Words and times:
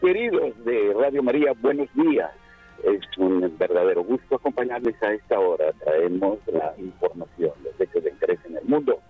Queridos 0.00 0.52
de 0.64 0.94
Radio 0.94 1.24
María, 1.24 1.52
buenos 1.60 1.88
días. 1.94 2.30
Es 2.84 3.00
un 3.18 3.52
verdadero 3.58 4.04
gusto 4.04 4.36
acompañarles 4.36 4.94
a 5.02 5.12
esta 5.12 5.40
hora. 5.40 5.72
Traemos 5.82 6.38
la 6.46 6.72
información, 6.78 7.50
los 7.64 7.80
hechos 7.80 8.04
de 8.04 8.10
interés 8.10 8.38
en 8.44 8.58
el 8.58 8.64
mundo, 8.64 9.00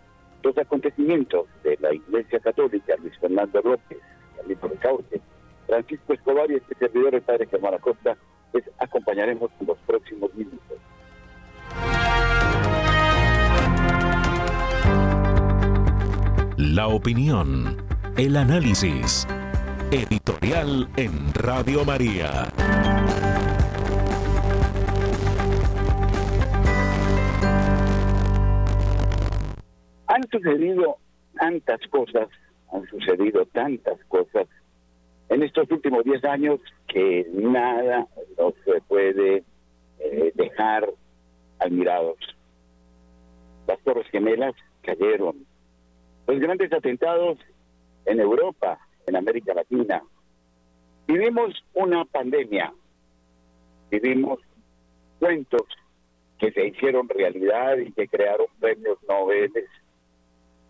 los 0.43 0.57
acontecimientos 0.57 1.47
de 1.63 1.77
la 1.81 1.93
Iglesia 1.93 2.41
Católica, 2.41 2.95
Luis 3.03 3.13
Fernando 3.19 3.61
López, 3.61 3.99
Carlito 4.37 4.69
Recauche, 4.69 5.21
Francisco 5.67 6.15
Escobar 6.15 6.51
y 6.51 6.55
este 6.55 6.75
servidor, 6.77 7.15
el 7.15 7.23
Padre 7.23 7.47
Germán 7.49 7.75
Acosta, 7.75 8.17
les 8.55 8.65
acompañaremos 8.79 9.51
en 9.61 9.67
los 9.67 9.79
próximos 9.87 10.33
minutos. 10.35 10.79
La 16.57 16.89
opinión, 16.89 17.77
el 18.17 18.37
análisis 18.37 19.27
Editorial 19.93 20.89
en 20.97 21.33
Radio 21.33 21.85
María. 21.85 22.49
Han 30.09 30.29
sucedido 30.31 30.97
tantas 31.39 31.81
cosas, 31.89 32.29
han 32.73 32.85
sucedido 32.89 33.47
tantas 33.47 33.99
cosas 34.09 34.49
en 35.29 35.45
estos 35.45 35.71
últimos 35.71 36.03
10 36.05 36.25
años 36.25 36.61
que 36.89 37.25
nada 37.33 38.09
nos 38.37 38.55
puede 38.89 39.45
eh, 40.01 40.33
dejar 40.35 40.89
admirados. 41.61 42.19
Las 43.69 43.79
Torres 43.81 44.07
Gemelas 44.11 44.55
cayeron. 44.83 45.47
Los 46.27 46.41
grandes 46.41 46.73
atentados 46.73 47.39
en 48.05 48.19
Europa, 48.19 48.81
en 49.07 49.17
América 49.17 49.55
Latina. 49.55 50.03
Vivimos 51.07 51.55
una 51.75 52.05
pandemia, 52.05 52.73
vivimos 53.91 54.41
cuentos 55.19 55.63
que 56.39 56.53
se 56.53 56.67
hicieron 56.67 57.09
realidad 57.09 57.79
y 57.79 57.93
que 57.93 58.09
crearon 58.09 58.47
premios 58.61 58.99
Nobel. 59.09 59.53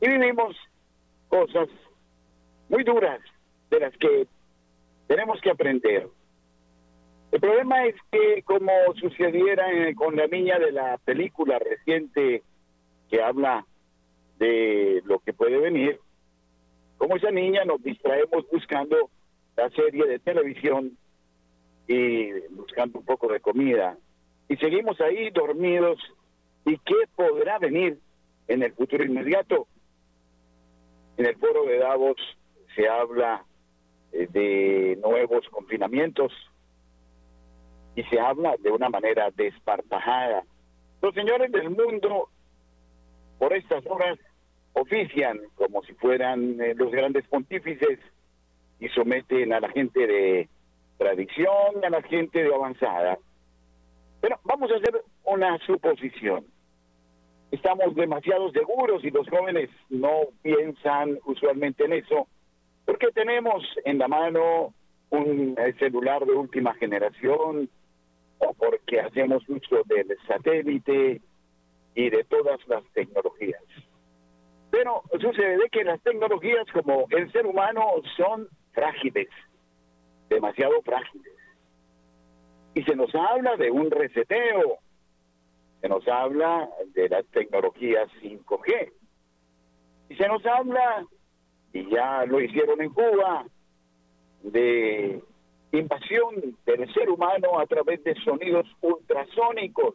Y 0.00 0.08
vivimos 0.08 0.56
cosas 1.28 1.68
muy 2.68 2.84
duras 2.84 3.20
de 3.70 3.80
las 3.80 3.96
que 3.96 4.26
tenemos 5.06 5.40
que 5.40 5.50
aprender. 5.50 6.08
El 7.32 7.40
problema 7.40 7.86
es 7.86 7.96
que, 8.10 8.42
como 8.44 8.72
sucediera 9.00 9.66
con 9.96 10.16
la 10.16 10.26
niña 10.26 10.58
de 10.58 10.72
la 10.72 10.98
película 10.98 11.58
reciente 11.58 12.42
que 13.10 13.22
habla 13.22 13.66
de 14.38 15.02
lo 15.04 15.18
que 15.20 15.32
puede 15.32 15.58
venir, 15.58 15.98
como 16.98 17.16
esa 17.16 17.30
niña 17.30 17.64
nos 17.64 17.83
distraemos 17.83 18.47
buscando 18.50 19.11
la 19.56 19.70
serie 19.70 20.06
de 20.06 20.19
televisión 20.19 20.97
y 21.88 22.33
buscando 22.50 22.98
un 22.98 23.04
poco 23.04 23.28
de 23.28 23.41
comida. 23.41 23.97
Y 24.48 24.56
seguimos 24.56 25.00
ahí 25.00 25.31
dormidos. 25.31 25.98
¿Y 26.65 26.78
qué 26.78 26.94
podrá 27.15 27.59
venir 27.59 27.98
en 28.48 28.62
el 28.62 28.72
futuro 28.72 29.04
inmediato? 29.04 29.66
En 31.16 31.26
el 31.26 31.37
foro 31.37 31.65
de 31.65 31.78
Davos 31.78 32.16
se 32.75 32.88
habla 32.88 33.44
eh, 34.12 34.26
de 34.31 34.99
nuevos 35.00 35.49
confinamientos 35.49 36.32
y 37.94 38.03
se 38.04 38.20
habla 38.20 38.56
de 38.59 38.70
una 38.70 38.91
manera 38.91 39.31
despartajada. 39.31 40.44
Los 41.00 41.15
señores 41.15 41.50
del 41.53 41.70
mundo, 41.70 42.28
por 43.38 43.54
estas 43.54 43.87
horas, 43.87 44.19
ofician 44.76 45.41
como 45.54 45.82
si 45.84 45.94
fueran 45.94 46.60
eh, 46.60 46.75
los 46.75 46.91
grandes 46.92 47.26
pontífices 47.28 47.98
y 48.78 48.88
someten 48.88 49.53
a 49.53 49.60
la 49.60 49.70
gente 49.70 50.06
de 50.06 50.48
tradición, 50.98 51.82
a 51.82 51.91
la 51.91 52.03
gente 52.03 52.42
de 52.42 52.54
avanzada. 52.54 53.19
Pero 54.20 54.38
vamos 54.44 54.70
a 54.70 54.76
hacer 54.76 55.00
una 55.25 55.59
suposición. 55.64 56.44
Estamos 57.50 57.94
demasiado 57.94 58.50
seguros 58.50 59.03
y 59.03 59.10
los 59.10 59.26
jóvenes 59.28 59.70
no 59.88 60.25
piensan 60.42 61.19
usualmente 61.25 61.84
en 61.84 61.94
eso, 61.94 62.26
porque 62.84 63.06
tenemos 63.14 63.64
en 63.84 63.98
la 63.98 64.08
mano 64.08 64.75
un 65.08 65.56
eh, 65.58 65.72
celular 65.78 66.26
de 66.26 66.32
última 66.32 66.75
generación 66.75 67.70
o 68.38 68.53
porque 68.53 69.00
hacemos 69.00 69.48
uso 69.48 69.82
del 69.87 70.14
satélite 70.26 71.22
y 71.94 72.10
de 72.10 72.25
todas 72.25 72.60
las 72.69 72.84
tecnologías. 72.93 73.62
Pero 74.76 75.03
sucede 75.19 75.70
que 75.70 75.84
las 75.84 76.03
tecnologías 76.03 76.66
como 76.70 77.06
el 77.09 77.32
ser 77.32 77.47
humano 77.47 77.82
son 78.14 78.47
frágiles, 78.72 79.28
demasiado 80.28 80.82
frágiles. 80.82 81.32
Y 82.75 82.82
se 82.82 82.94
nos 82.94 83.14
habla 83.14 83.56
de 83.56 83.70
un 83.70 83.91
reseteo, 83.91 84.76
se 85.81 85.88
nos 85.88 86.06
habla 86.06 86.69
de 86.92 87.09
las 87.09 87.25
tecnologías 87.28 88.10
5G, 88.20 88.92
y 90.10 90.14
se 90.14 90.28
nos 90.28 90.44
habla, 90.44 91.06
y 91.72 91.88
ya 91.88 92.26
lo 92.26 92.38
hicieron 92.38 92.82
en 92.82 92.91
Cuba, 92.91 93.47
de 94.43 95.22
invasión 95.72 96.54
del 96.66 96.93
ser 96.93 97.08
humano 97.08 97.58
a 97.58 97.64
través 97.64 98.04
de 98.04 98.14
sonidos 98.16 98.66
ultrasónicos 98.82 99.94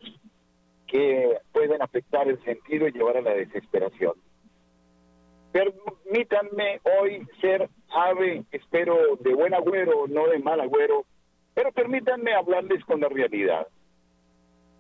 que 0.88 1.38
pueden 1.52 1.84
afectar 1.84 2.28
el 2.28 2.44
sentido 2.44 2.88
y 2.88 2.94
llevar 2.94 3.18
a 3.18 3.22
la 3.22 3.36
desesperación. 3.36 4.14
Permítanme 5.52 6.80
hoy 7.00 7.28
ser 7.42 7.70
ave, 7.94 8.44
espero 8.52 9.18
de 9.20 9.34
buen 9.34 9.54
agüero, 9.54 10.08
no 10.08 10.28
de 10.28 10.40
mal 10.40 10.62
agüero, 10.62 11.06
pero 11.54 11.72
permítanme 11.72 12.34
hablarles 12.34 12.84
con 12.86 13.02
la 13.02 13.10
realidad. 13.10 13.68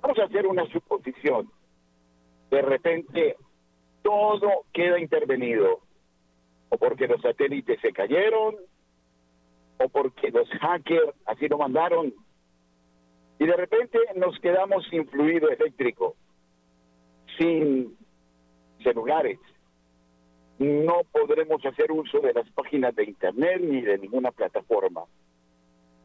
Vamos 0.01 0.17
a 0.19 0.23
hacer 0.23 0.47
una 0.47 0.65
suposición. 0.67 1.51
De 2.49 2.61
repente 2.61 3.35
todo 4.01 4.63
queda 4.73 4.99
intervenido, 4.99 5.79
o 6.69 6.77
porque 6.77 7.07
los 7.07 7.21
satélites 7.21 7.79
se 7.81 7.91
cayeron, 7.91 8.55
o 9.77 9.89
porque 9.89 10.31
los 10.31 10.49
hackers 10.49 11.13
así 11.25 11.47
lo 11.47 11.57
mandaron, 11.57 12.13
y 13.39 13.45
de 13.45 13.53
repente 13.53 13.99
nos 14.15 14.39
quedamos 14.39 14.85
sin 14.89 15.07
fluido 15.07 15.49
eléctrico, 15.49 16.15
sin 17.37 17.97
celulares, 18.83 19.39
no 20.61 21.01
podremos 21.11 21.65
hacer 21.65 21.91
uso 21.91 22.19
de 22.19 22.33
las 22.33 22.47
páginas 22.51 22.95
de 22.95 23.05
Internet 23.05 23.61
ni 23.61 23.81
de 23.81 23.97
ninguna 23.97 24.29
plataforma. 24.29 25.01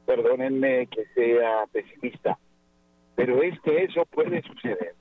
Perdónenme 0.07 0.87
que 0.87 1.05
sea 1.15 1.67
pesimista, 1.71 2.39
pero 3.15 3.43
es 3.43 3.61
que 3.61 3.85
eso 3.85 4.07
puede 4.07 4.41
suceder. 4.41 4.95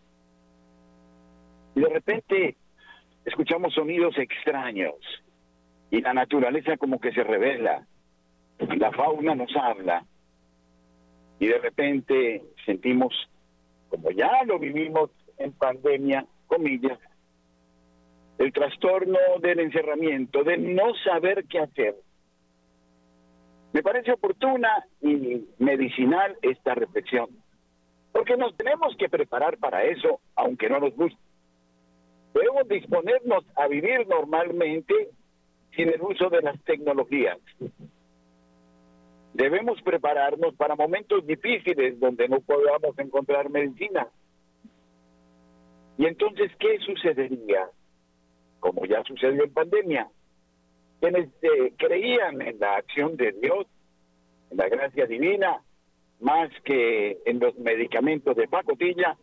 Y 1.73 1.79
de 1.79 1.87
repente 1.87 2.55
escuchamos 3.23 3.73
sonidos 3.73 4.17
extraños 4.17 4.95
y 5.89 6.01
la 6.01 6.13
naturaleza 6.13 6.75
como 6.75 6.99
que 6.99 7.13
se 7.13 7.23
revela, 7.23 7.87
la 8.59 8.91
fauna 8.91 9.35
nos 9.35 9.55
habla 9.55 10.03
y 11.39 11.47
de 11.47 11.59
repente 11.59 12.43
sentimos, 12.65 13.13
como 13.89 14.11
ya 14.11 14.43
lo 14.43 14.59
vivimos 14.59 15.11
en 15.37 15.53
pandemia, 15.53 16.25
comillas, 16.47 16.99
el 18.37 18.51
trastorno 18.51 19.17
del 19.41 19.59
encerramiento, 19.59 20.43
de 20.43 20.57
no 20.57 20.93
saber 21.03 21.45
qué 21.45 21.59
hacer. 21.59 21.95
Me 23.73 23.83
parece 23.83 24.11
oportuna 24.11 24.69
y 25.01 25.45
medicinal 25.59 26.37
esta 26.41 26.75
reflexión, 26.75 27.27
porque 28.11 28.37
nos 28.37 28.55
tenemos 28.55 28.95
que 28.97 29.09
preparar 29.09 29.57
para 29.57 29.83
eso, 29.83 30.19
aunque 30.35 30.69
no 30.69 30.79
nos 30.79 30.95
guste. 30.95 31.19
Debemos 32.33 32.67
disponernos 32.67 33.45
a 33.55 33.67
vivir 33.67 34.07
normalmente 34.07 34.93
sin 35.75 35.89
el 35.89 36.01
uso 36.01 36.29
de 36.29 36.41
las 36.41 36.61
tecnologías. 36.63 37.37
Debemos 39.33 39.81
prepararnos 39.81 40.55
para 40.55 40.75
momentos 40.75 41.25
difíciles 41.27 41.99
donde 41.99 42.29
no 42.29 42.39
podamos 42.39 42.97
encontrar 42.97 43.49
medicina. 43.49 44.07
Y 45.97 46.05
entonces, 46.05 46.51
¿qué 46.57 46.77
sucedería? 46.79 47.69
Como 48.59 48.85
ya 48.85 49.03
sucedió 49.03 49.43
en 49.43 49.53
pandemia, 49.53 50.07
quienes 50.99 51.29
eh, 51.41 51.73
creían 51.77 52.41
en 52.41 52.59
la 52.59 52.77
acción 52.77 53.15
de 53.17 53.31
Dios, 53.33 53.67
en 54.49 54.57
la 54.57 54.69
gracia 54.69 55.05
divina, 55.05 55.61
más 56.19 56.49
que 56.63 57.19
en 57.25 57.39
los 57.39 57.57
medicamentos 57.57 58.35
de 58.35 58.47
pacotilla, 58.47 59.17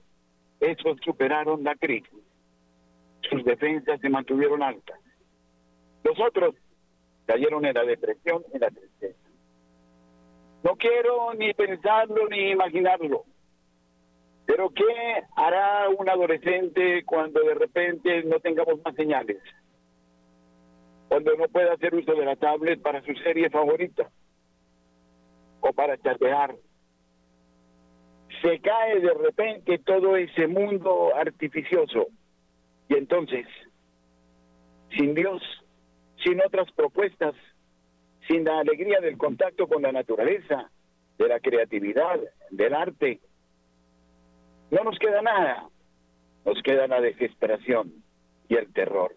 esos 0.61 0.99
superaron 1.05 1.65
la 1.65 1.75
crisis. 1.75 2.23
Sus 3.29 3.45
defensas 3.45 4.01
se 4.01 4.09
mantuvieron 4.09 4.63
altas. 4.63 4.99
Los 6.05 6.19
otros 6.21 6.55
cayeron 7.27 7.65
en 7.65 7.75
la 7.75 7.85
depresión, 7.85 8.43
en 8.53 8.61
la 8.61 8.71
tristeza. 8.71 9.19
No 10.63 10.77
quiero 10.77 11.35
ni 11.35 11.53
pensarlo 11.55 12.29
ni 12.29 12.51
imaginarlo. 12.51 13.25
Pero 14.47 14.71
¿qué 14.71 14.85
hará 15.37 15.89
un 15.89 16.09
adolescente 16.09 17.05
cuando 17.05 17.41
de 17.41 17.55
repente 17.55 18.25
no 18.25 18.41
tengamos 18.41 18.81
más 18.85 18.95
señales? 18.95 19.39
Cuando 21.09 21.35
no 21.37 21.47
pueda 21.49 21.75
hacer 21.75 21.95
uso 21.95 22.15
de 22.15 22.25
la 22.25 22.37
tablet 22.37 22.81
para 22.81 23.03
su 23.03 23.15
serie 23.17 23.51
favorita 23.51 24.11
o 25.61 25.73
para 25.73 25.97
chatear. 25.99 26.55
Se 28.43 28.59
cae 28.61 29.01
de 29.01 29.15
repente 29.15 29.79
todo 29.79 30.17
ese 30.17 30.49
mundo 30.49 31.15
artificioso. 31.15 32.09
Y 32.89 32.95
entonces, 32.95 33.47
sin 34.97 35.15
Dios, 35.15 35.41
sin 36.25 36.41
otras 36.41 36.71
propuestas, 36.73 37.35
sin 38.29 38.45
la 38.45 38.59
alegría 38.59 39.01
del 39.01 39.17
contacto 39.17 39.69
con 39.69 39.83
la 39.83 39.93
naturaleza, 39.93 40.71
de 41.19 41.29
la 41.29 41.41
creatividad, 41.41 42.21
del 42.51 42.75
arte, 42.75 43.21
no 44.73 44.85
nos 44.85 44.99
queda 44.99 45.23
nada. 45.23 45.69
Nos 46.45 46.61
queda 46.63 46.87
la 46.89 47.01
desesperación 47.01 47.93
y 48.49 48.57
el 48.57 48.73
terror. 48.73 49.15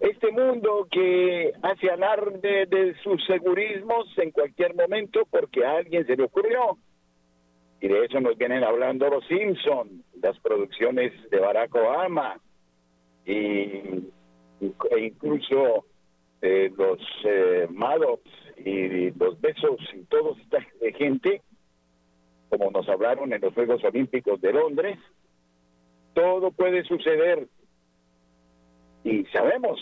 Este 0.00 0.30
mundo 0.30 0.86
que 0.90 1.52
hace 1.60 1.90
alarde 1.90 2.66
de 2.66 2.94
sus 3.02 3.24
segurismos 3.26 4.06
en 4.16 4.30
cualquier 4.30 4.74
momento 4.74 5.26
porque 5.28 5.66
a 5.66 5.78
alguien 5.78 6.06
se 6.06 6.16
le 6.16 6.22
ocurrió. 6.22 6.78
Y 7.80 7.88
de 7.88 8.04
eso 8.04 8.20
nos 8.20 8.38
vienen 8.38 8.62
hablando 8.62 9.10
los 9.10 9.26
Simpson, 9.26 10.04
las 10.22 10.38
producciones 10.38 11.12
de 11.30 11.40
Barack 11.40 11.74
Obama 11.74 12.40
y, 13.26 13.32
e 13.32 15.00
incluso 15.00 15.84
eh, 16.42 16.72
los 16.76 17.00
eh, 17.24 17.66
Maddox 17.70 18.22
y 18.56 19.10
los 19.10 19.40
Besos 19.40 19.80
y 19.94 20.04
toda 20.04 20.32
esta 20.40 20.60
gente 20.96 21.42
como 22.48 22.70
nos 22.70 22.88
hablaron 22.88 23.32
en 23.32 23.40
los 23.40 23.54
Juegos 23.54 23.82
Olímpicos 23.84 24.40
de 24.40 24.52
Londres, 24.52 24.98
todo 26.14 26.50
puede 26.50 26.84
suceder. 26.84 27.46
Y 29.04 29.24
sabemos 29.26 29.78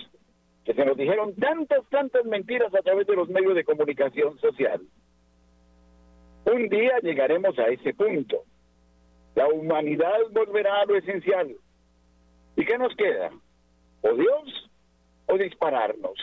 que 0.65 0.75
se 0.75 0.85
nos 0.85 0.97
dijeron 0.97 1.35
tantas, 1.37 1.89
tantas 1.91 2.25
mentiras 2.25 2.75
a 2.75 2.83
través 2.83 3.07
de 3.07 3.17
los 3.17 3.29
medios 3.29 3.55
de 3.55 3.65
comunicación 3.65 4.39
social. 4.39 4.81
Un 6.45 6.69
día 6.69 6.99
llegaremos 7.03 7.59
a 7.59 7.67
ese 7.69 7.95
punto. 7.95 8.43
La 9.35 9.49
humanidad 9.49 10.19
volverá 10.33 10.81
a 10.81 10.87
lo 10.87 10.97
esencial. 10.97 11.55
¿Y 12.57 12.65
qué 12.65 12.79
nos 12.79 12.95
queda? 12.97 13.31
¿O 14.03 14.15
Dios 14.15 14.71
o 15.27 15.37
dispararnos? 15.39 16.19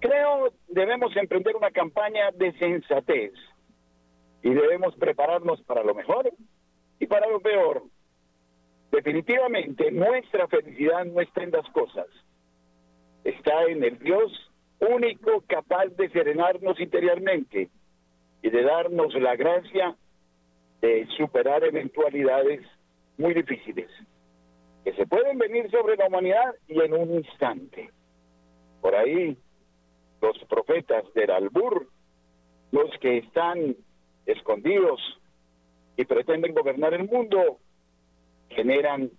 Creo 0.00 0.52
debemos 0.68 1.16
emprender 1.16 1.56
una 1.56 1.70
campaña 1.70 2.30
de 2.32 2.52
sensatez 2.58 3.32
y 4.42 4.50
debemos 4.50 4.94
prepararnos 4.96 5.60
para 5.62 5.82
lo 5.82 5.94
mejor 5.94 6.30
y 6.98 7.06
para 7.06 7.28
lo 7.28 7.40
peor. 7.40 7.82
Definitivamente 8.90 9.90
nuestra 9.90 10.46
felicidad 10.48 11.04
no 11.04 11.20
está 11.20 11.42
en 11.42 11.50
las 11.50 11.68
cosas, 11.70 12.06
está 13.24 13.64
en 13.64 13.84
el 13.84 13.98
Dios 13.98 14.32
único 14.80 15.42
capaz 15.46 15.86
de 15.96 16.08
serenarnos 16.10 16.78
interiormente 16.80 17.68
y 18.42 18.50
de 18.50 18.62
darnos 18.62 19.14
la 19.14 19.36
gracia 19.36 19.96
de 20.80 21.06
superar 21.16 21.64
eventualidades 21.64 22.62
muy 23.16 23.34
difíciles 23.34 23.90
que 24.84 24.92
se 24.94 25.06
pueden 25.06 25.38
venir 25.38 25.70
sobre 25.70 25.96
la 25.96 26.06
humanidad 26.06 26.54
y 26.66 26.80
en 26.80 26.94
un 26.94 27.14
instante. 27.16 27.90
Por 28.80 28.94
ahí 28.94 29.36
los 30.22 30.38
profetas 30.48 31.04
del 31.14 31.30
Albur, 31.30 31.88
los 32.70 32.90
que 33.00 33.18
están 33.18 33.76
escondidos 34.28 35.00
y 35.96 36.04
pretenden 36.04 36.54
gobernar 36.54 36.94
el 36.94 37.08
mundo, 37.08 37.58
generan 38.50 39.10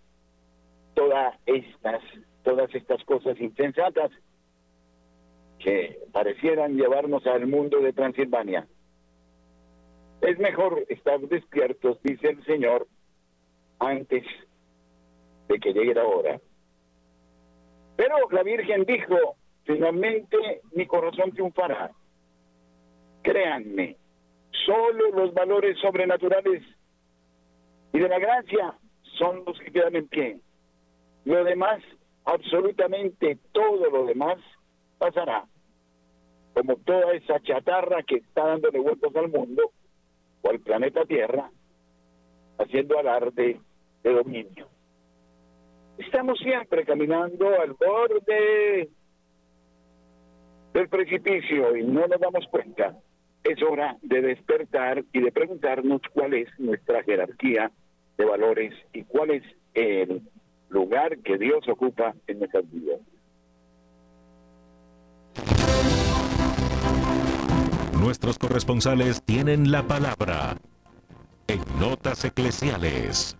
todas 0.93 1.35
estas, 1.45 2.01
todas 2.43 2.73
estas 2.73 3.03
cosas 3.03 3.39
insensatas 3.39 4.11
que 5.59 5.99
parecieran 6.13 6.77
llevarnos 6.77 7.25
al 7.27 7.47
mundo 7.47 7.81
de 7.81 7.91
Transilvania. 7.91 8.67
Es 10.21 10.37
mejor 10.39 10.85
estar 10.89 11.19
despiertos, 11.19 12.01
dice 12.03 12.29
el 12.29 12.45
Señor, 12.45 12.87
antes 13.79 14.23
de 15.47 15.59
que 15.59 15.73
llegue 15.73 15.93
la 15.93 16.05
hora. 16.05 16.39
Pero 17.95 18.15
la 18.31 18.43
Virgen 18.43 18.85
dijo, 18.85 19.35
finalmente 19.63 20.37
mi 20.73 20.85
corazón 20.85 21.31
triunfará. 21.31 21.91
Créanme, 23.21 23.97
Solo 24.65 25.11
los 25.11 25.33
valores 25.33 25.77
sobrenaturales 25.79 26.63
y 27.93 27.99
de 27.99 28.09
la 28.09 28.19
gracia 28.19 28.75
son 29.17 29.43
los 29.45 29.59
que 29.59 29.71
quedan 29.71 29.95
en 29.95 30.07
pie. 30.07 30.39
Lo 31.25 31.43
demás, 31.43 31.81
absolutamente 32.25 33.37
todo 33.51 33.89
lo 33.89 34.05
demás, 34.05 34.37
pasará. 34.97 35.45
Como 36.53 36.75
toda 36.77 37.13
esa 37.13 37.39
chatarra 37.41 38.03
que 38.03 38.17
está 38.17 38.45
dándole 38.45 38.79
vueltas 38.79 39.15
al 39.15 39.29
mundo 39.29 39.71
o 40.41 40.49
al 40.49 40.59
planeta 40.59 41.05
Tierra, 41.05 41.49
haciendo 42.57 42.99
alarde 42.99 43.59
de 44.03 44.13
dominio. 44.13 44.67
Estamos 45.97 46.39
siempre 46.39 46.85
caminando 46.85 47.49
al 47.59 47.73
borde 47.73 48.89
del 50.73 50.89
precipicio 50.89 51.75
y 51.75 51.83
no 51.83 52.07
nos 52.07 52.19
damos 52.19 52.45
cuenta 52.47 52.95
es 53.43 53.61
hora 53.63 53.97
de 54.01 54.21
despertar 54.21 55.03
y 55.13 55.21
de 55.21 55.31
preguntarnos 55.31 56.01
cuál 56.13 56.33
es 56.33 56.47
nuestra 56.59 57.03
jerarquía 57.03 57.71
de 58.17 58.25
valores 58.25 58.73
y 58.93 59.03
cuál 59.03 59.31
es 59.31 59.43
el 59.73 60.21
lugar 60.69 61.17
que 61.19 61.37
Dios 61.37 61.67
ocupa 61.67 62.13
en 62.27 62.39
nuestras 62.39 62.69
vidas. 62.71 62.99
Nuestros 67.99 68.39
corresponsales 68.39 69.23
tienen 69.23 69.71
la 69.71 69.83
palabra 69.83 70.57
en 71.47 71.59
Notas 71.79 72.23
Eclesiales. 72.25 73.37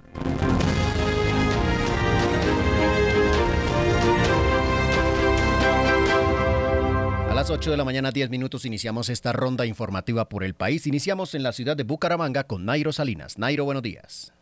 Las 7.40 7.50
8 7.50 7.72
de 7.72 7.78
la 7.78 7.86
mañana, 7.86 8.12
10 8.12 8.32
minutos, 8.32 8.66
iniciamos 8.66 9.08
esta 9.08 9.32
ronda 9.32 9.66
informativa 9.66 10.28
por 10.28 10.44
el 10.44 10.56
país. 10.56 10.86
Iniciamos 10.88 11.34
en 11.36 11.42
la 11.42 11.54
ciudad 11.54 11.78
de 11.78 11.86
Bucaramanga 11.86 12.44
con 12.44 12.66
Nairo 12.66 12.92
Salinas. 12.92 13.38
Nairo, 13.38 13.64
buenos 13.64 13.82
días. 13.82 14.34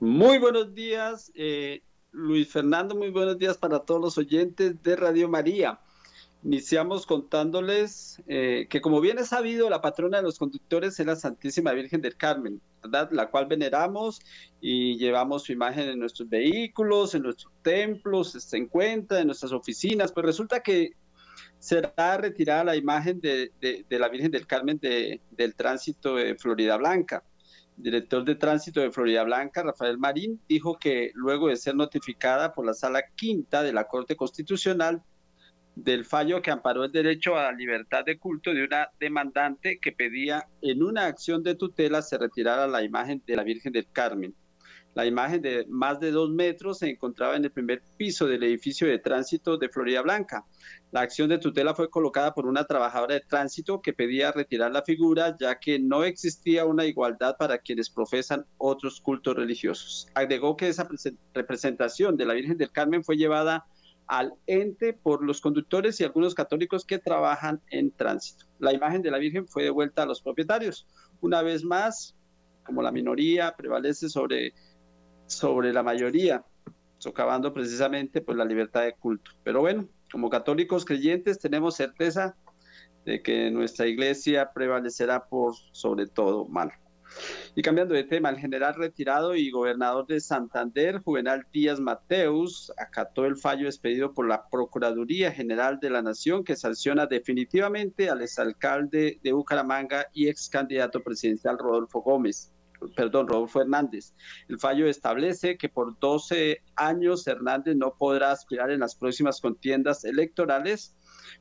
Muy 0.00 0.38
buenos 0.38 0.74
días, 0.74 1.30
eh, 1.34 1.82
Luis 2.12 2.48
Fernando, 2.48 2.94
muy 2.94 3.10
buenos 3.10 3.36
días 3.36 3.58
para 3.58 3.80
todos 3.80 4.00
los 4.00 4.16
oyentes 4.16 4.82
de 4.82 4.96
Radio 4.96 5.28
María. 5.28 5.80
Iniciamos 6.42 7.04
contándoles 7.04 8.22
eh, 8.26 8.68
que 8.70 8.80
como 8.80 9.02
bien 9.02 9.18
es 9.18 9.28
sabido, 9.28 9.68
la 9.68 9.82
patrona 9.82 10.16
de 10.16 10.22
los 10.22 10.38
conductores 10.38 10.98
es 10.98 11.04
la 11.04 11.16
Santísima 11.16 11.72
Virgen 11.72 12.00
del 12.00 12.16
Carmen. 12.16 12.58
La 13.10 13.30
cual 13.30 13.44
veneramos 13.46 14.20
y 14.62 14.96
llevamos 14.96 15.42
su 15.42 15.52
imagen 15.52 15.90
en 15.90 15.98
nuestros 15.98 16.30
vehículos, 16.30 17.14
en 17.14 17.24
nuestros 17.24 17.52
templos, 17.60 18.32
se 18.32 18.56
encuentra 18.56 19.20
en 19.20 19.26
nuestras 19.26 19.52
oficinas. 19.52 20.10
Pues 20.10 20.24
resulta 20.24 20.60
que 20.60 20.92
será 21.58 22.16
retirada 22.16 22.64
la 22.64 22.76
imagen 22.76 23.20
de, 23.20 23.50
la 23.88 24.08
Virgen 24.08 24.30
del 24.30 24.46
Carmen 24.46 24.78
del 24.78 25.54
tránsito 25.56 26.16
de 26.16 26.34
Florida 26.36 26.76
Blanca. 26.76 27.22
El 27.76 27.82
director 27.82 28.24
de 28.24 28.36
tránsito 28.36 28.80
de 28.80 28.90
Florida 28.90 29.24
Blanca, 29.24 29.62
Rafael 29.62 29.98
Marín, 29.98 30.40
dijo 30.48 30.78
que 30.78 31.10
luego 31.14 31.48
de 31.48 31.56
ser 31.56 31.74
notificada 31.74 32.52
por 32.52 32.66
la 32.66 32.74
Sala 32.74 33.02
Quinta 33.14 33.62
de 33.62 33.72
la 33.72 33.84
Corte 33.84 34.14
Constitucional 34.14 35.02
del 35.74 36.04
fallo 36.04 36.40
que 36.40 36.50
amparó 36.50 36.84
el 36.84 36.92
derecho 36.92 37.36
a 37.36 37.44
la 37.44 37.52
libertad 37.52 38.04
de 38.04 38.18
culto 38.18 38.54
de 38.54 38.64
una 38.64 38.90
demandante 39.00 39.78
que 39.80 39.92
pedía 39.92 40.46
en 40.62 40.82
una 40.82 41.06
acción 41.06 41.42
de 41.42 41.56
tutela 41.56 42.02
se 42.02 42.16
retirara 42.16 42.66
la 42.66 42.82
imagen 42.82 43.22
de 43.26 43.36
la 43.36 43.42
Virgen 43.42 43.72
del 43.72 43.90
Carmen. 43.90 44.34
La 44.94 45.06
imagen 45.06 45.42
de 45.42 45.66
más 45.68 45.98
de 45.98 46.12
dos 46.12 46.30
metros 46.30 46.78
se 46.78 46.88
encontraba 46.88 47.36
en 47.36 47.44
el 47.44 47.50
primer 47.50 47.82
piso 47.96 48.26
del 48.26 48.44
edificio 48.44 48.86
de 48.86 49.00
tránsito 49.00 49.58
de 49.58 49.68
Florida 49.68 50.02
Blanca. 50.02 50.44
La 50.92 51.00
acción 51.00 51.28
de 51.28 51.38
tutela 51.38 51.74
fue 51.74 51.90
colocada 51.90 52.32
por 52.32 52.46
una 52.46 52.64
trabajadora 52.64 53.14
de 53.14 53.20
tránsito 53.20 53.82
que 53.82 53.92
pedía 53.92 54.30
retirar 54.30 54.70
la 54.70 54.82
figura 54.82 55.36
ya 55.38 55.58
que 55.58 55.80
no 55.80 56.04
existía 56.04 56.64
una 56.64 56.84
igualdad 56.84 57.36
para 57.36 57.58
quienes 57.58 57.90
profesan 57.90 58.46
otros 58.56 59.00
cultos 59.00 59.34
religiosos. 59.34 60.06
Agregó 60.14 60.56
que 60.56 60.68
esa 60.68 60.88
representación 61.34 62.16
de 62.16 62.26
la 62.26 62.34
Virgen 62.34 62.56
del 62.56 62.70
Carmen 62.70 63.02
fue 63.02 63.16
llevada 63.16 63.66
al 64.06 64.34
ente 64.46 64.92
por 64.92 65.24
los 65.24 65.40
conductores 65.40 66.00
y 66.00 66.04
algunos 66.04 66.34
católicos 66.34 66.84
que 66.84 66.98
trabajan 66.98 67.60
en 67.70 67.90
tránsito. 67.90 68.46
La 68.58 68.72
imagen 68.72 69.02
de 69.02 69.10
la 69.10 69.18
Virgen 69.18 69.48
fue 69.48 69.64
devuelta 69.64 70.02
a 70.02 70.06
los 70.06 70.20
propietarios. 70.22 70.86
Una 71.20 71.42
vez 71.42 71.64
más, 71.64 72.14
como 72.64 72.82
la 72.82 72.92
minoría 72.92 73.54
prevalece 73.56 74.08
sobre, 74.08 74.52
sobre 75.26 75.72
la 75.72 75.82
mayoría, 75.82 76.44
socavando 76.98 77.52
precisamente 77.52 78.20
pues, 78.20 78.36
la 78.36 78.44
libertad 78.44 78.82
de 78.82 78.94
culto. 78.94 79.32
Pero 79.42 79.60
bueno, 79.60 79.88
como 80.10 80.30
católicos 80.30 80.84
creyentes 80.84 81.38
tenemos 81.38 81.76
certeza 81.76 82.36
de 83.04 83.22
que 83.22 83.50
nuestra 83.50 83.86
iglesia 83.86 84.52
prevalecerá 84.52 85.26
por 85.26 85.54
sobre 85.72 86.06
todo 86.06 86.46
mal. 86.46 86.72
Y 87.54 87.62
cambiando 87.62 87.94
de 87.94 88.04
tema, 88.04 88.30
el 88.30 88.38
general 88.38 88.74
retirado 88.74 89.36
y 89.36 89.50
gobernador 89.50 90.06
de 90.06 90.20
Santander, 90.20 91.00
Juvenal 91.00 91.46
Díaz 91.52 91.78
Mateus, 91.78 92.72
acató 92.76 93.26
el 93.26 93.36
fallo 93.36 93.66
expedido 93.66 94.12
por 94.12 94.26
la 94.26 94.48
Procuraduría 94.48 95.30
General 95.30 95.78
de 95.78 95.90
la 95.90 96.02
Nación 96.02 96.42
que 96.42 96.56
sanciona 96.56 97.06
definitivamente 97.06 98.10
al 98.10 98.22
exalcalde 98.22 99.20
de 99.22 99.32
Bucaramanga 99.32 100.06
y 100.12 100.28
ex 100.28 100.48
candidato 100.48 101.02
presidencial 101.02 101.58
Rodolfo 101.58 102.00
Gómez. 102.00 102.53
Perdón, 102.96 103.28
Rodolfo 103.28 103.60
Hernández. 103.60 104.14
El 104.48 104.58
fallo 104.58 104.86
establece 104.86 105.56
que 105.56 105.68
por 105.68 105.98
12 105.98 106.62
años 106.76 107.26
Hernández 107.26 107.76
no 107.76 107.94
podrá 107.96 108.30
aspirar 108.30 108.70
en 108.70 108.80
las 108.80 108.96
próximas 108.96 109.40
contiendas 109.40 110.04
electorales 110.04 110.94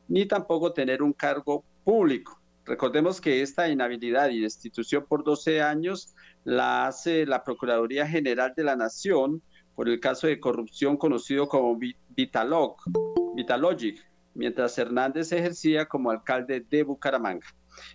ni 0.08 0.26
tampoco 0.26 0.74
tener 0.74 1.02
un 1.02 1.14
cargo 1.14 1.64
público. 1.84 2.40
Recordemos 2.66 3.20
que 3.20 3.42
esta 3.42 3.68
inhabilidad 3.68 4.30
y 4.30 4.40
destitución 4.40 5.06
por 5.08 5.24
12 5.24 5.62
años 5.62 6.16
la 6.46 6.88
hace 6.88 7.26
la 7.26 7.44
Procuraduría 7.44 8.08
General 8.08 8.54
de 8.56 8.64
la 8.64 8.76
Nación 8.76 9.42
por 9.76 9.90
el 9.90 10.00
caso 10.00 10.28
de 10.28 10.40
corrupción 10.40 10.98
conocido 10.98 11.48
como 11.48 11.78
Vitalog, 12.10 12.78
Vitalogic, 13.36 14.00
mientras 14.34 14.78
Hernández 14.78 15.32
ejercía 15.32 15.88
como 15.88 16.12
alcalde 16.12 16.66
de 16.70 16.84
Bucaramanga. 16.84 17.48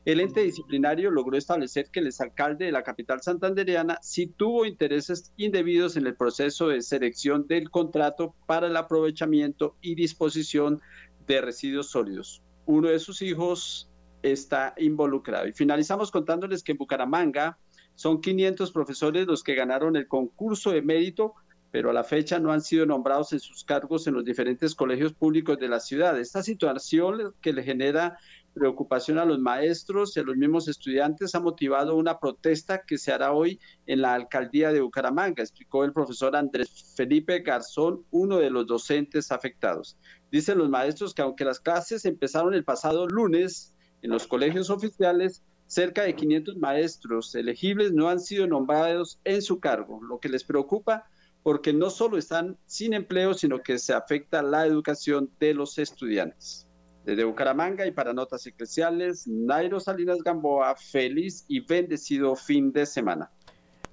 El 0.04 0.20
ente 0.20 0.42
disciplinario 0.42 1.10
logró 1.10 1.36
establecer 1.36 1.90
que 1.90 2.00
el 2.00 2.06
exalcalde 2.08 2.66
de 2.66 2.72
la 2.72 2.82
capital 2.82 3.20
santandereana 3.22 3.98
sí 4.02 4.26
tuvo 4.26 4.66
intereses 4.66 5.32
indebidos 5.36 5.96
en 5.96 6.06
el 6.06 6.16
proceso 6.16 6.68
de 6.68 6.82
selección 6.82 7.46
del 7.46 7.70
contrato 7.70 8.34
para 8.46 8.66
el 8.66 8.76
aprovechamiento 8.76 9.76
y 9.80 9.94
disposición 9.94 10.80
de 11.26 11.40
residuos 11.40 11.90
sólidos. 11.90 12.42
Uno 12.66 12.88
de 12.88 12.98
sus 12.98 13.22
hijos 13.22 13.88
está 14.22 14.74
involucrado. 14.78 15.46
Y 15.46 15.52
finalizamos 15.52 16.10
contándoles 16.10 16.62
que 16.62 16.72
en 16.72 16.78
Bucaramanga 16.78 17.58
son 17.94 18.20
500 18.20 18.72
profesores 18.72 19.26
los 19.26 19.42
que 19.42 19.54
ganaron 19.54 19.96
el 19.96 20.08
concurso 20.08 20.70
de 20.70 20.82
mérito, 20.82 21.34
pero 21.70 21.90
a 21.90 21.92
la 21.92 22.04
fecha 22.04 22.38
no 22.38 22.52
han 22.52 22.62
sido 22.62 22.86
nombrados 22.86 23.32
en 23.32 23.40
sus 23.40 23.64
cargos 23.64 24.06
en 24.06 24.14
los 24.14 24.24
diferentes 24.24 24.74
colegios 24.74 25.12
públicos 25.12 25.58
de 25.58 25.68
la 25.68 25.80
ciudad. 25.80 26.18
Esta 26.18 26.42
situación 26.42 27.34
que 27.40 27.52
le 27.52 27.62
genera 27.62 28.18
preocupación 28.58 29.18
a 29.18 29.24
los 29.24 29.38
maestros 29.38 30.16
y 30.16 30.20
a 30.20 30.22
los 30.22 30.36
mismos 30.36 30.68
estudiantes 30.68 31.34
ha 31.34 31.40
motivado 31.40 31.96
una 31.96 32.18
protesta 32.18 32.82
que 32.86 32.98
se 32.98 33.12
hará 33.12 33.32
hoy 33.32 33.58
en 33.86 34.02
la 34.02 34.14
alcaldía 34.14 34.72
de 34.72 34.80
Bucaramanga, 34.80 35.42
explicó 35.42 35.84
el 35.84 35.92
profesor 35.92 36.36
Andrés 36.36 36.92
Felipe 36.96 37.40
Garzón, 37.40 38.04
uno 38.10 38.38
de 38.38 38.50
los 38.50 38.66
docentes 38.66 39.32
afectados. 39.32 39.96
Dicen 40.30 40.58
los 40.58 40.68
maestros 40.68 41.14
que 41.14 41.22
aunque 41.22 41.44
las 41.44 41.60
clases 41.60 42.04
empezaron 42.04 42.52
el 42.52 42.64
pasado 42.64 43.06
lunes, 43.06 43.74
en 44.02 44.10
los 44.10 44.26
colegios 44.26 44.70
oficiales, 44.70 45.42
cerca 45.66 46.02
de 46.02 46.14
500 46.14 46.56
maestros 46.56 47.34
elegibles 47.34 47.92
no 47.92 48.08
han 48.08 48.20
sido 48.20 48.46
nombrados 48.46 49.18
en 49.24 49.42
su 49.42 49.58
cargo, 49.58 50.00
lo 50.02 50.18
que 50.20 50.28
les 50.28 50.44
preocupa 50.44 51.06
porque 51.42 51.72
no 51.72 51.88
solo 51.88 52.18
están 52.18 52.58
sin 52.66 52.92
empleo, 52.92 53.32
sino 53.32 53.62
que 53.62 53.78
se 53.78 53.94
afecta 53.94 54.42
la 54.42 54.66
educación 54.66 55.30
de 55.40 55.54
los 55.54 55.78
estudiantes. 55.78 56.67
Desde 57.08 57.24
Bucaramanga 57.24 57.86
y 57.86 57.90
para 57.90 58.12
Notas 58.12 58.46
Eclesiales, 58.46 59.26
Nairo 59.26 59.80
Salinas 59.80 60.18
Gamboa, 60.22 60.76
feliz 60.76 61.46
y 61.48 61.60
bendecido 61.60 62.36
fin 62.36 62.70
de 62.70 62.84
semana. 62.84 63.30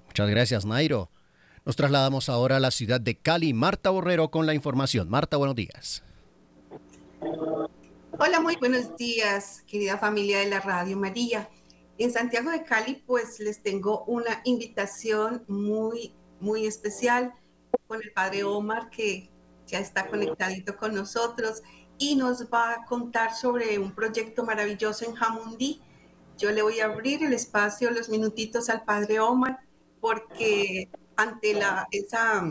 Muchas 0.08 0.28
gracias, 0.28 0.66
Nairo. 0.66 1.10
Nos 1.64 1.76
trasladamos 1.76 2.28
ahora 2.28 2.58
a 2.58 2.60
la 2.60 2.70
ciudad 2.70 3.00
de 3.00 3.16
Cali. 3.16 3.54
Marta 3.54 3.88
Borrero 3.88 4.30
con 4.30 4.44
la 4.44 4.52
información. 4.52 5.08
Marta, 5.08 5.38
buenos 5.38 5.56
días. 5.56 6.02
Hola, 8.18 8.40
muy 8.42 8.56
buenos 8.56 8.94
días, 8.98 9.64
querida 9.66 9.96
familia 9.96 10.40
de 10.40 10.50
la 10.50 10.60
Radio 10.60 10.98
María. 10.98 11.48
En 11.96 12.12
Santiago 12.12 12.50
de 12.50 12.64
Cali, 12.64 13.02
pues 13.06 13.40
les 13.40 13.62
tengo 13.62 14.04
una 14.04 14.42
invitación 14.44 15.42
muy, 15.48 16.12
muy 16.38 16.66
especial 16.66 17.32
con 17.86 18.02
el 18.02 18.12
padre 18.12 18.44
Omar, 18.44 18.90
que 18.90 19.30
ya 19.66 19.78
está 19.78 20.06
conectadito 20.06 20.76
con 20.76 20.94
nosotros 20.94 21.62
y 21.98 22.16
nos 22.16 22.46
va 22.52 22.72
a 22.72 22.84
contar 22.84 23.34
sobre 23.34 23.78
un 23.78 23.92
proyecto 23.92 24.44
maravilloso 24.44 25.04
en 25.04 25.14
Jamundí. 25.14 25.80
Yo 26.36 26.50
le 26.50 26.62
voy 26.62 26.80
a 26.80 26.86
abrir 26.86 27.24
el 27.24 27.32
espacio, 27.32 27.90
los 27.90 28.08
minutitos 28.08 28.68
al 28.68 28.84
padre 28.84 29.20
Omar, 29.20 29.60
porque 30.00 30.90
ante 31.16 31.54
la, 31.54 31.88
esa, 31.90 32.44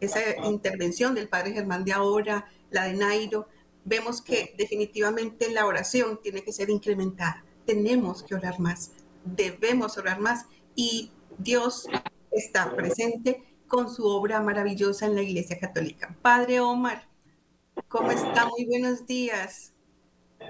esa 0.00 0.20
intervención 0.46 1.14
del 1.14 1.28
padre 1.28 1.52
Germán 1.52 1.84
de 1.84 1.92
ahora, 1.92 2.46
la 2.70 2.84
de 2.84 2.94
Nairo, 2.94 3.48
vemos 3.84 4.22
que 4.22 4.54
definitivamente 4.56 5.50
la 5.50 5.66
oración 5.66 6.20
tiene 6.22 6.44
que 6.44 6.52
ser 6.52 6.70
incrementada. 6.70 7.44
Tenemos 7.66 8.22
que 8.22 8.34
orar 8.34 8.60
más, 8.60 8.92
debemos 9.24 9.98
orar 9.98 10.20
más 10.20 10.46
y 10.74 11.10
Dios 11.38 11.88
está 12.30 12.74
presente 12.74 13.42
con 13.66 13.92
su 13.92 14.06
obra 14.06 14.40
maravillosa 14.40 15.06
en 15.06 15.14
la 15.14 15.22
Iglesia 15.22 15.58
Católica. 15.58 16.16
Padre 16.22 16.60
Omar, 16.60 17.07
¿cómo 17.86 18.10
está? 18.10 18.46
Muy 18.46 18.64
buenos 18.66 19.06
días. 19.06 19.72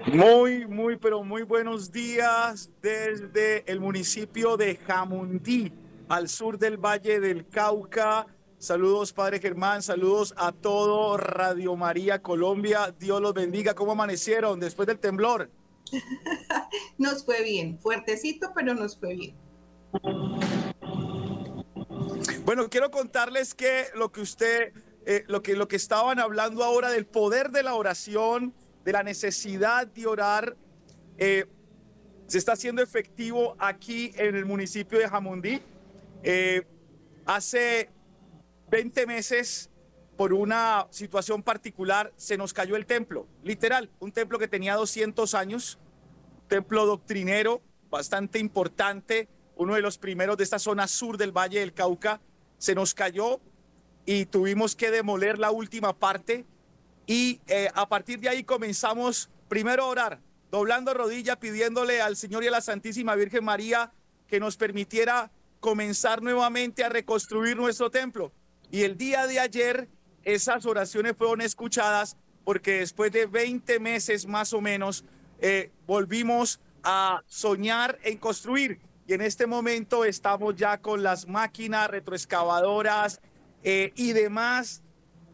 Muy, 0.07 0.65
muy, 0.67 0.97
pero 0.97 1.23
muy 1.23 1.43
buenos 1.43 1.91
días 1.91 2.71
desde 2.81 3.69
el 3.71 3.79
municipio 3.79 4.57
de 4.57 4.75
Jamundí, 4.75 5.71
al 6.07 6.27
sur 6.27 6.57
del 6.57 6.77
Valle 6.77 7.19
del 7.19 7.47
Cauca 7.47 8.25
Saludos, 8.59 9.13
Padre 9.13 9.39
Germán. 9.39 9.81
Saludos 9.81 10.33
a 10.35 10.51
todo 10.51 11.15
Radio 11.15 11.77
María 11.77 12.21
Colombia. 12.21 12.93
Dios 12.99 13.21
los 13.21 13.33
bendiga. 13.33 13.73
¿Cómo 13.73 13.93
amanecieron 13.93 14.59
después 14.59 14.85
del 14.85 14.99
temblor? 14.99 15.49
nos 16.97 17.23
fue 17.23 17.41
bien. 17.41 17.79
Fuertecito, 17.79 18.51
pero 18.53 18.75
nos 18.75 18.99
fue 18.99 19.15
bien. 19.15 19.35
Bueno, 22.43 22.69
quiero 22.69 22.91
contarles 22.91 23.55
que 23.55 23.85
lo 23.95 24.11
que 24.11 24.19
usted, 24.19 24.73
eh, 25.11 25.23
lo, 25.25 25.41
que, 25.41 25.55
lo 25.55 25.67
que 25.67 25.75
estaban 25.75 26.19
hablando 26.19 26.63
ahora 26.63 26.91
del 26.91 27.07
poder 27.07 27.49
de 27.49 27.63
la 27.63 27.73
oración, 27.73 28.53
de 28.85 28.91
la 28.91 29.01
necesidad 29.01 29.87
de 29.87 30.05
orar, 30.05 30.55
eh, 31.17 31.47
se 32.27 32.37
está 32.37 32.51
haciendo 32.51 32.83
efectivo 32.83 33.55
aquí 33.57 34.13
en 34.17 34.35
el 34.35 34.45
municipio 34.45 34.99
de 34.99 35.09
Jamundí. 35.09 35.63
Eh, 36.21 36.61
hace 37.25 37.89
20 38.69 39.07
meses 39.07 39.71
por 40.15 40.31
una 40.31 40.85
situación 40.91 41.41
particular 41.41 42.13
se 42.15 42.37
nos 42.37 42.53
cayó 42.53 42.75
el 42.75 42.85
templo, 42.85 43.25
literal, 43.41 43.89
un 43.97 44.11
templo 44.11 44.37
que 44.37 44.47
tenía 44.47 44.75
200 44.75 45.33
años, 45.33 45.79
templo 46.47 46.85
doctrinero 46.85 47.63
bastante 47.89 48.37
importante, 48.37 49.27
uno 49.55 49.73
de 49.73 49.81
los 49.81 49.97
primeros 49.97 50.37
de 50.37 50.43
esta 50.43 50.59
zona 50.59 50.87
sur 50.87 51.17
del 51.17 51.35
Valle 51.35 51.61
del 51.61 51.73
Cauca, 51.73 52.21
se 52.59 52.75
nos 52.75 52.93
cayó 52.93 53.41
y 54.11 54.25
tuvimos 54.25 54.75
que 54.75 54.89
demoler 54.89 55.37
la 55.37 55.51
última 55.51 55.95
parte 55.95 56.43
y 57.05 57.41
eh, 57.45 57.69
a 57.75 57.87
partir 57.87 58.19
de 58.19 58.27
ahí 58.27 58.43
comenzamos 58.43 59.29
primero 59.47 59.83
a 59.83 59.85
orar, 59.85 60.19
doblando 60.49 60.95
rodilla, 60.95 61.39
pidiéndole 61.39 62.01
al 62.01 62.15
Señor 62.15 62.43
y 62.43 62.47
a 62.47 62.51
la 62.51 62.61
Santísima 62.61 63.13
Virgen 63.13 63.45
María 63.45 63.91
que 64.25 64.39
nos 64.39 64.57
permitiera 64.57 65.29
comenzar 65.59 66.23
nuevamente 66.23 66.83
a 66.83 66.89
reconstruir 66.89 67.55
nuestro 67.55 67.91
templo. 67.91 68.31
Y 68.71 68.81
el 68.81 68.97
día 68.97 69.27
de 69.27 69.39
ayer 69.39 69.87
esas 70.23 70.65
oraciones 70.65 71.15
fueron 71.15 71.41
escuchadas 71.41 72.17
porque 72.45 72.79
después 72.79 73.11
de 73.11 73.27
20 73.27 73.79
meses 73.79 74.25
más 74.25 74.53
o 74.53 74.59
menos 74.59 75.05
eh, 75.37 75.69
volvimos 75.85 76.59
a 76.81 77.21
soñar 77.27 77.99
en 78.01 78.17
construir. 78.17 78.79
Y 79.05 79.13
en 79.13 79.21
este 79.21 79.45
momento 79.45 80.03
estamos 80.03 80.55
ya 80.55 80.79
con 80.79 81.03
las 81.03 81.27
máquinas 81.27 81.91
retroexcavadoras 81.91 83.21
eh, 83.63 83.91
y 83.95 84.13
demás. 84.13 84.81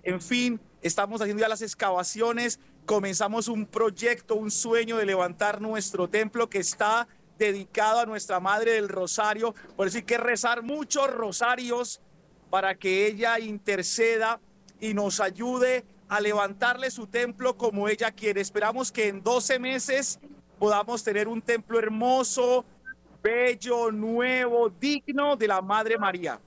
En 0.03 0.21
fin, 0.21 0.59
estamos 0.81 1.21
haciendo 1.21 1.41
ya 1.41 1.49
las 1.49 1.61
excavaciones. 1.61 2.59
Comenzamos 2.85 3.47
un 3.47 3.65
proyecto, 3.65 4.35
un 4.35 4.51
sueño 4.51 4.97
de 4.97 5.05
levantar 5.05 5.61
nuestro 5.61 6.07
templo 6.07 6.49
que 6.49 6.59
está 6.59 7.07
dedicado 7.37 7.99
a 7.99 8.05
nuestra 8.05 8.39
Madre 8.39 8.73
del 8.73 8.89
Rosario. 8.89 9.53
Por 9.75 9.87
eso 9.87 9.97
hay 9.97 10.03
que 10.03 10.17
rezar 10.17 10.63
muchos 10.63 11.11
rosarios 11.11 12.01
para 12.49 12.75
que 12.75 13.07
ella 13.07 13.39
interceda 13.39 14.39
y 14.79 14.93
nos 14.93 15.19
ayude 15.19 15.83
a 16.07 16.19
levantarle 16.21 16.91
su 16.91 17.07
templo 17.07 17.57
como 17.57 17.89
ella 17.89 18.11
quiere. 18.11 18.41
Esperamos 18.41 18.91
que 18.91 19.07
en 19.07 19.23
12 19.23 19.59
meses 19.59 20.19
podamos 20.59 21.03
tener 21.03 21.27
un 21.27 21.41
templo 21.41 21.79
hermoso, 21.79 22.63
bello, 23.23 23.91
nuevo, 23.91 24.69
digno 24.69 25.35
de 25.35 25.47
la 25.47 25.61
Madre 25.61 25.97
María. 25.97 26.39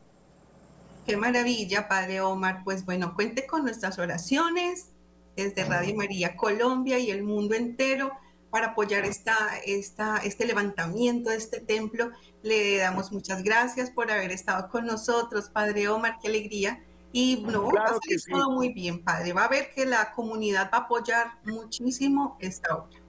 Qué 1.08 1.16
maravilla, 1.16 1.88
Padre 1.88 2.20
Omar. 2.20 2.60
Pues 2.64 2.84
bueno, 2.84 3.14
cuente 3.14 3.46
con 3.46 3.62
nuestras 3.62 3.98
oraciones 3.98 4.90
desde 5.36 5.64
Radio 5.64 5.96
María 5.96 6.36
Colombia 6.36 6.98
y 6.98 7.10
el 7.10 7.22
mundo 7.22 7.54
entero 7.54 8.12
para 8.50 8.68
apoyar 8.68 9.06
esta, 9.06 9.34
esta, 9.64 10.18
este 10.18 10.44
levantamiento 10.44 11.30
de 11.30 11.36
este 11.36 11.60
templo. 11.60 12.10
Le 12.42 12.76
damos 12.76 13.10
muchas 13.10 13.42
gracias 13.42 13.90
por 13.90 14.10
haber 14.10 14.32
estado 14.32 14.68
con 14.68 14.84
nosotros, 14.84 15.48
Padre 15.48 15.88
Omar, 15.88 16.18
qué 16.20 16.28
alegría. 16.28 16.84
Y 17.10 17.42
no, 17.42 17.70
va 17.70 17.84
a 17.84 17.88
salir 17.88 18.20
todo 18.30 18.50
muy 18.50 18.74
bien, 18.74 19.02
Padre. 19.02 19.32
Va 19.32 19.44
a 19.44 19.48
ver 19.48 19.70
que 19.74 19.86
la 19.86 20.12
comunidad 20.12 20.68
va 20.70 20.76
a 20.76 20.80
apoyar 20.82 21.38
muchísimo 21.42 22.36
esta 22.38 22.76
obra. 22.76 23.00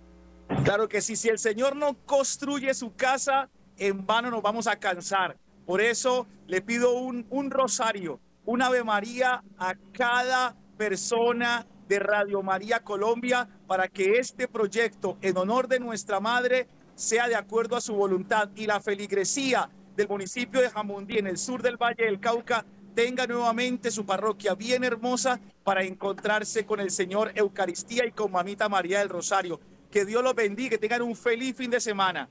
Claro 0.63 0.87
que 0.87 1.01
sí, 1.01 1.17
si 1.17 1.27
el 1.27 1.37
Señor 1.37 1.75
no 1.75 1.97
construye 2.05 2.73
su 2.73 2.95
casa, 2.95 3.49
en 3.75 4.05
vano 4.05 4.31
nos 4.31 4.41
vamos 4.41 4.67
a 4.67 4.77
cansar. 4.77 5.37
Por 5.69 5.81
eso 5.81 6.25
le 6.47 6.63
pido 6.63 6.93
un, 6.93 7.27
un 7.29 7.51
rosario, 7.51 8.19
un 8.43 8.63
Ave 8.63 8.83
María 8.83 9.43
a 9.59 9.75
cada 9.93 10.55
persona 10.79 11.67
de 11.87 11.99
Radio 11.99 12.41
María 12.41 12.79
Colombia 12.79 13.47
para 13.67 13.87
que 13.87 14.17
este 14.17 14.47
proyecto 14.47 15.19
en 15.21 15.37
honor 15.37 15.67
de 15.67 15.79
nuestra 15.79 16.19
Madre 16.19 16.67
sea 16.95 17.27
de 17.27 17.35
acuerdo 17.35 17.75
a 17.75 17.81
su 17.81 17.93
voluntad 17.93 18.49
y 18.55 18.65
la 18.65 18.79
feligresía 18.79 19.69
del 19.95 20.07
municipio 20.07 20.59
de 20.59 20.71
Jamundí 20.71 21.19
en 21.19 21.27
el 21.27 21.37
sur 21.37 21.61
del 21.61 21.77
Valle 21.77 22.05
del 22.05 22.19
Cauca 22.19 22.65
tenga 22.95 23.27
nuevamente 23.27 23.91
su 23.91 24.07
parroquia 24.07 24.55
bien 24.55 24.83
hermosa 24.83 25.39
para 25.63 25.83
encontrarse 25.83 26.65
con 26.65 26.79
el 26.79 26.89
Señor 26.89 27.31
Eucaristía 27.35 28.07
y 28.07 28.11
con 28.11 28.31
Mamita 28.31 28.69
María 28.69 28.97
del 28.97 29.09
Rosario. 29.09 29.59
Que 29.91 30.03
Dios 30.03 30.23
los 30.23 30.33
bendiga, 30.33 30.71
que 30.71 30.77
tengan 30.79 31.03
un 31.03 31.15
feliz 31.15 31.55
fin 31.55 31.69
de 31.69 31.79
semana. 31.79 32.27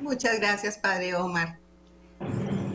Muchas 0.00 0.40
gracias, 0.40 0.78
Padre 0.78 1.14
Omar. 1.14 1.62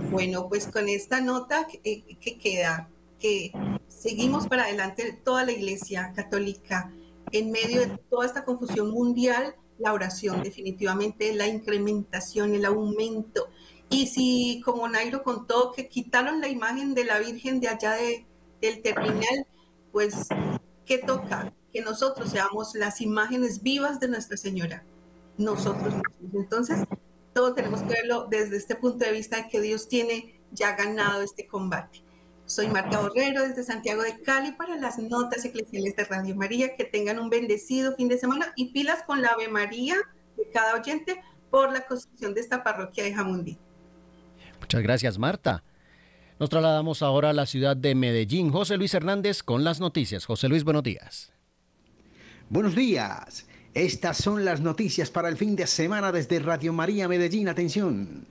Bueno, 0.10 0.48
pues 0.48 0.68
con 0.68 0.88
esta 0.90 1.22
nota 1.22 1.68
que, 1.68 2.04
que 2.20 2.38
queda, 2.38 2.90
que 3.20 3.52
seguimos 3.88 4.48
para 4.48 4.64
adelante 4.64 5.20
toda 5.24 5.44
la 5.44 5.52
Iglesia 5.52 6.14
Católica 6.16 6.92
en 7.32 7.52
medio 7.52 7.82
de 7.82 7.98
toda 8.10 8.26
esta 8.26 8.46
confusión 8.46 8.92
mundial, 8.92 9.56
la 9.78 9.94
oración 9.94 10.42
definitivamente, 10.44 11.34
la 11.34 11.48
incrementación, 11.48 12.56
el 12.56 12.66
aumento. 12.66 13.50
Y 13.90 14.08
si, 14.08 14.62
como 14.64 14.88
Nairo 14.88 15.24
contó, 15.24 15.72
que 15.72 15.88
quitaron 15.88 16.42
la 16.42 16.48
imagen 16.48 16.94
de 16.94 17.06
la 17.06 17.20
Virgen 17.20 17.60
de 17.60 17.70
allá 17.70 17.94
de, 17.94 18.26
del 18.62 18.82
terminal, 18.82 19.46
pues, 19.92 20.28
¿qué 20.86 20.98
toca? 20.98 21.54
Que 21.72 21.82
nosotros 21.82 22.32
seamos 22.32 22.76
las 22.76 23.02
imágenes 23.02 23.62
vivas 23.62 24.00
de 24.00 24.08
Nuestra 24.08 24.38
Señora, 24.38 24.84
nosotros 25.38 25.94
mismos. 25.96 26.34
Entonces, 26.34 26.80
todo 27.34 27.54
tenemos 27.54 27.82
que 27.82 27.94
verlo 27.94 28.28
desde 28.30 28.58
este 28.58 28.76
punto 28.76 29.06
de 29.06 29.12
vista 29.12 29.38
de 29.38 29.48
que 29.50 29.62
Dios 29.62 29.88
tiene 29.88 30.42
ya 30.52 30.76
ganado 30.76 31.22
este 31.22 31.48
combate. 31.48 32.04
Soy 32.46 32.68
Marta 32.68 33.02
Borrero 33.02 33.46
desde 33.46 33.64
Santiago 33.64 34.02
de 34.02 34.22
Cali 34.22 34.54
para 34.54 34.78
las 34.78 34.98
notas 35.00 35.44
eclesiales 35.44 35.98
de 35.98 36.06
Radio 36.06 36.34
María. 36.34 36.76
Que 36.76 36.86
tengan 36.86 37.20
un 37.20 37.30
bendecido 37.30 37.94
fin 37.96 38.08
de 38.08 38.18
semana 38.18 38.54
y 38.56 38.72
pilas 38.72 39.04
con 39.04 39.22
la 39.22 39.30
Ave 39.30 39.50
María 39.50 39.98
de 40.38 40.50
cada 40.54 40.76
oyente 40.76 41.22
por 41.52 41.74
la 41.74 41.86
construcción 41.86 42.34
de 42.34 42.40
esta 42.40 42.64
parroquia 42.64 43.04
de 43.04 43.14
Jamundí. 43.14 43.58
Muchas 44.62 44.82
gracias, 44.82 45.18
Marta. 45.18 45.64
Nos 46.40 46.50
trasladamos 46.50 47.02
ahora 47.02 47.32
a 47.32 47.34
la 47.34 47.46
ciudad 47.46 47.76
de 47.76 47.96
Medellín. 47.96 48.52
José 48.52 48.78
Luis 48.78 48.94
Hernández 48.94 49.44
con 49.44 49.66
las 49.66 49.80
noticias. 49.80 50.26
José 50.26 50.48
Luis, 50.48 50.64
buenos 50.64 50.84
días. 50.84 51.34
Buenos 52.50 52.76
días. 52.76 53.46
Estas 53.74 54.18
son 54.18 54.46
las 54.46 54.62
noticias 54.62 55.12
para 55.12 55.30
el 55.30 55.38
fin 55.38 55.56
de 55.56 55.68
semana 55.68 56.12
desde 56.12 56.40
Radio 56.40 56.74
María 56.74 57.08
Medellín. 57.08 57.48
Atención. 57.48 58.26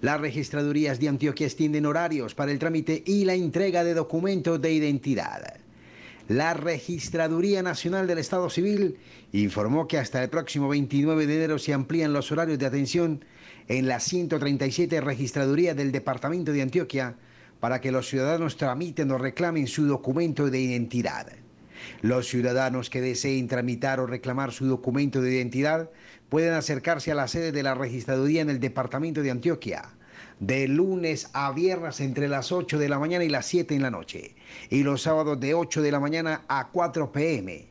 Las 0.00 0.20
registradurías 0.20 0.98
de 0.98 1.08
Antioquia 1.08 1.46
extienden 1.46 1.86
horarios 1.86 2.34
para 2.34 2.50
el 2.50 2.58
trámite 2.58 3.02
y 3.06 3.24
la 3.24 3.34
entrega 3.34 3.84
de 3.84 3.94
documentos 3.94 4.60
de 4.60 4.72
identidad. 4.72 5.60
La 6.28 6.54
Registraduría 6.54 7.62
Nacional 7.62 8.06
del 8.06 8.18
Estado 8.18 8.48
Civil 8.50 8.96
informó 9.32 9.86
que 9.86 9.98
hasta 9.98 10.22
el 10.22 10.30
próximo 10.30 10.68
29 10.68 11.26
de 11.26 11.36
enero 11.36 11.58
se 11.58 11.72
amplían 11.72 12.12
los 12.12 12.32
horarios 12.32 12.58
de 12.58 12.66
atención 12.66 13.24
en 13.68 13.86
las 13.86 14.04
137 14.04 15.00
registradurías 15.00 15.76
del 15.76 15.92
Departamento 15.92 16.52
de 16.52 16.62
Antioquia 16.62 17.16
para 17.60 17.80
que 17.80 17.92
los 17.92 18.08
ciudadanos 18.08 18.56
tramiten 18.56 19.10
o 19.12 19.18
reclamen 19.18 19.68
su 19.68 19.86
documento 19.86 20.50
de 20.50 20.60
identidad. 20.60 21.28
Los 22.00 22.28
ciudadanos 22.28 22.90
que 22.90 23.00
deseen 23.00 23.48
tramitar 23.48 24.00
o 24.00 24.06
reclamar 24.06 24.52
su 24.52 24.66
documento 24.66 25.20
de 25.20 25.34
identidad 25.34 25.90
pueden 26.28 26.54
acercarse 26.54 27.12
a 27.12 27.14
la 27.14 27.28
sede 27.28 27.52
de 27.52 27.62
la 27.62 27.74
registraduría 27.74 28.42
en 28.42 28.50
el 28.50 28.60
departamento 28.60 29.22
de 29.22 29.30
Antioquia 29.30 29.90
de 30.40 30.66
lunes 30.66 31.30
a 31.34 31.52
viernes 31.52 32.00
entre 32.00 32.26
las 32.28 32.52
8 32.52 32.78
de 32.78 32.88
la 32.88 32.98
mañana 32.98 33.24
y 33.24 33.28
las 33.28 33.44
7 33.46 33.76
en 33.76 33.82
la 33.82 33.90
noche 33.90 34.34
y 34.70 34.82
los 34.82 35.02
sábados 35.02 35.38
de 35.38 35.52
8 35.54 35.82
de 35.82 35.92
la 35.92 36.00
mañana 36.00 36.42
a 36.48 36.70
4 36.70 37.12
pm. 37.12 37.66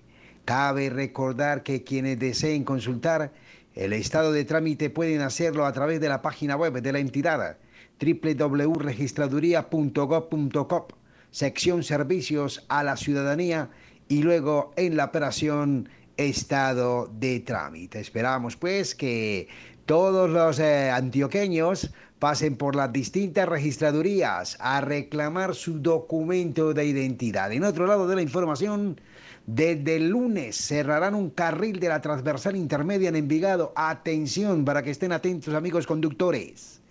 Cabe 0.46 0.90
recordar 0.90 1.64
que 1.64 1.84
quienes 1.84 2.18
deseen 2.18 2.64
consultar 2.64 3.34
el 3.76 3.92
estado 3.94 4.32
de 4.32 4.46
trámite 4.46 4.90
pueden 4.90 5.22
hacerlo 5.22 5.66
a 5.66 5.74
través 5.74 6.02
de 6.02 6.10
la 6.10 6.22
página 6.22 6.56
web 6.56 6.82
de 6.82 6.94
la 6.94 7.00
entidad 7.00 7.58
www.registraduría.gov.co, 8.02 10.88
sección 11.30 11.84
Servicios 11.84 12.66
a 12.68 12.82
la 12.84 12.98
Ciudadanía 12.98 13.70
y 14.12 14.24
luego 14.24 14.74
en 14.76 14.98
la 14.98 15.06
operación 15.06 15.88
estado 16.18 17.10
de 17.18 17.40
trámite. 17.40 18.02
Esperamos 18.02 18.58
pues 18.58 18.94
que 18.94 19.48
todos 19.86 20.30
los 20.30 20.60
eh, 20.60 20.90
antioqueños 20.90 21.92
pasen 22.20 22.58
por 22.58 22.76
las 22.76 22.92
distintas 22.92 23.48
registradurías 23.48 24.58
a 24.60 24.82
reclamar 24.82 25.56
su 25.56 25.80
documento 25.80 26.74
de 26.74 26.88
identidad. 26.88 27.54
En 27.54 27.64
otro 27.64 27.88
lado 27.88 28.06
de 28.06 28.18
la 28.18 28.22
información, 28.22 29.00
desde 29.48 29.96
el 29.96 30.10
lunes 30.10 30.58
cerrarán 30.58 31.16
un 31.16 31.30
carril 31.30 31.80
de 31.80 31.88
la 31.88 32.02
transversal 32.02 32.58
intermedia 32.58 33.08
en 33.08 33.16
Envigado. 33.16 33.72
Atención 33.78 34.66
para 34.66 34.84
que 34.84 34.92
estén 34.92 35.14
atentos 35.14 35.54
amigos 35.54 35.88
conductores. 35.88 36.82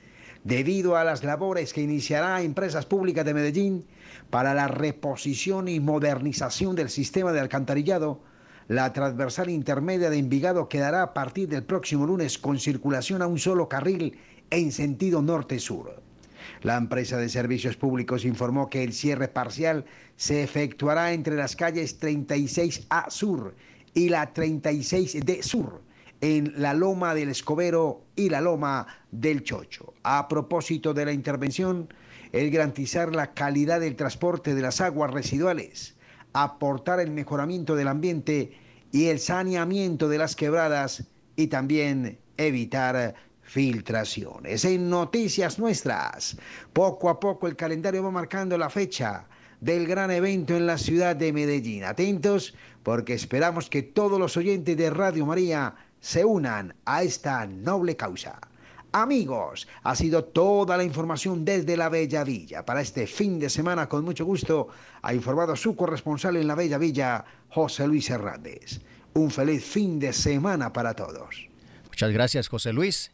Debido 0.42 0.96
a 0.96 1.04
las 1.04 1.22
labores 1.22 1.74
que 1.74 1.82
iniciará 1.82 2.40
Empresas 2.40 2.86
Públicas 2.86 3.26
de 3.26 3.34
Medellín 3.34 3.84
para 4.30 4.54
la 4.54 4.68
reposición 4.68 5.68
y 5.68 5.80
modernización 5.80 6.76
del 6.76 6.88
sistema 6.88 7.32
de 7.32 7.40
alcantarillado, 7.40 8.20
la 8.68 8.92
transversal 8.92 9.50
intermedia 9.50 10.10
de 10.10 10.18
Envigado 10.18 10.68
quedará 10.68 11.02
a 11.02 11.12
partir 11.12 11.48
del 11.48 11.64
próximo 11.64 12.06
lunes 12.06 12.38
con 12.38 12.60
circulación 12.60 13.20
a 13.20 13.26
un 13.26 13.40
solo 13.40 13.68
carril 13.68 14.16
en 14.50 14.70
sentido 14.70 15.22
norte-sur. 15.22 16.00
La 16.62 16.76
empresa 16.76 17.16
de 17.16 17.28
servicios 17.28 17.76
públicos 17.76 18.24
informó 18.24 18.70
que 18.70 18.84
el 18.84 18.92
cierre 18.92 19.28
parcial 19.28 19.84
se 20.16 20.42
efectuará 20.42 21.12
entre 21.12 21.34
las 21.36 21.56
calles 21.56 22.00
36A 22.00 23.10
Sur 23.10 23.54
y 23.92 24.08
la 24.08 24.32
36D 24.32 25.42
Sur, 25.42 25.82
en 26.20 26.52
la 26.56 26.74
Loma 26.74 27.14
del 27.14 27.30
Escobero 27.30 28.04
y 28.14 28.28
la 28.28 28.40
Loma 28.40 28.86
del 29.10 29.42
Chocho. 29.42 29.94
A 30.02 30.28
propósito 30.28 30.94
de 30.94 31.06
la 31.06 31.12
intervención, 31.12 31.88
el 32.32 32.50
garantizar 32.50 33.14
la 33.14 33.32
calidad 33.32 33.80
del 33.80 33.96
transporte 33.96 34.54
de 34.54 34.62
las 34.62 34.80
aguas 34.80 35.10
residuales, 35.10 35.96
aportar 36.32 37.00
el 37.00 37.10
mejoramiento 37.10 37.74
del 37.74 37.88
ambiente 37.88 38.52
y 38.92 39.06
el 39.06 39.18
saneamiento 39.18 40.08
de 40.08 40.18
las 40.18 40.36
quebradas 40.36 41.04
y 41.36 41.48
también 41.48 42.18
evitar 42.36 43.14
filtraciones. 43.42 44.64
En 44.64 44.88
noticias 44.88 45.58
nuestras, 45.58 46.36
poco 46.72 47.08
a 47.08 47.18
poco 47.18 47.48
el 47.48 47.56
calendario 47.56 48.02
va 48.02 48.10
marcando 48.10 48.56
la 48.56 48.70
fecha 48.70 49.26
del 49.60 49.86
gran 49.86 50.10
evento 50.10 50.56
en 50.56 50.66
la 50.66 50.78
ciudad 50.78 51.16
de 51.16 51.32
Medellín. 51.32 51.84
Atentos 51.84 52.54
porque 52.82 53.14
esperamos 53.14 53.68
que 53.68 53.82
todos 53.82 54.18
los 54.18 54.36
oyentes 54.36 54.76
de 54.76 54.90
Radio 54.90 55.26
María 55.26 55.74
se 56.00 56.24
unan 56.24 56.74
a 56.84 57.02
esta 57.02 57.46
noble 57.46 57.96
causa. 57.96 58.40
Amigos, 58.92 59.68
ha 59.84 59.94
sido 59.94 60.24
toda 60.24 60.76
la 60.76 60.82
información 60.82 61.44
desde 61.44 61.76
la 61.76 61.88
Bella 61.88 62.24
Villa. 62.24 62.64
Para 62.64 62.80
este 62.80 63.06
fin 63.06 63.38
de 63.38 63.48
semana, 63.48 63.88
con 63.88 64.04
mucho 64.04 64.24
gusto, 64.24 64.68
ha 65.02 65.14
informado 65.14 65.54
su 65.54 65.76
corresponsal 65.76 66.36
en 66.36 66.48
la 66.48 66.56
Bella 66.56 66.76
Villa, 66.76 67.24
José 67.50 67.86
Luis 67.86 68.10
Hernández. 68.10 68.80
Un 69.14 69.30
feliz 69.30 69.64
fin 69.64 70.00
de 70.00 70.12
semana 70.12 70.72
para 70.72 70.94
todos. 70.94 71.48
Muchas 71.86 72.10
gracias, 72.10 72.48
José 72.48 72.72
Luis. 72.72 73.12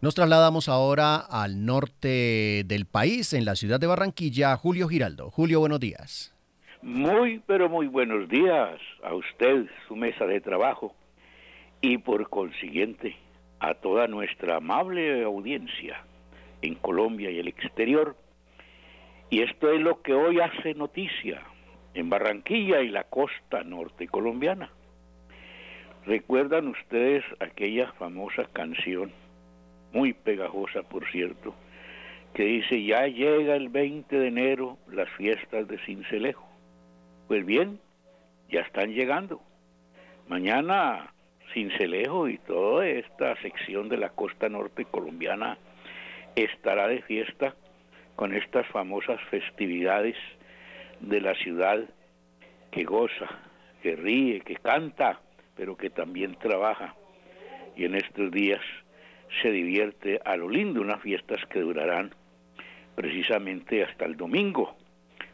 Nos 0.00 0.14
trasladamos 0.14 0.68
ahora 0.68 1.16
al 1.16 1.66
norte 1.66 2.64
del 2.64 2.86
país, 2.86 3.34
en 3.34 3.44
la 3.44 3.54
ciudad 3.54 3.78
de 3.78 3.86
Barranquilla, 3.86 4.56
Julio 4.56 4.88
Giraldo. 4.88 5.30
Julio, 5.30 5.60
buenos 5.60 5.80
días. 5.80 6.34
Muy, 6.80 7.42
pero 7.46 7.68
muy 7.68 7.86
buenos 7.86 8.28
días 8.30 8.80
a 9.04 9.14
usted, 9.14 9.66
su 9.88 9.96
mesa 9.96 10.24
de 10.24 10.40
trabajo, 10.40 10.94
y 11.82 11.98
por 11.98 12.30
consiguiente 12.30 13.16
a 13.60 13.74
toda 13.74 14.06
nuestra 14.06 14.56
amable 14.56 15.24
audiencia 15.24 16.02
en 16.62 16.74
Colombia 16.74 17.30
y 17.30 17.38
el 17.38 17.48
exterior. 17.48 18.16
Y 19.30 19.42
esto 19.42 19.72
es 19.72 19.80
lo 19.80 20.02
que 20.02 20.14
hoy 20.14 20.40
hace 20.40 20.74
noticia 20.74 21.42
en 21.94 22.10
Barranquilla 22.10 22.80
y 22.82 22.88
la 22.88 23.04
costa 23.04 23.64
norte 23.64 24.06
colombiana. 24.06 24.70
¿Recuerdan 26.04 26.68
ustedes 26.68 27.24
aquella 27.40 27.90
famosa 27.92 28.44
canción, 28.52 29.12
muy 29.92 30.12
pegajosa 30.12 30.82
por 30.82 31.10
cierto, 31.10 31.54
que 32.34 32.44
dice, 32.44 32.84
ya 32.84 33.06
llega 33.08 33.56
el 33.56 33.70
20 33.70 34.16
de 34.16 34.28
enero 34.28 34.78
las 34.88 35.08
fiestas 35.10 35.66
de 35.66 35.78
Cincelejo? 35.78 36.46
Pues 37.26 37.44
bien, 37.44 37.80
ya 38.50 38.60
están 38.60 38.92
llegando. 38.92 39.40
Mañana 40.28 41.12
Cincelejo 41.56 42.28
y 42.28 42.36
toda 42.36 42.86
esta 42.86 43.34
sección 43.40 43.88
de 43.88 43.96
la 43.96 44.10
costa 44.10 44.46
norte 44.46 44.84
colombiana 44.84 45.56
estará 46.34 46.86
de 46.86 47.00
fiesta 47.00 47.54
con 48.14 48.34
estas 48.34 48.66
famosas 48.66 49.18
festividades 49.30 50.16
de 51.00 51.22
la 51.22 51.34
ciudad 51.36 51.82
que 52.70 52.84
goza, 52.84 53.30
que 53.82 53.96
ríe, 53.96 54.42
que 54.42 54.56
canta, 54.56 55.18
pero 55.56 55.78
que 55.78 55.88
también 55.88 56.34
trabaja. 56.34 56.94
Y 57.74 57.86
en 57.86 57.94
estos 57.94 58.30
días 58.30 58.60
se 59.40 59.50
divierte 59.50 60.20
a 60.26 60.36
lo 60.36 60.50
lindo, 60.50 60.82
unas 60.82 61.00
fiestas 61.00 61.40
que 61.46 61.60
durarán 61.60 62.14
precisamente 62.96 63.82
hasta 63.82 64.04
el 64.04 64.18
domingo, 64.18 64.76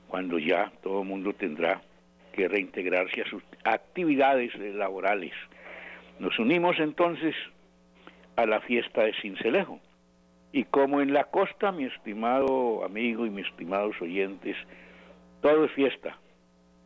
cuando 0.07 0.39
ya 0.39 0.71
todo 0.85 1.03
el 1.03 1.09
mundo 1.09 1.33
tendrá 1.33 1.83
que 2.33 2.47
reintegrarse 2.47 3.23
a 3.23 3.29
sus 3.29 3.43
actividades 3.65 4.55
laborales. 4.55 5.33
Nos 6.23 6.39
unimos 6.39 6.79
entonces 6.79 7.35
a 8.37 8.47
la 8.47 8.61
fiesta 8.61 9.03
de 9.03 9.13
Cincelejo. 9.15 9.81
Y 10.53 10.63
como 10.63 11.01
en 11.01 11.13
la 11.13 11.25
costa, 11.25 11.73
mi 11.73 11.87
estimado 11.87 12.85
amigo 12.85 13.27
y 13.27 13.31
mis 13.31 13.49
estimados 13.49 14.01
oyentes, 14.01 14.57
todo 15.41 15.65
es 15.65 15.73
fiesta, 15.73 16.17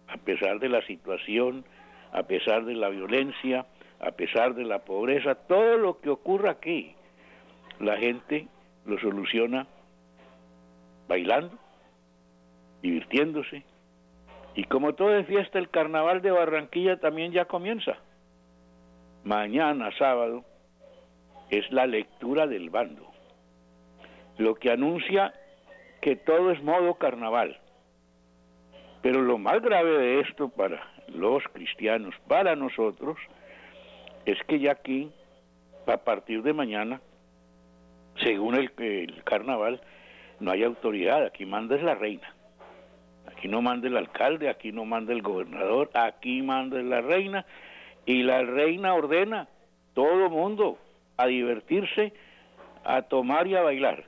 a 0.09 0.17
pesar 0.17 0.59
de 0.59 0.71
la 0.71 0.81
situación, 0.87 1.67
a 2.13 2.23
pesar 2.23 2.65
de 2.65 2.77
la 2.77 2.89
violencia, 2.89 3.67
a 4.01 4.13
pesar 4.13 4.55
de 4.55 4.65
la 4.65 4.87
pobreza, 4.87 5.35
todo 5.35 5.77
lo 5.77 6.01
que 6.01 6.09
ocurra 6.09 6.53
aquí, 6.53 6.95
la 7.79 7.99
gente 7.99 8.49
lo 8.87 8.99
soluciona 8.99 9.67
bailando, 11.09 11.59
divirtiéndose. 12.81 13.65
Y 14.55 14.65
como 14.65 14.95
todo 14.95 15.15
es 15.15 15.27
fiesta, 15.27 15.59
el 15.59 15.69
carnaval 15.69 16.23
de 16.23 16.31
Barranquilla 16.31 16.97
también 17.01 17.33
ya 17.33 17.45
comienza. 17.45 17.99
Mañana, 19.27 19.91
sábado, 19.99 20.45
es 21.51 21.69
la 21.73 21.85
lectura 21.89 22.47
del 22.47 22.71
bando, 22.71 23.11
lo 24.39 24.55
que 24.55 24.71
anuncia 24.71 25.35
que 26.01 26.15
todo 26.15 26.53
es 26.53 26.63
modo 26.63 26.95
carnaval. 26.95 27.59
Pero 29.03 29.23
lo 29.23 29.37
más 29.37 29.61
grave 29.61 29.99
de 29.99 30.21
esto 30.21 30.49
para 30.49 30.81
los 31.09 31.43
cristianos, 31.53 32.15
para 32.29 32.55
nosotros, 32.55 33.19
es 34.27 34.39
que 34.45 34.61
ya 34.61 34.71
aquí, 34.71 35.11
a 35.89 35.97
partir 35.97 36.45
de 36.45 36.53
mañana, 36.53 37.01
según 38.23 38.55
el, 38.55 38.71
el 38.79 39.25
carnaval, 39.25 39.81
no 40.39 40.53
hay 40.53 40.63
autoridad, 40.63 41.25
aquí 41.25 41.47
manda 41.47 41.75
es 41.75 41.83
la 41.83 41.97
reina. 41.97 42.33
Aquí 43.27 43.49
no 43.49 43.61
manda 43.61 43.89
el 43.89 43.97
alcalde, 43.97 44.49
aquí 44.49 44.71
no 44.71 44.85
manda 44.85 45.13
el 45.13 45.23
gobernador, 45.23 45.91
aquí 45.95 46.43
manda 46.43 46.81
la 46.81 47.01
reina 47.01 47.45
y 48.07 48.23
la 48.23 48.43
reina 48.43 48.95
ordena 48.95 49.49
todo 49.93 50.31
mundo 50.31 50.79
a 51.17 51.27
divertirse, 51.27 52.13
a 52.85 53.03
tomar 53.03 53.47
y 53.49 53.57
a 53.57 53.63
bailar. 53.63 54.05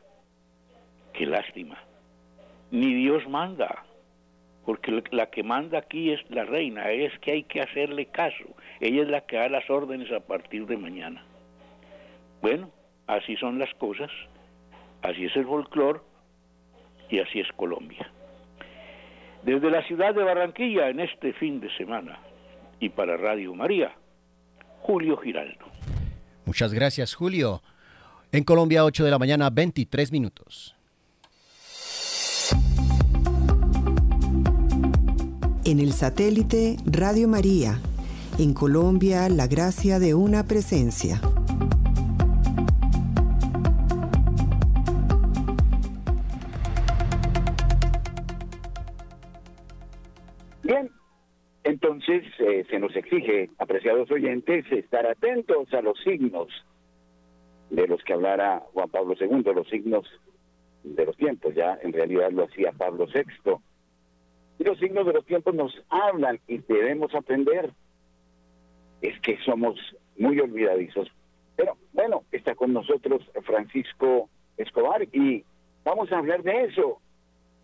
Qué 1.12 1.26
lástima. 1.26 1.76
Ni 2.70 2.94
Dios 2.94 3.28
manda, 3.28 3.84
porque 4.64 5.02
la 5.10 5.26
que 5.26 5.42
manda 5.42 5.78
aquí 5.78 6.12
es 6.12 6.20
la 6.30 6.44
reina, 6.44 6.90
es 6.90 7.18
que 7.18 7.32
hay 7.32 7.42
que 7.42 7.60
hacerle 7.60 8.06
caso. 8.06 8.44
Ella 8.80 9.02
es 9.02 9.08
la 9.08 9.22
que 9.22 9.36
da 9.36 9.48
las 9.48 9.68
órdenes 9.68 10.12
a 10.12 10.20
partir 10.20 10.66
de 10.66 10.76
mañana. 10.76 11.24
Bueno, 12.40 12.70
así 13.06 13.36
son 13.36 13.58
las 13.58 13.72
cosas, 13.74 14.10
así 15.02 15.24
es 15.24 15.34
el 15.34 15.46
folclore 15.46 16.00
y 17.08 17.18
así 17.18 17.40
es 17.40 17.50
Colombia. 17.52 18.08
Desde 19.42 19.70
la 19.70 19.82
ciudad 19.84 20.14
de 20.14 20.22
Barranquilla 20.22 20.88
en 20.88 21.00
este 21.00 21.32
fin 21.32 21.58
de 21.60 21.74
semana 21.76 22.18
y 22.80 22.88
para 22.90 23.16
Radio 23.16 23.54
María, 23.54 23.96
Julio 24.80 25.16
Giraldo. 25.16 25.66
Muchas 26.44 26.72
gracias, 26.72 27.14
Julio. 27.14 27.62
En 28.32 28.44
Colombia, 28.44 28.84
8 28.84 29.04
de 29.04 29.10
la 29.10 29.18
mañana, 29.18 29.50
23 29.50 30.12
minutos. 30.12 30.74
En 35.64 35.80
el 35.80 35.92
satélite 35.92 36.76
Radio 36.86 37.28
María. 37.28 37.78
En 38.38 38.54
Colombia, 38.54 39.28
la 39.28 39.46
gracia 39.46 39.98
de 39.98 40.14
una 40.14 40.44
presencia. 40.44 41.20
Se 52.64 52.78
nos 52.78 52.94
exige, 52.96 53.50
apreciados 53.58 54.10
oyentes, 54.10 54.64
estar 54.70 55.06
atentos 55.06 55.72
a 55.72 55.82
los 55.82 55.98
signos 56.00 56.48
de 57.70 57.86
los 57.86 58.02
que 58.02 58.14
hablara 58.14 58.62
Juan 58.72 58.88
Pablo 58.88 59.14
II, 59.18 59.42
los 59.54 59.68
signos 59.68 60.06
de 60.82 61.04
los 61.04 61.16
tiempos, 61.16 61.54
ya 61.54 61.78
en 61.82 61.92
realidad 61.92 62.30
lo 62.30 62.44
hacía 62.44 62.72
Pablo 62.72 63.06
VI. 63.06 63.56
Y 64.58 64.64
los 64.64 64.78
signos 64.78 65.06
de 65.06 65.12
los 65.12 65.24
tiempos 65.24 65.54
nos 65.54 65.72
hablan 65.88 66.40
y 66.48 66.58
debemos 66.58 67.14
aprender. 67.14 67.70
Es 69.02 69.20
que 69.20 69.38
somos 69.44 69.78
muy 70.16 70.40
olvidadizos. 70.40 71.08
Pero 71.56 71.76
bueno, 71.92 72.24
está 72.32 72.54
con 72.54 72.72
nosotros 72.72 73.22
Francisco 73.44 74.28
Escobar 74.56 75.02
y 75.12 75.44
vamos 75.84 76.10
a 76.12 76.18
hablar 76.18 76.42
de 76.42 76.64
eso, 76.64 77.00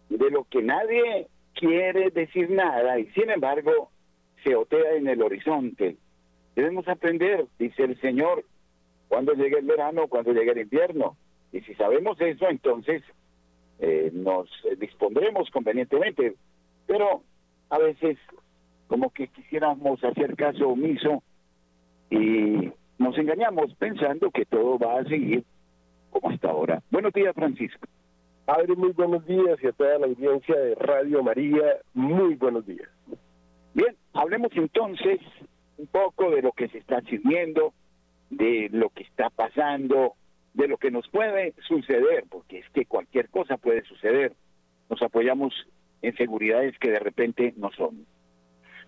de 0.09 0.31
lo 0.31 0.45
que 0.45 0.63
nadie 0.63 1.29
quiere 1.55 2.11
decir 2.11 2.51
nada 2.51 2.99
y 2.99 3.07
sin 3.13 3.31
embargo 3.31 3.91
se 4.45 4.55
otea 4.55 4.95
en 4.95 5.09
el 5.09 5.23
horizonte. 5.23 5.97
Debemos 6.55 6.87
aprender, 6.87 7.47
dice 7.59 7.83
el 7.83 8.01
Señor, 8.01 8.45
cuando 9.09 9.33
llegue 9.33 9.59
el 9.59 9.67
verano, 9.67 10.07
cuando 10.07 10.33
llegue 10.33 10.53
el 10.53 10.59
invierno. 10.59 11.17
Y 11.53 11.63
si 11.63 11.75
sabemos 11.75 12.21
eso, 12.21 12.49
entonces 12.49 13.03
eh, 13.81 14.11
nos 14.13 14.49
dispondremos 14.79 15.51
convenientemente. 15.51 16.35
Pero 16.87 17.23
a 17.71 17.79
veces 17.79 18.19
como 18.87 19.11
que 19.11 19.29
quisiéramos 19.29 20.03
hacer 20.05 20.37
caso 20.37 20.69
omiso 20.69 21.23
y 22.11 22.71
nos 22.99 23.19
engañamos 23.19 23.75
pensando 23.75 24.31
que 24.31 24.45
todo 24.45 24.79
va 24.79 25.01
a 25.01 25.05
seguir 25.05 25.45
como 26.11 26.31
hasta 26.31 26.51
ahora. 26.51 26.83
Buenos 26.91 27.13
días, 27.13 27.35
Francisco. 27.35 27.89
Padre, 28.45 28.77
muy 28.77 28.93
buenos 28.93 29.27
días 29.27 29.59
y 29.63 29.67
a 29.67 29.73
toda 29.73 29.99
la 29.99 30.07
audiencia 30.07 30.55
de 30.55 30.75
Radio 30.75 31.23
María, 31.23 31.79
muy 31.95 32.35
buenos 32.35 32.67
días. 32.67 32.89
Bien, 33.75 33.97
hablemos 34.13 34.53
entonces 34.55 35.21
un 35.79 35.87
poco 35.89 36.31
de 36.31 36.43
lo 36.43 36.53
que 36.53 36.69
se 36.69 36.79
está 36.79 37.01
sirviendo, 37.03 37.75
de 38.31 38.69
lo 38.73 38.91
que 38.91 39.03
está 39.03 39.31
pasando, 39.31 40.15
de 40.55 40.69
lo 40.69 40.79
que 40.79 40.93
nos 40.93 41.09
puede 41.09 41.55
suceder, 41.67 42.25
porque 42.31 42.61
es 42.61 42.71
que 42.71 42.87
cualquier 42.87 43.29
cosa 43.29 43.57
puede 43.57 43.83
suceder. 43.83 44.33
Nos 44.89 45.03
apoyamos 45.03 45.53
en 46.03 46.17
seguridades 46.17 46.79
que 46.79 46.91
de 46.91 47.01
repente 47.01 47.53
no 47.57 47.73
son. 47.73 48.07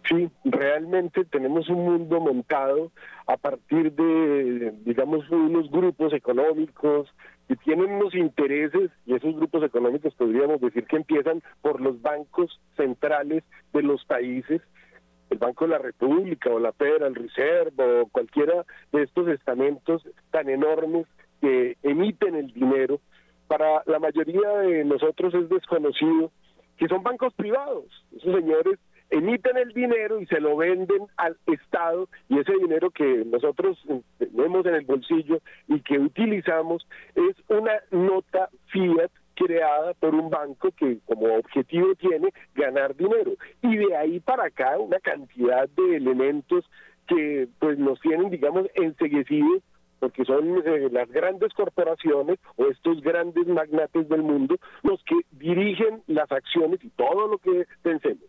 Sí, 0.09 0.31
realmente 0.44 1.25
tenemos 1.25 1.68
un 1.68 1.85
mundo 1.85 2.20
montado 2.20 2.92
a 3.27 3.37
partir 3.37 3.90
de, 3.92 4.72
digamos, 4.85 5.29
unos 5.31 5.68
grupos 5.68 6.12
económicos 6.12 7.12
que 7.49 7.57
tienen 7.57 7.90
unos 7.90 8.14
intereses, 8.14 8.92
y 9.05 9.14
esos 9.14 9.35
grupos 9.35 9.64
económicos 9.64 10.14
podríamos 10.14 10.61
decir 10.61 10.85
que 10.85 10.96
empiezan 10.96 11.42
por 11.61 11.81
los 11.81 12.01
bancos 12.03 12.61
centrales 12.77 13.42
de 13.72 13.83
los 13.83 14.05
países, 14.05 14.62
el 15.31 15.39
Banco 15.39 15.65
de 15.65 15.73
la 15.73 15.79
República 15.79 16.51
o 16.51 16.59
la 16.59 16.73
Federal 16.73 17.15
Reserve 17.15 18.01
o 18.01 18.07
cualquiera 18.07 18.65
de 18.93 19.03
estos 19.03 19.29
estamentos 19.29 20.03
tan 20.31 20.49
enormes 20.49 21.07
que 21.41 21.77
emiten 21.83 22.35
el 22.35 22.53
dinero, 22.53 23.01
para 23.49 23.83
la 23.87 23.99
mayoría 23.99 24.49
de 24.59 24.85
nosotros 24.85 25.35
es 25.35 25.49
desconocido 25.49 26.33
que 26.77 26.89
son 26.89 27.03
bancos 27.03 27.33
privados. 27.35 27.85
Esos 28.17 28.35
señores 28.35 28.79
emiten 29.11 29.57
el 29.57 29.73
dinero 29.73 30.21
y 30.21 30.27
se 30.27 30.41
lo 30.41 30.57
venden 30.57 31.07
al 31.17 31.37
Estado 31.47 32.09
y 32.29 32.39
ese 32.39 32.53
dinero 32.55 32.91
que 32.91 33.25
nosotros 33.25 33.79
tenemos 34.19 34.67
en 34.67 34.75
el 34.75 34.85
bolsillo 34.85 35.39
y 35.69 35.81
que 35.81 35.99
utilizamos 35.99 36.87
es 37.15 37.37
una 37.49 37.81
nota 37.91 38.49
fiat 38.67 39.11
creada 39.37 39.94
por 39.94 40.14
un 40.14 40.31
banco 40.31 40.70
que 40.72 40.99
como 41.07 41.35
objetivo 41.37 41.94
tiene 41.94 42.33
ganar 42.55 42.96
dinero 42.96 43.33
y 43.62 43.77
de 43.77 43.96
ahí 43.96 44.18
para 44.20 44.46
acá 44.46 44.79
una 44.79 44.99
cantidad 44.99 45.68
de 45.68 45.96
elementos 45.96 46.64
que 47.07 47.46
pues 47.61 47.79
nos 47.79 48.01
tienen 48.01 48.31
digamos 48.31 48.66
enseguecidos 48.75 49.62
porque 50.01 50.25
son 50.25 50.62
eh, 50.66 50.88
las 50.90 51.09
grandes 51.11 51.53
corporaciones 51.55 52.38
o 52.57 52.66
estos 52.66 53.01
grandes 53.03 53.46
magnates 53.46 54.09
del 54.09 54.22
mundo 54.22 54.57
los 54.83 55.03
que 55.05 55.16
dirigen 55.33 56.03
las 56.07 56.31
acciones 56.33 56.83
y 56.83 56.90
todo 56.90 57.29
lo 57.29 57.38
que 57.38 57.66
pensemos. 57.83 58.25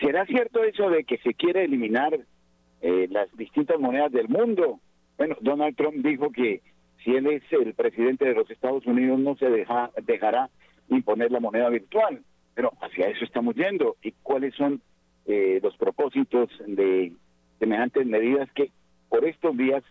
¿Será 0.00 0.26
cierto 0.26 0.62
eso 0.62 0.90
de 0.90 1.04
que 1.04 1.18
se 1.18 1.34
quiere 1.34 1.64
eliminar 1.64 2.18
eh, 2.80 3.08
las 3.10 3.34
distintas 3.36 3.78
monedas 3.80 4.12
del 4.12 4.28
mundo? 4.28 4.80
Bueno, 5.16 5.36
Donald 5.40 5.76
Trump 5.76 5.96
dijo 5.96 6.30
que 6.30 6.62
si 7.08 7.16
él 7.16 7.26
es 7.28 7.42
el 7.52 7.72
presidente 7.72 8.26
de 8.26 8.34
los 8.34 8.50
Estados 8.50 8.84
Unidos 8.84 9.18
no 9.18 9.34
se 9.36 9.48
deja, 9.48 9.90
dejará 10.04 10.50
imponer 10.90 11.32
la 11.32 11.40
moneda 11.40 11.70
virtual, 11.70 12.20
pero 12.54 12.70
hacia 12.82 13.08
eso 13.08 13.24
estamos 13.24 13.54
yendo. 13.54 13.96
¿Y 14.02 14.12
cuáles 14.22 14.54
son 14.56 14.82
eh, 15.24 15.58
los 15.62 15.74
propósitos 15.78 16.50
de 16.66 17.14
semejantes 17.58 18.06
medidas 18.06 18.50
que 18.52 18.70
por 19.08 19.24
estos 19.24 19.56
días 19.56 19.82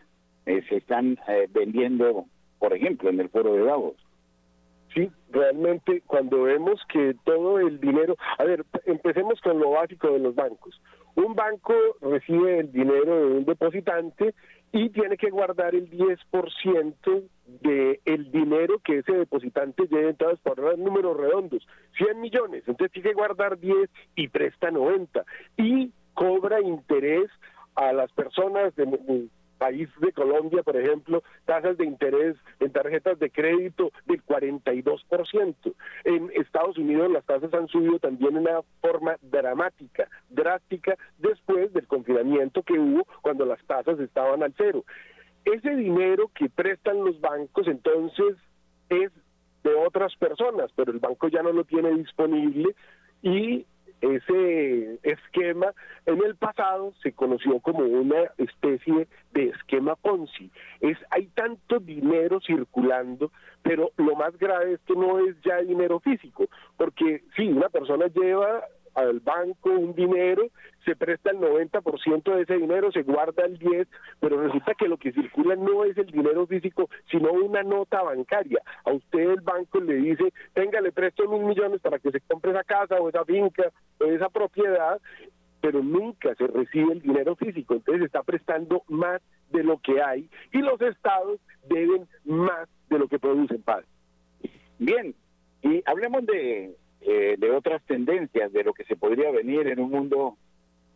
eh, 0.45 0.63
se 0.69 0.75
están 0.77 1.17
eh, 1.27 1.47
vendiendo, 1.49 2.25
por 2.59 2.73
ejemplo, 2.73 3.09
en 3.09 3.19
el 3.19 3.29
foro 3.29 3.55
de 3.55 3.63
Davos. 3.63 3.95
Sí, 4.93 5.09
realmente 5.31 6.03
cuando 6.05 6.43
vemos 6.43 6.79
que 6.87 7.15
todo 7.25 7.59
el 7.59 7.79
dinero, 7.79 8.15
a 8.37 8.43
ver, 8.43 8.63
empecemos 8.85 9.41
con 9.41 9.59
lo 9.59 9.71
básico 9.71 10.11
de 10.11 10.19
los 10.19 10.35
bancos. 10.35 10.79
Un 11.15 11.33
banco 11.33 11.73
recibe 11.99 12.59
el 12.59 12.71
dinero 12.71 13.27
de 13.27 13.37
un 13.37 13.45
depositante 13.45 14.35
y 14.71 14.89
tiene 14.89 15.17
que 15.17 15.29
guardar 15.29 15.75
el 15.75 15.89
10% 15.89 17.23
de 17.61 18.01
el 18.05 18.31
dinero 18.31 18.79
que 18.83 18.99
ese 18.99 19.13
depositante 19.13 19.87
lleve, 19.87 20.09
entonces 20.09 20.39
por 20.41 20.77
números 20.77 21.17
redondos, 21.17 21.65
100 21.97 22.19
millones, 22.19 22.63
entonces 22.67 22.91
tiene 22.91 23.09
que 23.09 23.15
guardar 23.15 23.57
10 23.57 23.89
y 24.15 24.27
presta 24.27 24.69
90 24.71 25.23
y 25.57 25.91
cobra 26.13 26.61
interés 26.61 27.29
a 27.75 27.93
las 27.93 28.11
personas 28.11 28.75
de, 28.75 28.85
país 29.57 29.89
de 29.99 30.11
Colombia, 30.13 30.63
por 30.63 30.77
ejemplo, 30.77 31.23
tasas 31.45 31.77
de 31.77 31.85
interés 31.85 32.35
en 32.59 32.71
tarjetas 32.71 33.19
de 33.19 33.29
crédito 33.29 33.91
del 34.05 34.23
42%. 34.25 35.55
En 36.05 36.31
Estados 36.35 36.77
Unidos 36.77 37.11
las 37.11 37.25
tasas 37.25 37.53
han 37.53 37.67
subido 37.67 37.99
también 37.99 38.33
de 38.33 38.39
una 38.39 38.61
forma 38.81 39.17
dramática, 39.21 40.07
drástica, 40.29 40.95
después 41.17 41.73
del 41.73 41.87
confinamiento 41.87 42.63
que 42.63 42.79
hubo 42.79 43.05
cuando 43.21 43.45
las 43.45 43.63
tasas 43.65 43.99
estaban 43.99 44.43
al 44.43 44.53
cero. 44.57 44.85
Ese 45.45 45.75
dinero 45.75 46.29
que 46.33 46.49
prestan 46.49 47.03
los 47.03 47.19
bancos 47.21 47.67
entonces 47.67 48.35
es 48.89 49.11
de 49.63 49.73
otras 49.73 50.15
personas, 50.15 50.71
pero 50.75 50.91
el 50.91 50.99
banco 50.99 51.27
ya 51.27 51.41
no 51.41 51.51
lo 51.51 51.63
tiene 51.63 51.93
disponible 51.93 52.75
y 53.21 53.65
ese 54.01 54.99
esquema 55.03 55.73
en 56.05 56.23
el 56.23 56.35
pasado 56.35 56.93
se 57.01 57.13
conoció 57.13 57.59
como 57.59 57.79
una 57.79 58.31
especie 58.37 59.07
de 59.33 59.49
esquema 59.49 59.95
Ponzi. 59.95 60.51
Es 60.81 60.97
hay 61.09 61.27
tanto 61.27 61.79
dinero 61.79 62.39
circulando, 62.41 63.31
pero 63.63 63.91
lo 63.97 64.15
más 64.15 64.37
grave 64.37 64.73
es 64.73 64.79
que 64.81 64.93
no 64.93 65.19
es 65.19 65.35
ya 65.43 65.57
dinero 65.57 65.99
físico, 65.99 66.45
porque 66.77 67.23
si 67.35 67.47
una 67.47 67.69
persona 67.69 68.07
lleva 68.07 68.63
al 68.97 69.19
banco 69.19 69.69
un 69.69 69.93
dinero, 69.93 70.47
se 70.83 70.95
presta 70.95 71.29
el 71.29 71.37
90% 71.37 72.35
de 72.35 72.41
ese 72.41 72.55
dinero, 72.55 72.91
se 72.91 73.03
guarda 73.03 73.45
el 73.45 73.59
10%, 73.59 73.87
pero 74.19 74.41
resulta 74.41 74.73
que 74.73 74.87
lo 74.87 74.97
que 74.97 75.11
circula 75.11 75.55
no 75.55 75.85
es 75.85 75.95
el 75.99 76.07
dinero 76.07 76.47
físico, 76.47 76.89
sino 77.11 77.31
una 77.31 77.61
nota 77.61 78.01
bancaria. 78.01 78.59
A 78.85 78.93
usted 78.93 79.19
el 79.19 79.41
banco 79.41 79.79
le 79.79 79.95
dice, 79.97 80.33
tenga, 80.53 80.81
le 80.81 80.91
presto 80.91 81.29
mil 81.29 81.43
millones 81.43 81.79
para 81.79 81.99
que 81.99 82.09
se 82.09 82.21
compre 82.21 82.51
esa 82.51 82.63
casa 82.63 82.95
o 82.95 83.07
esa 83.07 83.23
finca 83.23 83.71
o 83.99 84.05
esa 84.05 84.29
propiedad, 84.29 84.99
pero 85.61 85.83
nunca 85.83 86.33
se 86.33 86.47
recibe 86.47 86.93
el 86.93 87.01
dinero 87.01 87.35
físico, 87.35 87.75
entonces 87.75 88.03
está 88.03 88.23
prestando 88.23 88.81
más 88.87 89.21
de 89.51 89.63
lo 89.63 89.77
que 89.77 90.01
hay 90.01 90.27
y 90.51 90.57
los 90.57 90.81
estados 90.81 91.39
deben 91.69 92.07
más 92.25 92.67
de 92.89 92.97
lo 92.97 93.07
que 93.07 93.19
producen 93.19 93.61
paz. 93.61 93.85
Bien, 94.79 95.13
y 95.61 95.83
hablemos 95.85 96.25
de 96.25 96.75
eh, 97.01 97.35
de 97.37 97.51
otras 97.51 97.83
tendencias, 97.83 98.51
de 98.51 98.63
lo 98.63 98.73
que 98.73 98.83
se 98.85 98.95
podría 98.95 99.31
venir 99.31 99.67
en 99.67 99.79
un 99.79 99.91
mundo 99.91 100.37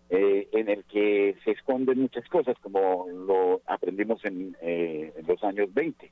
eh, 0.09 0.49
en 0.51 0.67
el 0.67 0.83
que 0.83 1.37
se 1.45 1.51
esconden 1.51 1.99
muchas 1.99 2.27
cosas, 2.27 2.57
como 2.59 3.07
lo 3.07 3.61
aprendimos 3.65 4.23
en, 4.25 4.57
eh, 4.61 5.13
en 5.15 5.25
los 5.25 5.41
años 5.43 5.73
20. 5.73 6.11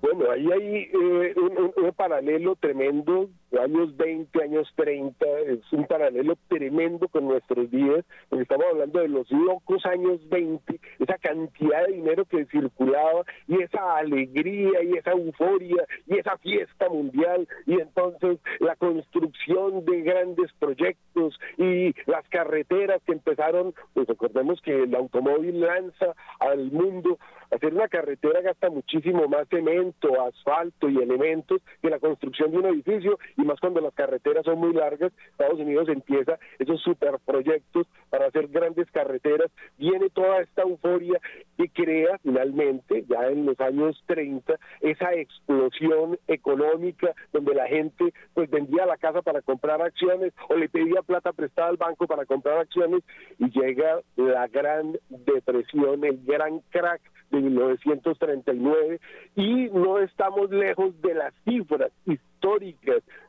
Bueno, 0.00 0.30
ahí 0.30 0.50
hay 0.50 0.90
eh, 0.92 1.34
un, 1.36 1.92
paralelo 1.94 2.56
tremendo, 2.56 3.28
años 3.60 3.96
20, 3.96 4.42
años 4.42 4.72
30, 4.76 5.26
es 5.46 5.72
un 5.72 5.86
paralelo 5.86 6.36
tremendo 6.48 7.08
con 7.08 7.24
nuestros 7.26 7.70
días, 7.70 8.04
porque 8.28 8.42
estamos 8.42 8.66
hablando 8.70 9.00
de 9.00 9.08
los 9.08 9.30
locos 9.30 9.84
años 9.86 10.20
20, 10.28 10.80
esa 10.98 11.18
cantidad 11.18 11.86
de 11.86 11.94
dinero 11.94 12.24
que 12.24 12.46
circulaba 12.46 13.24
y 13.46 13.62
esa 13.62 13.96
alegría 13.96 14.82
y 14.82 14.96
esa 14.96 15.12
euforia 15.12 15.84
y 16.06 16.18
esa 16.18 16.36
fiesta 16.38 16.88
mundial 16.88 17.46
y 17.66 17.74
entonces 17.74 18.38
la 18.60 18.76
construcción 18.76 19.84
de 19.84 20.02
grandes 20.02 20.52
proyectos 20.58 21.38
y 21.58 21.94
las 22.06 22.26
carreteras 22.28 23.02
que 23.04 23.12
empezaron, 23.12 23.74
pues 23.94 24.06
recordemos 24.06 24.60
que 24.62 24.84
el 24.84 24.94
automóvil 24.94 25.60
lanza 25.60 26.14
al 26.40 26.70
mundo 26.70 27.18
Hacer 27.52 27.74
una 27.74 27.88
carretera 27.88 28.40
gasta 28.40 28.70
muchísimo 28.70 29.28
más 29.28 29.46
cemento, 29.50 30.22
asfalto 30.22 30.88
y 30.88 30.96
elementos 30.96 31.60
que 31.82 31.90
la 31.90 31.98
construcción 31.98 32.50
de 32.50 32.58
un 32.58 32.64
edificio 32.64 33.18
más 33.44 33.60
cuando 33.60 33.80
las 33.80 33.94
carreteras 33.94 34.44
son 34.44 34.58
muy 34.58 34.72
largas. 34.72 35.12
Estados 35.30 35.58
Unidos 35.58 35.88
empieza 35.88 36.38
esos 36.58 36.80
superproyectos 36.82 37.86
para 38.10 38.26
hacer 38.26 38.48
grandes 38.48 38.90
carreteras. 38.90 39.50
Viene 39.78 40.10
toda 40.10 40.40
esta 40.40 40.62
euforia 40.62 41.20
que 41.56 41.68
crea 41.68 42.18
finalmente, 42.22 43.04
ya 43.08 43.26
en 43.28 43.46
los 43.46 43.58
años 43.60 44.02
30, 44.06 44.54
esa 44.80 45.14
explosión 45.14 46.18
económica 46.28 47.14
donde 47.32 47.54
la 47.54 47.66
gente 47.66 48.12
pues 48.34 48.50
vendía 48.50 48.86
la 48.86 48.96
casa 48.96 49.22
para 49.22 49.42
comprar 49.42 49.82
acciones 49.82 50.32
o 50.48 50.54
le 50.54 50.68
pedía 50.68 51.02
plata 51.02 51.32
prestada 51.32 51.68
al 51.68 51.76
banco 51.76 52.06
para 52.06 52.26
comprar 52.26 52.58
acciones 52.58 53.02
y 53.38 53.50
llega 53.50 54.00
la 54.16 54.46
gran 54.48 54.98
depresión, 55.08 56.04
el 56.04 56.20
gran 56.24 56.60
crack 56.70 57.00
de 57.30 57.40
1939 57.40 59.00
y 59.36 59.68
no 59.70 59.98
estamos 59.98 60.50
lejos 60.50 61.00
de 61.00 61.14
las 61.14 61.34
cifras. 61.44 61.92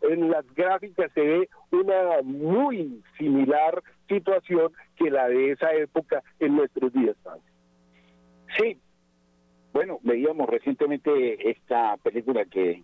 En 0.02 0.30
las 0.30 0.46
gráficas 0.54 1.12
se 1.14 1.22
ve 1.22 1.50
una 1.72 2.22
muy 2.24 3.02
similar 3.18 3.82
situación 4.08 4.72
que 4.98 5.10
la 5.10 5.28
de 5.28 5.52
esa 5.52 5.72
época 5.74 6.24
en 6.40 6.56
nuestros 6.56 6.92
días. 6.94 7.16
Sí, 8.58 8.78
bueno, 9.72 10.00
veíamos 10.04 10.50
recientemente 10.50 11.50
esta 11.50 11.98
película 11.98 12.46
que 12.46 12.84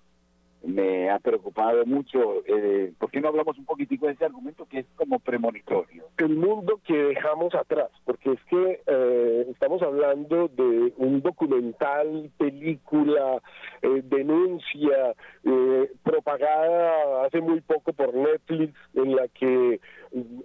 me 0.64 1.10
ha 1.10 1.20
preocupado 1.20 1.86
mucho. 1.86 2.44
Eh, 2.46 2.92
¿Por 2.98 3.10
qué 3.12 3.22
no 3.22 3.30
hablamos 3.30 3.58
un 3.58 3.66
poquitico 3.66 4.08
de 4.08 4.14
ese 4.14 4.26
argumento 4.26 4.66
que 4.66 4.80
es 4.80 4.86
como 4.96 5.20
premonitorio? 5.20 6.06
El 6.18 6.36
mundo 6.36 6.80
que 6.86 6.96
dejamos 6.96 7.54
atrás, 7.56 7.90
porque 8.06 8.34
es 8.34 8.44
que 8.50 8.82
eh, 8.86 9.46
estamos 9.50 9.82
hablando 9.82 10.48
de 10.50 10.94
un 10.98 11.22
documental, 11.22 12.30
película, 12.38 13.42
eh, 13.82 14.02
denuncia, 14.04 15.16
eh, 15.46 15.92
propagada 16.04 17.26
hace 17.26 17.42
muy 17.42 17.62
poco 17.62 17.94
por 17.94 18.14
Netflix, 18.14 18.74
en 18.96 19.16
la 19.16 19.28
que 19.28 19.80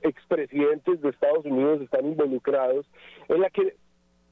expresidentes 0.03 1.01
de 1.01 1.09
Estados 1.09 1.45
Unidos 1.45 1.81
están 1.81 2.07
involucrados, 2.07 2.87
en 3.29 3.41
la 3.41 3.51
que 3.51 3.75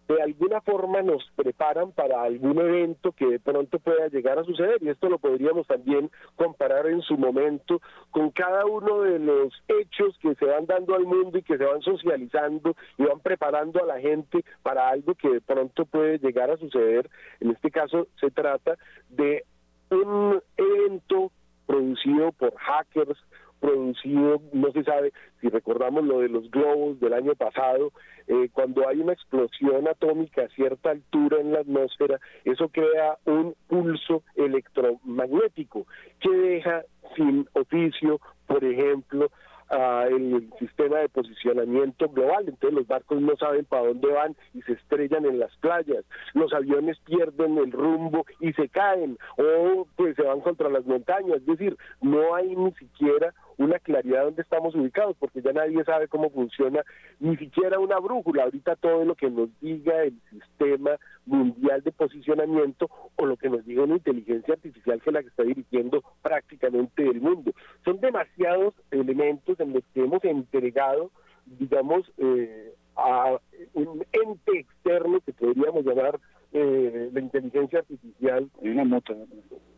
de 0.08 0.22
alguna 0.22 0.60
forma 0.60 1.02
nos 1.02 1.24
preparan 1.36 1.92
para 1.92 2.22
algún 2.22 2.58
evento 2.58 3.12
que 3.12 3.26
de 3.26 3.40
pronto 3.40 3.78
pueda 3.78 4.08
llegar 4.08 4.38
a 4.38 4.44
suceder 4.44 4.82
y 4.82 4.88
esto 4.88 5.08
lo 5.08 5.18
podríamos 5.18 5.66
también 5.66 6.10
comparar 6.36 6.86
en 6.86 7.02
su 7.02 7.16
momento 7.16 7.80
con 8.10 8.30
cada 8.30 8.66
uno 8.66 9.02
de 9.02 9.18
los 9.18 9.52
hechos 9.68 10.16
que 10.20 10.34
se 10.34 10.44
van 10.44 10.66
dando 10.66 10.94
al 10.94 11.04
mundo 11.04 11.38
y 11.38 11.42
que 11.42 11.56
se 11.56 11.64
van 11.64 11.82
socializando 11.82 12.74
y 12.98 13.04
van 13.04 13.20
preparando 13.20 13.82
a 13.82 13.86
la 13.86 14.00
gente 14.00 14.44
para 14.62 14.88
algo 14.88 15.14
que 15.14 15.28
de 15.28 15.40
pronto 15.40 15.84
puede 15.86 16.18
llegar 16.18 16.50
a 16.50 16.56
suceder. 16.56 17.08
En 17.40 17.50
este 17.50 17.70
caso 17.70 18.08
se 18.20 18.30
trata 18.30 18.76
de 19.08 19.44
un 19.90 20.40
evento 20.56 21.30
producido 21.66 22.32
por 22.32 22.54
hackers, 22.56 23.18
producido, 23.62 24.42
no 24.52 24.72
se 24.72 24.82
sabe 24.82 25.12
si 25.40 25.48
recordamos 25.48 26.04
lo 26.04 26.18
de 26.18 26.28
los 26.28 26.50
globos 26.50 26.98
del 26.98 27.14
año 27.14 27.36
pasado, 27.36 27.92
eh, 28.26 28.48
cuando 28.52 28.88
hay 28.88 28.98
una 28.98 29.12
explosión 29.12 29.86
atómica 29.86 30.42
a 30.42 30.48
cierta 30.48 30.90
altura 30.90 31.40
en 31.40 31.52
la 31.52 31.60
atmósfera, 31.60 32.18
eso 32.44 32.68
crea 32.68 33.18
un 33.24 33.54
pulso 33.68 34.24
electromagnético 34.34 35.86
que 36.20 36.30
deja 36.30 36.82
sin 37.16 37.46
oficio, 37.54 38.20
por 38.48 38.64
ejemplo, 38.64 39.30
el 39.72 40.50
sistema 40.58 40.98
de 40.98 41.08
posicionamiento 41.08 42.08
global, 42.08 42.44
entonces 42.46 42.74
los 42.74 42.86
barcos 42.86 43.20
no 43.22 43.36
saben 43.36 43.64
para 43.64 43.86
dónde 43.86 44.08
van 44.08 44.36
y 44.52 44.60
se 44.62 44.72
estrellan 44.72 45.24
en 45.24 45.38
las 45.38 45.56
playas, 45.56 46.04
los 46.34 46.52
aviones 46.52 46.98
pierden 47.06 47.56
el 47.56 47.72
rumbo 47.72 48.26
y 48.40 48.52
se 48.52 48.68
caen 48.68 49.16
o 49.38 49.86
pues 49.96 50.14
se 50.16 50.22
van 50.22 50.40
contra 50.40 50.68
las 50.68 50.84
montañas, 50.84 51.38
es 51.38 51.46
decir, 51.46 51.76
no 52.02 52.34
hay 52.34 52.54
ni 52.54 52.72
siquiera 52.72 53.32
una 53.58 53.78
claridad 53.78 54.24
donde 54.24 54.42
estamos 54.42 54.74
ubicados, 54.74 55.16
porque 55.18 55.42
ya 55.42 55.52
nadie 55.52 55.84
sabe 55.84 56.08
cómo 56.08 56.30
funciona 56.30 56.82
ni 57.20 57.36
siquiera 57.36 57.78
una 57.78 57.98
brújula. 57.98 58.44
Ahorita 58.44 58.76
todo 58.76 59.04
lo 59.04 59.14
que 59.14 59.30
nos 59.30 59.48
diga 59.60 60.02
el 60.02 60.14
sistema 60.30 60.98
mundial 61.26 61.82
de 61.82 61.92
posicionamiento 61.92 62.90
o 63.16 63.26
lo 63.26 63.36
que 63.36 63.48
nos 63.48 63.64
diga 63.64 63.84
una 63.84 63.96
inteligencia 63.96 64.54
artificial 64.54 65.00
que 65.00 65.10
es 65.10 65.14
la 65.14 65.22
que 65.22 65.28
está 65.28 65.42
dirigiendo 65.42 66.02
prácticamente 66.22 67.06
el 67.06 67.20
mundo. 67.20 67.52
Son 67.84 68.00
demasiados 68.00 68.74
elementos 68.90 69.58
en 69.60 69.72
los 69.74 69.84
que 69.94 70.04
hemos 70.04 70.24
entregado, 70.24 71.10
digamos, 71.46 72.10
eh, 72.18 72.74
a 72.96 73.38
un 73.74 74.04
ente 74.12 74.58
externo 74.58 75.20
que 75.20 75.32
podríamos 75.32 75.84
llamar 75.84 76.20
eh, 76.52 77.10
la 77.12 77.20
inteligencia 77.20 77.80
artificial. 77.80 78.50
una 78.60 78.84
nota. 78.84 79.14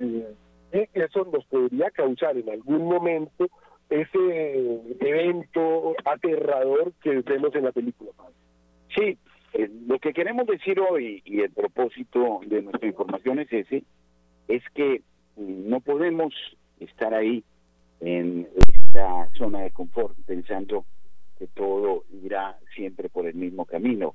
Eh, 0.00 0.34
y 0.72 1.00
eso 1.00 1.24
nos 1.32 1.44
podría 1.46 1.90
causar 1.90 2.36
en 2.36 2.50
algún 2.50 2.86
momento 2.86 3.48
ese 3.90 4.80
evento 5.00 5.94
aterrador 6.04 6.92
que 7.02 7.20
vemos 7.20 7.54
en 7.54 7.64
la 7.64 7.72
película. 7.72 8.10
Sí, 8.94 9.18
eh, 9.52 9.70
lo 9.86 9.98
que 9.98 10.12
queremos 10.12 10.46
decir 10.46 10.80
hoy 10.80 11.22
y 11.24 11.40
el 11.40 11.50
propósito 11.50 12.40
de 12.46 12.62
nuestra 12.62 12.88
información 12.88 13.38
es 13.38 13.52
ese, 13.52 13.84
es 14.48 14.62
que 14.74 15.02
mm, 15.36 15.68
no 15.68 15.80
podemos 15.80 16.34
estar 16.80 17.14
ahí 17.14 17.44
en 18.00 18.48
esta 18.56 19.28
zona 19.38 19.60
de 19.60 19.70
confort 19.70 20.16
pensando 20.26 20.84
que 21.38 21.46
todo 21.48 22.04
irá 22.22 22.58
siempre 22.74 23.08
por 23.08 23.26
el 23.26 23.34
mismo 23.34 23.64
camino. 23.64 24.14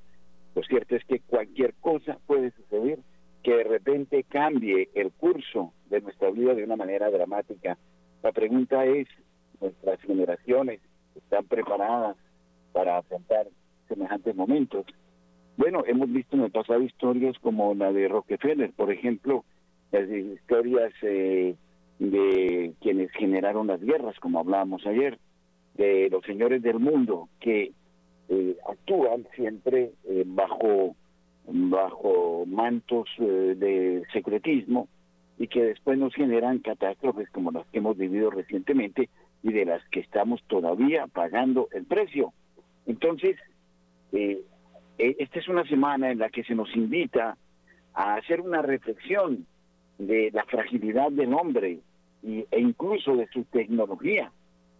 Lo 0.56 0.64
cierto 0.64 0.96
es 0.96 1.06
que 1.06 1.20
cualquier 1.22 1.74
cosa 1.76 2.18
puede 2.26 2.52
suceder 2.52 3.00
que 3.44 3.56
de 3.56 3.64
repente 3.64 4.24
cambie 4.24 4.90
el 4.94 5.12
curso 5.12 5.74
de 5.90 6.02
nuestra 6.02 6.30
vida 6.32 6.54
de 6.54 6.64
una 6.64 6.76
manera 6.76 7.10
dramática. 7.10 7.78
La 8.22 8.32
pregunta 8.32 8.86
es, 8.86 9.08
¿nuestras 9.62 10.00
generaciones 10.02 10.82
están 11.16 11.46
preparadas 11.46 12.18
para 12.74 12.98
afrontar 12.98 13.48
semejantes 13.88 14.36
momentos? 14.36 14.86
Bueno, 15.58 15.84
hemos 15.88 16.12
visto 16.12 16.36
en 16.36 16.44
el 16.44 16.52
pasado 16.52 16.82
historias 16.82 17.38
como 17.40 17.74
la 17.76 17.92
de 17.92 18.08
Rockefeller, 18.08 18.72
por 18.72 18.92
ejemplo, 18.92 19.44
las 19.92 20.10
historias 20.10 20.94
eh, 21.02 21.56
de 22.00 22.74
quienes 22.82 23.12
generaron 23.12 23.68
las 23.68 23.82
guerras, 23.82 24.18
como 24.20 24.40
hablábamos 24.40 24.86
ayer, 24.86 25.20
de 25.76 26.10
los 26.10 26.24
señores 26.26 26.62
del 26.62 26.80
mundo 26.80 27.30
que 27.40 27.74
eh, 28.30 28.58
actúan 28.70 29.28
siempre 29.36 29.92
eh, 30.06 30.24
bajo 30.26 30.96
bajo 31.52 32.46
mantos 32.46 33.10
eh, 33.20 33.56
de 33.58 34.04
secretismo 34.14 34.88
y 35.38 35.48
que 35.48 35.64
después 35.64 35.98
nos 35.98 36.14
generan 36.14 36.60
catástrofes 36.60 37.30
como 37.30 37.52
las 37.52 37.66
que 37.68 37.80
hemos 37.80 37.98
vivido 37.98 38.30
recientemente 38.30 39.10
y 39.42 39.54
de 39.54 39.66
las 39.66 39.82
que 39.90 40.02
estamos 40.02 40.44
todavía 40.48 41.08
pagando 41.08 41.70
el 41.72 41.86
precio. 41.86 42.34
Entonces, 42.86 43.38
eh, 44.12 44.42
e, 44.98 45.16
esta 45.20 45.40
es 45.40 45.48
una 45.48 45.64
semana 45.66 46.12
en 46.12 46.20
la 46.20 46.30
que 46.30 46.44
se 46.44 46.56
nos 46.56 46.76
invita 46.76 47.38
a 47.94 48.16
hacer 48.16 48.42
una 48.42 48.62
reflexión 48.62 49.46
de 49.98 50.30
la 50.32 50.44
fragilidad 50.46 51.12
del 51.12 51.34
hombre 51.34 51.80
y, 52.22 52.46
e 52.52 52.60
incluso 52.60 53.16
de 53.16 53.28
su 53.28 53.44
tecnología. 53.46 54.32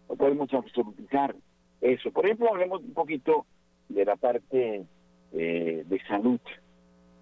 No 0.10 0.16
podemos 0.16 0.54
absolutizar 0.54 1.36
eso. 1.82 2.12
Por 2.12 2.26
ejemplo, 2.26 2.50
hablemos 2.50 2.82
un 2.82 2.94
poquito 2.94 3.46
de 3.88 4.06
la 4.06 4.18
parte 4.18 4.86
eh, 5.34 5.84
de 5.88 6.00
salud, 6.08 6.40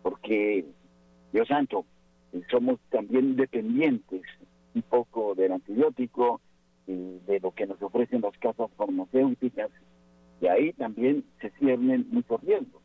porque, 0.01 0.65
Dios 1.31 1.47
santo, 1.47 1.85
somos 2.49 2.79
también 2.89 3.35
dependientes 3.35 4.21
un 4.75 4.81
poco 4.83 5.35
del 5.35 5.53
antibiótico 5.53 6.39
y 6.85 7.19
de 7.25 7.39
lo 7.39 7.51
que 7.51 7.67
nos 7.67 7.81
ofrecen 7.81 8.21
las 8.21 8.37
casas 8.37 8.69
farmacéuticas, 8.77 9.69
y 10.39 10.47
ahí 10.47 10.73
también 10.73 11.25
se 11.41 11.49
ciernen 11.51 12.07
muchos 12.11 12.41
riesgos. 12.41 12.81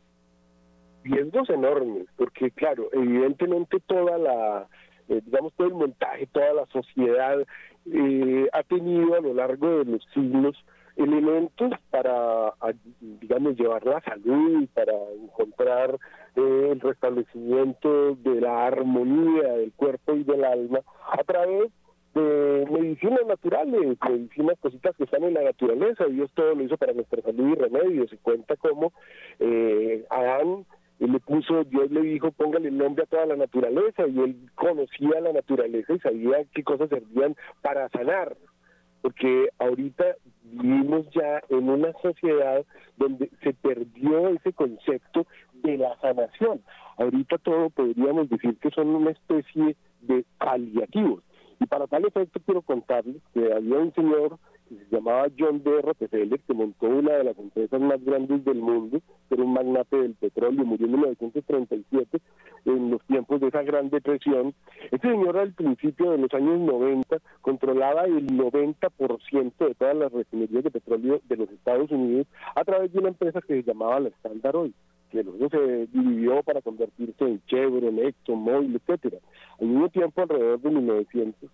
Riesgos 1.03 1.49
enormes, 1.49 2.07
porque 2.17 2.51
claro, 2.51 2.89
evidentemente 2.93 3.79
toda 3.85 4.17
la, 4.17 4.67
eh, 5.09 5.21
digamos, 5.25 5.53
todo 5.53 5.67
el 5.67 5.73
montaje, 5.73 6.27
toda 6.27 6.53
la 6.53 6.65
sociedad 6.67 7.45
eh, 7.91 8.47
ha 8.53 8.63
tenido 8.63 9.15
a 9.15 9.21
lo 9.21 9.33
largo 9.33 9.83
de 9.83 9.85
los 9.85 10.03
siglos 10.13 10.55
elementos 10.95 11.71
para, 11.89 12.53
digamos, 12.99 13.55
llevar 13.55 13.85
la 13.85 14.01
salud, 14.01 14.67
para 14.73 14.93
encontrar 15.21 15.97
eh, 16.35 16.69
el 16.71 16.79
restablecimiento 16.79 18.15
de 18.15 18.41
la 18.41 18.67
armonía 18.67 19.53
del 19.53 19.71
cuerpo 19.73 20.13
y 20.13 20.23
del 20.23 20.43
alma 20.43 20.79
a 21.11 21.23
través 21.23 21.71
de 22.13 22.67
medicinas 22.69 23.25
naturales, 23.27 23.97
medicinas, 24.07 24.59
cositas 24.59 24.95
que 24.95 25.05
están 25.05 25.23
en 25.23 25.33
la 25.33 25.43
naturaleza. 25.43 26.05
Dios 26.05 26.31
todo 26.35 26.53
lo 26.53 26.63
hizo 26.63 26.77
para 26.77 26.93
nuestra 26.93 27.21
salud 27.23 27.49
y 27.49 27.55
remedio. 27.55 28.07
Se 28.07 28.17
cuenta 28.17 28.55
como 28.55 28.93
eh, 29.39 30.05
Adán 30.09 30.65
le 30.99 31.19
puso, 31.19 31.63
Dios 31.65 31.91
le 31.91 32.01
dijo, 32.01 32.31
póngale 32.31 32.69
el 32.69 32.77
nombre 32.77 33.03
a 33.03 33.07
toda 33.07 33.25
la 33.25 33.35
naturaleza, 33.35 34.07
y 34.07 34.19
él 34.19 34.35
conocía 34.55 35.19
la 35.21 35.33
naturaleza 35.33 35.93
y 35.93 35.99
sabía 35.99 36.37
qué 36.53 36.63
cosas 36.63 36.89
servían 36.89 37.35
para 37.61 37.89
sanar, 37.89 38.35
porque 39.03 39.49
ahorita 39.59 40.15
vivimos 40.43 41.05
ya 41.11 41.41
en 41.49 41.69
una 41.69 41.91
sociedad 42.01 42.65
donde 42.95 43.29
se 43.43 43.53
perdió 43.53 44.29
ese 44.29 44.53
concepto 44.53 45.27
de 45.55 45.77
la 45.77 45.99
sanación. 45.99 46.61
Ahorita 46.97 47.37
todo 47.39 47.69
podríamos 47.69 48.29
decir 48.29 48.57
que 48.59 48.71
son 48.71 48.87
una 48.95 49.11
especie 49.11 49.75
de 50.01 50.23
paliativos. 50.37 51.21
Y 51.59 51.65
para 51.65 51.87
tal 51.87 52.05
efecto 52.05 52.39
quiero 52.45 52.61
contarles 52.61 53.21
que 53.33 53.51
había 53.51 53.77
un 53.77 53.93
señor 53.93 54.39
se 54.69 54.95
llamaba 54.95 55.27
John 55.37 55.61
D. 55.63 55.81
Rockefeller, 55.81 56.39
que 56.39 56.53
montó 56.53 56.87
una 56.87 57.13
de 57.13 57.23
las 57.23 57.37
empresas 57.37 57.79
más 57.81 58.03
grandes 58.03 58.43
del 58.45 58.59
mundo, 58.59 59.01
era 59.29 59.43
un 59.43 59.53
magnate 59.53 59.97
del 59.97 60.15
petróleo, 60.15 60.65
murió 60.65 60.85
en 60.85 60.91
1937, 60.93 62.19
en 62.65 62.91
los 62.91 63.01
tiempos 63.05 63.41
de 63.41 63.47
esa 63.47 63.63
gran 63.63 63.89
depresión. 63.89 64.53
Este 64.91 65.09
señor 65.09 65.37
al 65.37 65.53
principio 65.53 66.11
de 66.11 66.17
los 66.17 66.33
años 66.33 66.59
90 66.59 67.17
controlaba 67.41 68.05
el 68.05 68.27
90% 68.27 69.67
de 69.67 69.75
todas 69.75 69.95
las 69.95 70.11
refinerías 70.11 70.63
de 70.63 70.71
petróleo 70.71 71.21
de 71.27 71.37
los 71.37 71.49
Estados 71.49 71.91
Unidos 71.91 72.27
a 72.55 72.63
través 72.63 72.91
de 72.93 72.99
una 72.99 73.09
empresa 73.09 73.41
que 73.41 73.61
se 73.61 73.63
llamaba 73.63 73.99
la 73.99 74.09
Standard 74.09 74.55
Oil 74.55 74.73
que 75.13 75.23
luego 75.23 75.47
se 75.47 75.87
dividió 75.93 76.41
para 76.41 76.63
convertirse 76.63 77.23
en 77.23 77.39
Chevron, 77.45 77.99
Exxon, 77.99 78.39
Mobil, 78.39 78.75
etcétera. 78.75 79.19
Al 79.61 79.67
mismo 79.67 79.89
tiempo, 79.89 80.21
alrededor 80.23 80.59
de 80.59 80.69
1900, 80.71 81.51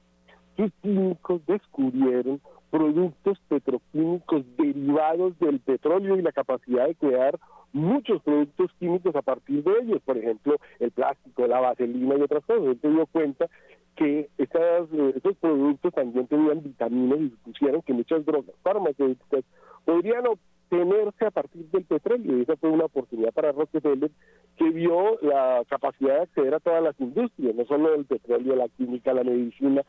sus 0.60 0.74
químicos 0.82 1.41
descubrieron 1.48 2.41
productos 2.69 3.39
petroquímicos 3.48 4.43
derivados 4.58 5.39
del 5.39 5.62
petróleo 5.62 6.17
y 6.17 6.22
la 6.22 6.34
capacidad 6.34 6.86
de 6.86 6.95
crear 6.95 7.39
muchos 7.72 8.22
productos 8.24 8.69
químicos 8.78 9.15
a 9.15 9.22
partir 9.22 9.63
de 9.63 9.72
ellos, 9.82 10.02
por 10.04 10.17
ejemplo, 10.17 10.58
el 10.82 10.91
plástico, 10.91 11.48
la 11.48 11.62
vaselina 11.62 12.15
y 12.17 12.22
otras 12.22 12.43
cosas. 12.43 12.65
Él 12.65 12.80
se 12.82 12.89
dio 12.89 13.06
cuenta 13.06 13.48
que 13.95 14.30
estas, 14.38 14.91
eh, 14.91 15.13
esos 15.15 15.38
productos 15.38 15.93
también 15.93 16.28
tenían 16.28 16.62
vitaminas 16.62 17.19
y 17.22 17.30
pusieron 17.30 17.82
que 17.82 17.93
muchas 17.93 18.26
drogas 18.26 18.54
farmacéuticas 18.62 19.45
podrían 19.86 20.26
obtenerse 20.28 21.26
a 21.26 21.32
partir 21.32 21.69
del 21.69 21.86
petróleo. 21.86 22.38
Y 22.38 22.41
esa 22.41 22.58
fue 22.58 22.69
una 22.69 22.86
oportunidad 22.86 23.32
para 23.32 23.54
Rockefeller 23.54 24.12
que 24.58 24.69
vio 24.72 25.19
la 25.22 25.63
capacidad 25.69 26.15
de 26.15 26.22
acceder 26.24 26.54
a 26.54 26.60
todas 26.60 26.84
las 26.84 27.00
industrias, 27.00 27.56
no 27.56 27.63
solo 27.65 27.95
el 27.95 28.04
petróleo, 28.04 28.58
la 28.58 28.67
química, 28.67 29.13
la 29.13 29.24
medicina, 29.24 29.84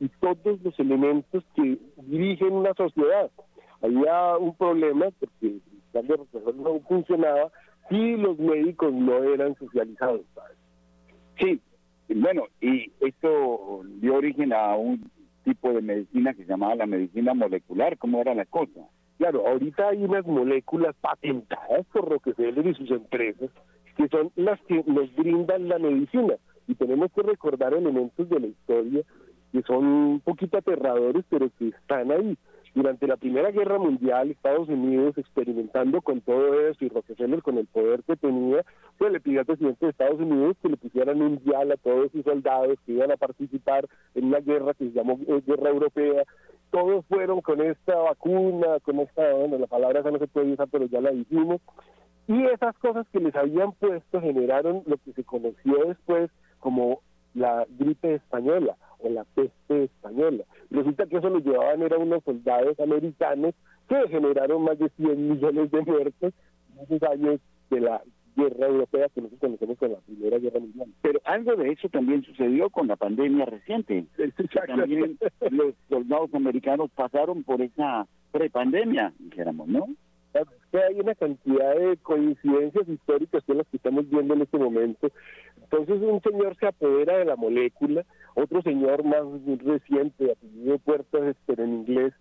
y 0.00 0.08
todos 0.20 0.60
los 0.62 0.78
elementos 0.78 1.44
que 1.54 1.78
dirigen 1.96 2.52
una 2.52 2.74
sociedad. 2.74 3.30
Había 3.82 4.36
un 4.36 4.54
problema 4.54 5.06
porque 5.18 5.60
el 5.92 6.62
no 6.62 6.80
funcionaba 6.80 7.50
y 7.90 8.16
los 8.16 8.38
médicos 8.38 8.92
no 8.92 9.22
eran 9.22 9.56
socializados. 9.56 10.22
Sí, 11.38 11.60
bueno, 12.08 12.44
y 12.60 12.90
esto 13.00 13.82
dio 14.00 14.16
origen 14.16 14.52
a 14.52 14.76
un 14.76 15.10
tipo 15.44 15.72
de 15.72 15.82
medicina 15.82 16.34
que 16.34 16.42
se 16.44 16.50
llamaba 16.50 16.74
la 16.74 16.86
medicina 16.86 17.34
molecular. 17.34 17.96
¿Cómo 17.98 18.20
era 18.20 18.34
la 18.34 18.44
cosa? 18.44 18.80
Claro, 19.18 19.46
ahorita 19.46 19.88
hay 19.88 20.04
unas 20.04 20.26
moléculas 20.26 20.94
patentadas 21.00 21.86
por 21.92 22.08
Rockefeller 22.08 22.66
y 22.66 22.74
sus 22.74 22.90
empresas 22.90 23.50
que 23.96 24.08
son 24.08 24.30
las 24.36 24.60
que 24.62 24.82
nos 24.86 25.14
brindan 25.16 25.68
la 25.68 25.78
medicina. 25.78 26.34
Y 26.68 26.74
tenemos 26.76 27.10
que 27.12 27.22
recordar 27.22 27.74
elementos 27.74 28.28
de 28.28 28.40
la 28.40 28.46
historia 28.46 29.02
que 29.52 29.62
son 29.62 29.84
un 29.84 30.20
poquito 30.20 30.58
aterradores, 30.58 31.24
pero 31.28 31.50
que 31.58 31.68
están 31.68 32.10
ahí. 32.10 32.36
Durante 32.74 33.06
la 33.06 33.16
Primera 33.16 33.50
Guerra 33.50 33.78
Mundial, 33.78 34.30
Estados 34.30 34.68
Unidos 34.68 35.16
experimentando 35.16 36.00
con 36.02 36.20
todo 36.20 36.68
eso 36.68 36.84
y 36.84 36.88
Rockefeller 36.88 37.42
con 37.42 37.58
el 37.58 37.66
poder 37.66 38.02
que 38.04 38.16
tenía, 38.16 38.64
pues 38.98 39.10
le 39.10 39.20
pidió 39.20 39.40
al 39.40 39.46
presidente 39.46 39.86
de 39.86 39.90
Estados 39.90 40.20
Unidos 40.20 40.56
que 40.62 40.68
le 40.68 40.76
pusieran 40.76 41.20
un 41.22 41.42
dial 41.42 41.72
a 41.72 41.76
todos 41.76 42.12
sus 42.12 42.24
soldados 42.24 42.78
que 42.84 42.92
iban 42.92 43.10
a 43.10 43.16
participar 43.16 43.88
en 44.14 44.26
una 44.26 44.40
guerra 44.40 44.74
que 44.74 44.84
se 44.84 44.92
llamó 44.92 45.18
eh, 45.26 45.42
Guerra 45.46 45.70
Europea. 45.70 46.22
Todos 46.70 47.04
fueron 47.06 47.40
con 47.40 47.62
esta 47.62 47.96
vacuna, 47.96 48.78
con 48.82 49.00
esta, 49.00 49.32
bueno, 49.32 49.58
la 49.58 49.66
palabra 49.66 50.00
esa 50.00 50.10
no 50.10 50.18
se 50.18 50.28
puede 50.28 50.52
usar, 50.52 50.68
pero 50.70 50.84
ya 50.86 51.00
la 51.00 51.10
dijimos. 51.10 51.60
Y 52.26 52.44
esas 52.44 52.76
cosas 52.78 53.06
que 53.10 53.20
les 53.20 53.34
habían 53.34 53.72
puesto 53.72 54.20
generaron 54.20 54.82
lo 54.86 54.98
que 54.98 55.14
se 55.14 55.24
conoció 55.24 55.86
después 55.86 56.30
como 56.60 57.00
la 57.34 57.66
gripe 57.78 58.14
española 58.14 58.76
o 58.98 59.08
la 59.08 59.24
peste 59.24 59.84
española. 59.84 60.44
Resulta 60.70 61.06
que 61.06 61.18
eso 61.18 61.30
lo 61.30 61.38
llevaban 61.38 61.82
eran 61.82 62.02
unos 62.02 62.22
soldados 62.24 62.78
americanos 62.80 63.54
que 63.88 64.08
generaron 64.08 64.62
más 64.62 64.78
de 64.78 64.88
100 64.90 65.28
millones 65.28 65.70
de 65.70 65.80
muertos 65.82 66.34
en 66.72 66.84
esos 66.84 67.02
años 67.08 67.40
de 67.70 67.80
la 67.80 68.02
guerra 68.36 68.66
europea 68.66 69.08
que 69.12 69.20
nosotros 69.20 69.40
conocemos 69.40 69.78
con 69.78 69.92
la 69.92 69.98
Primera 69.98 70.38
Guerra 70.38 70.60
Mundial. 70.60 70.88
Pero 71.02 71.20
algo 71.24 71.56
de 71.56 71.72
eso 71.72 71.88
también 71.88 72.22
sucedió 72.22 72.70
con 72.70 72.86
la 72.86 72.96
pandemia 72.96 73.46
reciente. 73.46 74.06
También 74.66 75.18
los 75.50 75.74
soldados 75.88 76.32
americanos 76.34 76.90
pasaron 76.94 77.42
por 77.42 77.60
esa 77.60 78.06
prepandemia, 78.30 79.12
dijéramos, 79.18 79.68
¿no? 79.68 79.86
Hay 80.98 81.02
una 81.02 81.14
cantidad 81.14 81.76
de 81.76 81.96
coincidencias 81.98 82.88
históricas 82.88 83.44
que 83.44 83.54
las 83.54 83.66
que 83.68 83.76
estamos 83.76 84.08
viendo 84.08 84.34
en 84.34 84.42
este 84.42 84.58
momento. 84.58 85.10
Entonces 85.62 86.00
un 86.00 86.20
señor 86.22 86.56
se 86.58 86.66
apodera 86.66 87.18
de 87.18 87.24
la 87.24 87.36
molécula, 87.36 88.04
otro 88.34 88.62
señor 88.62 89.04
más 89.04 89.24
reciente, 89.64 90.32
apellido 90.32 90.78
Puertas, 90.78 91.36
pero 91.46 91.64
en 91.64 91.74
inglés, 91.74 92.12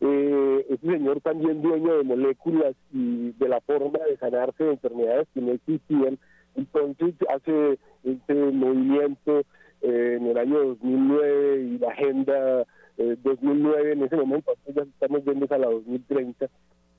eh, 0.00 0.66
ese 0.68 0.86
señor 0.86 1.20
también 1.20 1.62
dueño 1.62 1.96
de 1.96 2.02
moléculas 2.02 2.74
y 2.92 3.32
de 3.32 3.48
la 3.48 3.60
forma 3.60 3.98
de 3.98 4.16
sanarse 4.16 4.64
de 4.64 4.72
enfermedades 4.72 5.28
que 5.32 5.40
no 5.40 5.52
existían, 5.52 6.18
entonces 6.56 7.14
hace 7.28 7.78
este 8.04 8.34
movimiento 8.34 9.40
eh, 9.82 10.18
en 10.18 10.26
el 10.26 10.38
año 10.38 10.58
2009 10.58 11.60
y 11.62 11.78
la 11.78 11.90
agenda 11.90 12.66
2009 12.96 13.92
en 13.92 14.02
ese 14.04 14.16
momento, 14.16 14.52
ya 14.72 14.82
estamos 14.82 15.24
viendo 15.24 15.46
a 15.50 15.58
la 15.58 15.66
2030, 15.66 16.48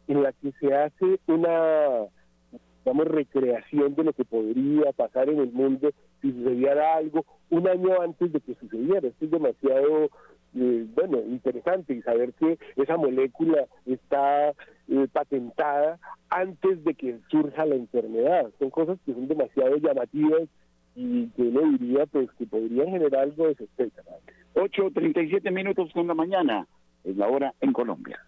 en 0.07 0.23
la 0.23 0.31
que 0.33 0.51
se 0.59 0.73
hace 0.73 1.19
una 1.27 2.07
digamos, 2.85 3.07
recreación 3.07 3.95
de 3.95 4.03
lo 4.03 4.13
que 4.13 4.25
podría 4.25 4.91
pasar 4.93 5.29
en 5.29 5.39
el 5.39 5.51
mundo 5.51 5.89
si 6.21 6.31
sucediera 6.31 6.95
algo 6.95 7.25
un 7.49 7.67
año 7.67 7.99
antes 8.01 8.31
de 8.31 8.39
que 8.39 8.53
sucediera. 8.55 9.07
Esto 9.07 9.25
es 9.25 9.31
demasiado, 9.31 10.09
eh, 10.55 10.85
bueno, 10.93 11.19
interesante 11.27 11.95
y 11.95 12.01
saber 12.03 12.33
que 12.33 12.59
esa 12.75 12.97
molécula 12.97 13.65
está 13.87 14.49
eh, 14.49 15.07
patentada 15.11 15.99
antes 16.29 16.83
de 16.83 16.93
que 16.93 17.17
surja 17.29 17.65
la 17.65 17.75
enfermedad. 17.75 18.51
Son 18.59 18.69
cosas 18.69 18.99
que 19.05 19.13
son 19.13 19.27
demasiado 19.27 19.77
llamativas 19.77 20.43
y 20.95 21.27
que 21.29 21.41
uno 21.41 21.61
diría 21.77 22.05
pues 22.05 22.29
que 22.37 22.45
podrían 22.45 22.87
generar 22.87 23.23
algo 23.23 23.47
de 23.47 23.55
sospecha. 23.55 24.03
8.37 24.53 25.51
minutos 25.51 25.91
con 25.91 26.07
la 26.07 26.13
mañana, 26.13 26.67
es 27.03 27.17
la 27.17 27.27
hora 27.27 27.53
en 27.61 27.73
Colombia. 27.73 28.19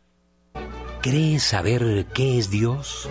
¿Crees 1.09 1.43
saber 1.43 2.05
qué 2.13 2.37
es 2.37 2.49
Dios? 2.49 3.07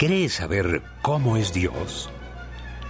¿Crees 0.00 0.32
saber 0.32 0.82
cómo 1.00 1.36
es 1.36 1.52
Dios? 1.52 2.10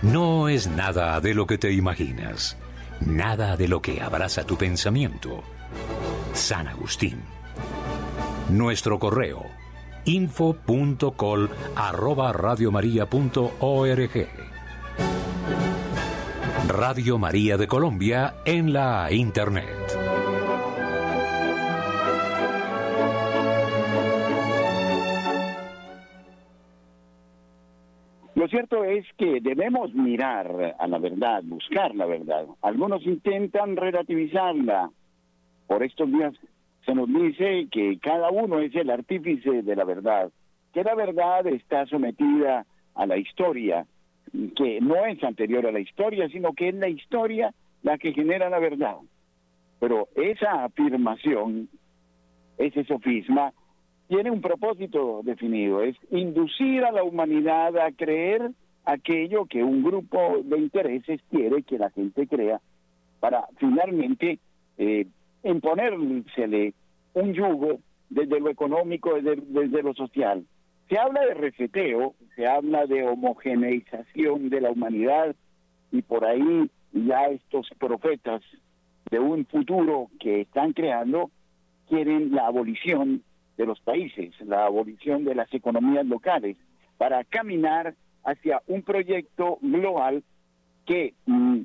No 0.00 0.48
es 0.48 0.66
nada 0.66 1.20
de 1.20 1.34
lo 1.34 1.46
que 1.46 1.58
te 1.58 1.72
imaginas, 1.72 2.56
nada 3.04 3.58
de 3.58 3.68
lo 3.68 3.82
que 3.82 4.00
abraza 4.00 4.44
tu 4.44 4.56
pensamiento. 4.56 5.42
San 6.32 6.68
Agustín. 6.68 7.20
Nuestro 8.48 8.98
correo 8.98 9.44
info.col 10.06 11.50
Radio 16.66 17.18
María 17.18 17.58
de 17.58 17.68
Colombia 17.68 18.36
en 18.46 18.72
la 18.72 19.12
Internet. 19.12 19.79
Cierto 28.50 28.84
es 28.84 29.06
que 29.16 29.40
debemos 29.40 29.94
mirar 29.94 30.76
a 30.78 30.86
la 30.86 30.98
verdad, 30.98 31.42
buscar 31.44 31.94
la 31.94 32.06
verdad. 32.06 32.46
Algunos 32.62 33.04
intentan 33.06 33.76
relativizarla. 33.76 34.90
Por 35.66 35.82
estos 35.82 36.10
días 36.10 36.34
se 36.84 36.94
nos 36.94 37.08
dice 37.08 37.68
que 37.70 37.98
cada 38.00 38.30
uno 38.30 38.60
es 38.60 38.74
el 38.74 38.90
artífice 38.90 39.62
de 39.62 39.76
la 39.76 39.84
verdad, 39.84 40.30
que 40.72 40.82
la 40.82 40.94
verdad 40.94 41.46
está 41.46 41.86
sometida 41.86 42.66
a 42.94 43.06
la 43.06 43.16
historia, 43.16 43.86
que 44.56 44.80
no 44.80 45.04
es 45.06 45.22
anterior 45.22 45.66
a 45.66 45.72
la 45.72 45.80
historia, 45.80 46.28
sino 46.28 46.52
que 46.52 46.68
es 46.68 46.74
la 46.74 46.88
historia 46.88 47.54
la 47.82 47.98
que 47.98 48.12
genera 48.12 48.50
la 48.50 48.58
verdad. 48.58 48.96
Pero 49.78 50.08
esa 50.14 50.64
afirmación, 50.64 51.68
ese 52.58 52.84
sofisma, 52.84 53.52
tiene 54.10 54.32
un 54.32 54.40
propósito 54.40 55.20
definido, 55.22 55.82
es 55.82 55.96
inducir 56.10 56.84
a 56.84 56.90
la 56.90 57.04
humanidad 57.04 57.78
a 57.78 57.92
creer 57.92 58.50
aquello 58.84 59.46
que 59.46 59.62
un 59.62 59.84
grupo 59.84 60.40
de 60.42 60.58
intereses 60.58 61.20
quiere 61.30 61.62
que 61.62 61.78
la 61.78 61.90
gente 61.90 62.26
crea 62.26 62.60
para 63.20 63.46
finalmente 63.58 64.40
eh, 64.78 65.06
imponérsele 65.44 66.74
un 67.14 67.34
yugo 67.34 67.78
desde 68.08 68.40
lo 68.40 68.50
económico, 68.50 69.14
desde, 69.14 69.36
desde 69.46 69.80
lo 69.80 69.94
social. 69.94 70.44
Se 70.88 70.98
habla 70.98 71.24
de 71.26 71.34
reseteo, 71.34 72.14
se 72.34 72.48
habla 72.48 72.86
de 72.86 73.06
homogeneización 73.06 74.50
de 74.50 74.60
la 74.60 74.72
humanidad 74.72 75.36
y 75.92 76.02
por 76.02 76.24
ahí 76.24 76.68
ya 76.92 77.26
estos 77.26 77.68
profetas 77.78 78.42
de 79.08 79.20
un 79.20 79.46
futuro 79.46 80.08
que 80.18 80.40
están 80.40 80.72
creando 80.72 81.30
quieren 81.88 82.32
la 82.32 82.48
abolición 82.48 83.22
de 83.60 83.66
los 83.66 83.80
países, 83.80 84.32
la 84.40 84.64
abolición 84.64 85.24
de 85.24 85.34
las 85.34 85.52
economías 85.52 86.06
locales, 86.06 86.56
para 86.96 87.24
caminar 87.24 87.94
hacia 88.24 88.62
un 88.66 88.80
proyecto 88.82 89.58
global 89.60 90.24
que 90.86 91.12
mm, 91.26 91.60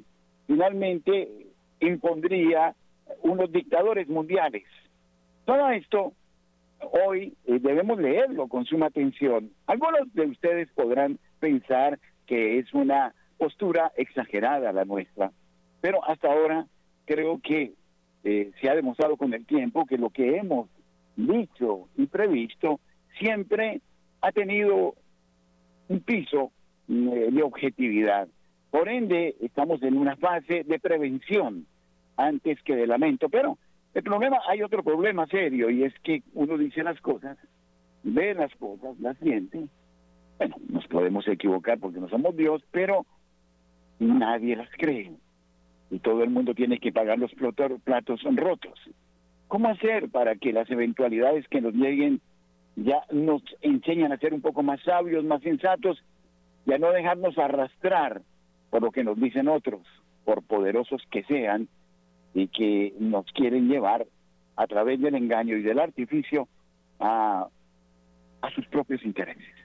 finalmente 0.45 1.47
impondría 1.79 2.75
unos 3.21 3.49
dictadores 3.49 4.09
mundiales. 4.09 4.63
Todo 5.45 5.69
esto 5.69 6.11
hoy 6.81 7.33
eh, 7.45 7.59
debemos 7.61 7.97
leerlo 7.97 8.49
con 8.49 8.65
suma 8.65 8.87
atención. 8.87 9.51
Algunos 9.65 10.13
de 10.13 10.25
ustedes 10.25 10.69
podrán 10.73 11.17
pensar 11.39 11.97
que 12.27 12.59
es 12.59 12.73
una 12.73 13.13
postura 13.37 13.93
exagerada 13.95 14.73
la 14.73 14.83
nuestra, 14.83 15.31
pero 15.79 16.03
hasta 16.03 16.27
ahora 16.27 16.67
creo 17.05 17.39
que 17.41 17.71
eh, 18.25 18.51
se 18.59 18.69
ha 18.69 18.75
demostrado 18.75 19.15
con 19.15 19.33
el 19.33 19.45
tiempo 19.45 19.85
que 19.85 19.97
lo 19.97 20.09
que 20.09 20.35
hemos 20.35 20.67
dicho 21.15 21.87
y 21.97 22.05
previsto 22.07 22.79
siempre 23.17 23.81
ha 24.21 24.31
tenido 24.31 24.95
un 25.87 25.99
piso 26.01 26.51
eh, 26.87 27.29
de 27.31 27.43
objetividad. 27.43 28.27
Por 28.71 28.89
ende, 28.89 29.35
estamos 29.39 29.81
en 29.83 29.97
una 29.97 30.15
fase 30.17 30.63
de 30.63 30.79
prevención 30.79 31.65
antes 32.17 32.61
que 32.63 32.75
de 32.75 32.87
lamento. 32.87 33.29
Pero 33.29 33.57
el 33.93 34.03
problema, 34.03 34.39
hay 34.47 34.61
otro 34.61 34.83
problema 34.83 35.27
serio 35.27 35.69
y 35.69 35.83
es 35.83 35.93
que 36.03 36.23
uno 36.33 36.57
dice 36.57 36.83
las 36.83 36.99
cosas, 37.01 37.37
ve 38.03 38.33
las 38.33 38.53
cosas, 38.55 38.99
las 38.99 39.17
siente. 39.19 39.67
Bueno, 40.37 40.55
nos 40.67 40.85
podemos 40.87 41.27
equivocar 41.27 41.79
porque 41.79 41.99
no 41.99 42.09
somos 42.09 42.35
Dios, 42.35 42.61
pero 42.71 43.05
nadie 43.99 44.55
las 44.55 44.69
cree. 44.77 45.13
Y 45.89 45.99
todo 45.99 46.23
el 46.23 46.29
mundo 46.29 46.53
tiene 46.53 46.79
que 46.79 46.91
pagar 46.91 47.19
los 47.19 47.31
platos 47.33 48.21
rotos. 48.35 48.79
¿Cómo 49.47 49.69
hacer 49.69 50.09
para 50.09 50.35
que 50.35 50.53
las 50.53 50.69
eventualidades 50.69 51.47
que 51.47 51.61
nos 51.61 51.73
lleguen 51.73 52.21
ya 52.75 53.03
nos 53.11 53.41
enseñan 53.61 54.11
a 54.11 54.17
ser 54.17 54.33
un 54.33 54.41
poco 54.41 54.63
más 54.63 54.81
sabios, 54.81 55.23
más 55.23 55.41
sensatos 55.41 56.03
y 56.65 56.73
a 56.73 56.77
no 56.77 56.91
dejarnos 56.91 57.37
arrastrar 57.37 58.21
por 58.69 58.81
lo 58.81 58.91
que 58.91 59.03
nos 59.03 59.19
dicen 59.19 59.47
otros, 59.47 59.81
por 60.25 60.43
poderosos 60.43 61.01
que 61.11 61.23
sean 61.23 61.67
y 62.33 62.47
que 62.47 62.93
nos 62.99 63.25
quieren 63.31 63.69
llevar 63.69 64.07
a 64.55 64.67
través 64.67 64.99
del 64.99 65.15
engaño 65.15 65.57
y 65.57 65.61
del 65.61 65.79
artificio 65.79 66.47
a, 66.99 67.47
a 68.41 68.49
sus 68.51 68.65
propios 68.67 69.03
intereses? 69.05 69.55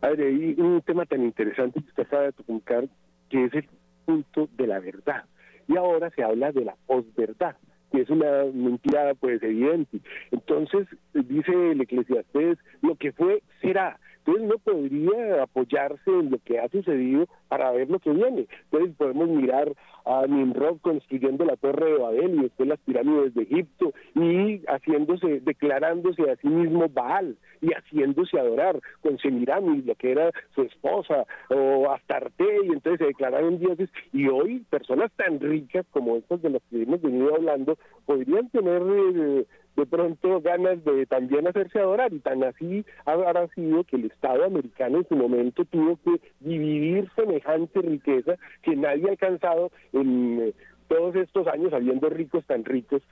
Padre, 0.00 0.28
hay 0.28 0.54
un 0.58 0.80
tema 0.82 1.06
tan 1.06 1.24
interesante 1.24 1.80
que 1.80 1.88
usted 1.88 2.02
acaba 2.04 2.22
de 2.24 2.32
tocar, 2.32 2.88
que 3.28 3.44
es 3.44 3.54
el 3.54 3.68
punto 4.04 4.48
de 4.56 4.66
la 4.66 4.80
verdad. 4.80 5.24
Y 5.66 5.76
ahora 5.76 6.10
se 6.10 6.22
habla 6.22 6.52
de 6.52 6.64
la 6.64 6.76
posverdad 6.86 7.56
que 7.90 8.02
es 8.02 8.10
una 8.10 8.44
mentira 8.52 9.14
pues 9.14 9.42
evidente. 9.42 9.98
Entonces, 10.30 10.86
dice 11.14 11.72
el 11.72 11.80
eclesiastés, 11.80 12.58
lo 12.82 12.94
que 12.96 13.12
fue 13.12 13.42
será. 13.60 13.98
Entonces 14.24 14.48
no 14.48 14.58
podría 14.58 15.42
apoyarse 15.42 16.10
en 16.10 16.30
lo 16.30 16.38
que 16.44 16.58
ha 16.58 16.68
sucedido 16.68 17.26
para 17.48 17.70
ver 17.72 17.88
lo 17.90 17.98
que 17.98 18.10
viene. 18.10 18.46
Entonces 18.70 18.94
podemos 18.96 19.28
mirar 19.28 19.72
a 20.04 20.26
Nimrod 20.26 20.78
construyendo 20.80 21.44
la 21.44 21.56
torre 21.56 21.92
de 21.92 21.98
Babel 21.98 22.34
y 22.34 22.42
después 22.42 22.68
las 22.68 22.78
pirámides 22.80 23.34
de 23.34 23.42
Egipto 23.42 23.92
y 24.14 24.62
haciéndose, 24.66 25.40
declarándose 25.40 26.30
a 26.30 26.36
sí 26.36 26.48
mismo 26.48 26.88
Baal 26.88 27.36
y 27.60 27.72
haciéndose 27.72 28.38
adorar 28.38 28.80
con 29.02 29.18
Semiramis, 29.18 29.84
lo 29.84 29.94
que 29.94 30.12
era 30.12 30.30
su 30.54 30.62
esposa, 30.62 31.26
o 31.50 31.90
Astarte, 31.90 32.44
y 32.64 32.68
entonces 32.68 32.98
se 32.98 33.06
declararon 33.06 33.58
dioses. 33.58 33.90
Y 34.12 34.28
hoy 34.28 34.64
personas 34.70 35.12
tan 35.12 35.40
ricas 35.40 35.86
como 35.90 36.16
estas 36.16 36.40
de 36.42 36.50
las 36.50 36.62
que 36.70 36.82
hemos 36.82 37.00
venido 37.02 37.34
hablando 37.34 37.76
podrían 38.06 38.48
tener... 38.50 38.82
Eh, 38.82 39.46
de 39.76 39.86
pronto 39.86 40.40
ganas 40.40 40.84
de 40.84 41.06
también 41.06 41.46
hacerse 41.46 41.78
adorar 41.78 42.12
y 42.12 42.18
tan 42.18 42.42
así 42.44 42.84
habrá 43.04 43.46
sido 43.48 43.84
que 43.84 43.96
el 43.96 44.06
Estado 44.06 44.44
americano 44.44 44.98
en 44.98 45.08
su 45.08 45.16
momento 45.16 45.64
tuvo 45.64 45.98
que 46.04 46.20
dividir 46.40 47.10
semejante 47.14 47.80
riqueza 47.80 48.36
que 48.62 48.76
nadie 48.76 49.06
ha 49.06 49.10
alcanzado 49.10 49.70
en 49.92 50.40
eh, 50.40 50.52
todos 50.88 51.14
estos 51.14 51.46
años 51.46 51.72
habiendo 51.72 52.08
ricos 52.10 52.44
tan 52.46 52.64
ricos 52.64 53.02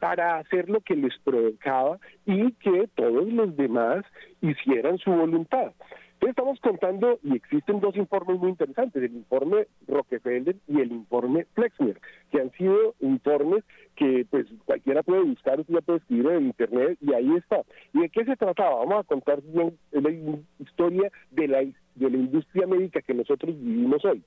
para 0.00 0.38
hacer 0.38 0.68
lo 0.68 0.80
que 0.80 0.94
les 0.94 1.16
provocaba 1.24 1.98
y 2.24 2.52
que 2.52 2.88
todos 2.94 3.28
los 3.32 3.56
demás 3.56 4.04
hicieran 4.40 4.98
su 4.98 5.10
voluntad. 5.10 5.72
Entonces 6.18 6.30
estamos 6.30 6.58
contando, 6.58 7.20
y 7.22 7.36
existen 7.36 7.78
dos 7.78 7.96
informes 7.96 8.40
muy 8.40 8.50
interesantes, 8.50 9.00
el 9.00 9.14
informe 9.14 9.68
Rockefeller 9.86 10.56
y 10.66 10.80
el 10.80 10.90
informe 10.90 11.46
Flexner, 11.54 12.00
que 12.32 12.40
han 12.40 12.50
sido 12.54 12.96
informes 12.98 13.62
que 13.94 14.26
pues 14.28 14.46
cualquiera 14.64 15.04
puede 15.04 15.22
buscar, 15.22 15.60
usted 15.60 15.80
puede 15.84 15.98
escribir 16.00 16.26
en 16.32 16.46
internet 16.46 16.98
y 17.00 17.14
ahí 17.14 17.36
está. 17.36 17.62
¿Y 17.94 18.00
de 18.00 18.08
qué 18.08 18.24
se 18.24 18.34
trataba? 18.34 18.84
Vamos 18.84 18.98
a 18.98 19.04
contar 19.04 19.40
bien 19.42 19.78
la 19.92 20.10
historia 20.58 21.12
de 21.30 21.46
la, 21.46 21.58
de 21.60 22.10
la 22.10 22.16
industria 22.16 22.66
médica 22.66 23.00
que 23.00 23.14
nosotros 23.14 23.54
vivimos 23.56 24.04
hoy. 24.04 24.20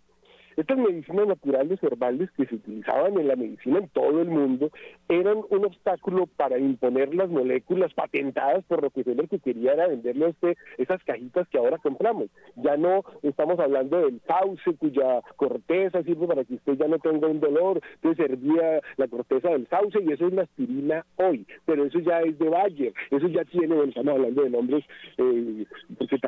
Estas 0.58 0.78
medicinas 0.78 1.28
naturales 1.28 1.82
herbales 1.84 2.30
que 2.32 2.46
se 2.46 2.56
utilizaban 2.56 3.18
en 3.18 3.28
la 3.28 3.36
medicina 3.36 3.80
en 3.80 3.88
todo 3.90 4.22
el 4.22 4.30
mundo 4.30 4.70
eran 5.08 5.38
un 5.50 5.66
obstáculo 5.66 6.28
para 6.28 6.58
imponer 6.58 7.14
las 7.16 7.30
moléculas 7.30 7.94
patentadas 7.94 8.64
por 8.66 8.82
Rockefeller 8.82 9.28
que 9.28 9.40
quería 9.40 9.74
era 9.74 9.88
venderle 9.88 10.26
a 10.26 10.30
usted 10.30 10.58
esas 10.78 11.04
cajitas 11.04 11.48
que 11.48 11.58
ahora 11.58 11.78
compramos. 11.78 12.28
Ya 12.56 12.78
no 12.78 13.04
estamos 13.24 13.60
hablando 13.60 13.98
del 14.02 14.22
sauce 14.28 14.76
cuya 14.78 15.22
corteza 15.36 16.04
sirve 16.04 16.28
para 16.28 16.44
que 16.44 16.56
usted 16.56 16.74
ya 16.74 16.88
no 16.88 17.00
tenga 17.00 17.28
un 17.28 17.40
dolor, 17.40 17.82
entonces 17.96 18.28
servía 18.28 18.82
la 18.98 19.08
corteza 19.08 19.50
del 19.50 19.68
sauce 19.68 20.00
y 20.02 20.12
eso 20.12 20.28
es 20.28 20.34
la 20.34 20.44
aspirina 20.44 21.06
hoy, 21.18 21.46
pero 21.66 21.86
eso 21.86 22.00
ya 22.00 22.22
es 22.22 22.38
de 22.40 22.50
Bayer, 22.50 22.94
eso 23.10 23.28
ya 23.28 23.44
tiene, 23.46 23.84
estamos 23.84 24.14
hablando 24.14 24.44
de 24.44 24.50
nombres 24.50 24.86
eh, 25.18 25.66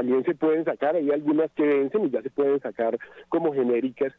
también 0.03 0.25
se 0.25 0.35
pueden 0.35 0.65
sacar, 0.65 0.97
hay 0.97 1.09
algunas 1.11 1.49
que 1.51 1.63
vencen 1.63 2.05
y 2.05 2.09
ya 2.09 2.21
se 2.21 2.29
pueden 2.29 2.59
sacar 2.59 2.99
como 3.29 3.53
genéricas 3.53 4.11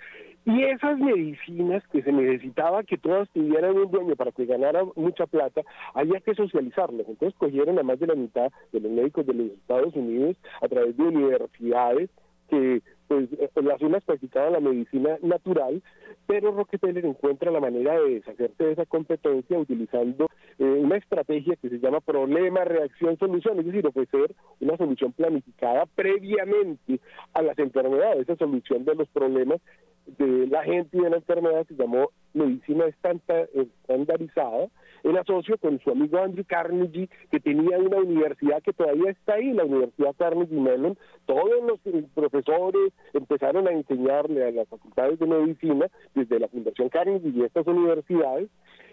y 0.46 0.62
esas 0.62 0.98
medicinas 0.98 1.82
que 1.92 2.02
se 2.02 2.10
necesitaba 2.10 2.82
que 2.84 2.96
todas 2.96 3.28
tuvieran 3.30 3.76
un 3.76 3.90
dueño 3.90 4.16
para 4.16 4.32
que 4.32 4.46
ganara 4.46 4.82
mucha 4.96 5.26
plata, 5.26 5.60
había 5.92 6.20
que 6.20 6.34
socializarlas. 6.34 7.06
Entonces 7.08 7.38
cogieron 7.38 7.78
a 7.78 7.82
más 7.82 7.98
de 7.98 8.06
la 8.06 8.14
mitad 8.14 8.50
de 8.72 8.80
los 8.80 8.90
médicos 8.90 9.26
de 9.26 9.34
los 9.34 9.46
Estados 9.48 9.94
Unidos 9.94 10.36
a 10.62 10.68
través 10.68 10.96
de 10.96 11.02
universidades 11.02 12.10
que 12.48 12.82
pues 13.08 13.28
eh, 13.38 13.50
las 13.62 13.80
unas 13.82 14.04
practicaban 14.04 14.52
la 14.52 14.60
medicina 14.60 15.18
natural, 15.22 15.82
pero 16.26 16.52
Rockefeller 16.52 17.04
encuentra 17.04 17.50
la 17.50 17.60
manera 17.60 18.00
de 18.00 18.14
deshacerse 18.14 18.64
de 18.64 18.72
esa 18.72 18.86
competencia 18.86 19.58
utilizando 19.58 20.28
eh, 20.58 20.64
una 20.64 20.96
estrategia 20.96 21.56
que 21.56 21.68
se 21.68 21.78
llama 21.78 22.00
problema, 22.00 22.64
reacción, 22.64 23.18
solución, 23.18 23.60
es 23.60 23.66
decir, 23.66 23.86
ofrecer 23.86 24.34
una 24.60 24.76
solución 24.76 25.12
planificada 25.12 25.86
previamente 25.94 27.00
a 27.34 27.42
las 27.42 27.58
enfermedades, 27.58 28.22
esa 28.22 28.36
solución 28.36 28.84
de 28.84 28.94
los 28.94 29.08
problemas 29.08 29.60
de 30.06 30.46
la 30.48 30.62
gente 30.64 30.98
y 30.98 31.00
de 31.00 31.10
la 31.10 31.16
enfermedad 31.16 31.66
se 31.66 31.74
llamó 31.74 32.10
medicina 32.32 32.84
estandarizada, 32.86 34.68
en 35.04 35.18
asocio 35.18 35.58
con 35.58 35.78
su 35.80 35.90
amigo 35.90 36.18
Andrew 36.18 36.44
Carnegie, 36.46 37.08
que 37.30 37.38
tenía 37.38 37.78
una 37.78 37.98
universidad 37.98 38.62
que 38.62 38.72
todavía 38.72 39.10
está 39.10 39.34
ahí, 39.34 39.52
la 39.52 39.64
Universidad 39.64 40.14
Carnegie 40.18 40.58
Mellon. 40.58 40.96
Todos 41.26 41.62
los 41.66 41.78
profesores 42.14 42.92
empezaron 43.12 43.68
a 43.68 43.72
enseñarle 43.72 44.46
a 44.46 44.50
las 44.50 44.68
facultades 44.68 45.18
de 45.18 45.26
medicina, 45.26 45.88
desde 46.14 46.40
la 46.40 46.48
Fundación 46.48 46.88
Carnegie 46.88 47.32
y 47.34 47.42
estas 47.42 47.66
universidades, 47.66 48.48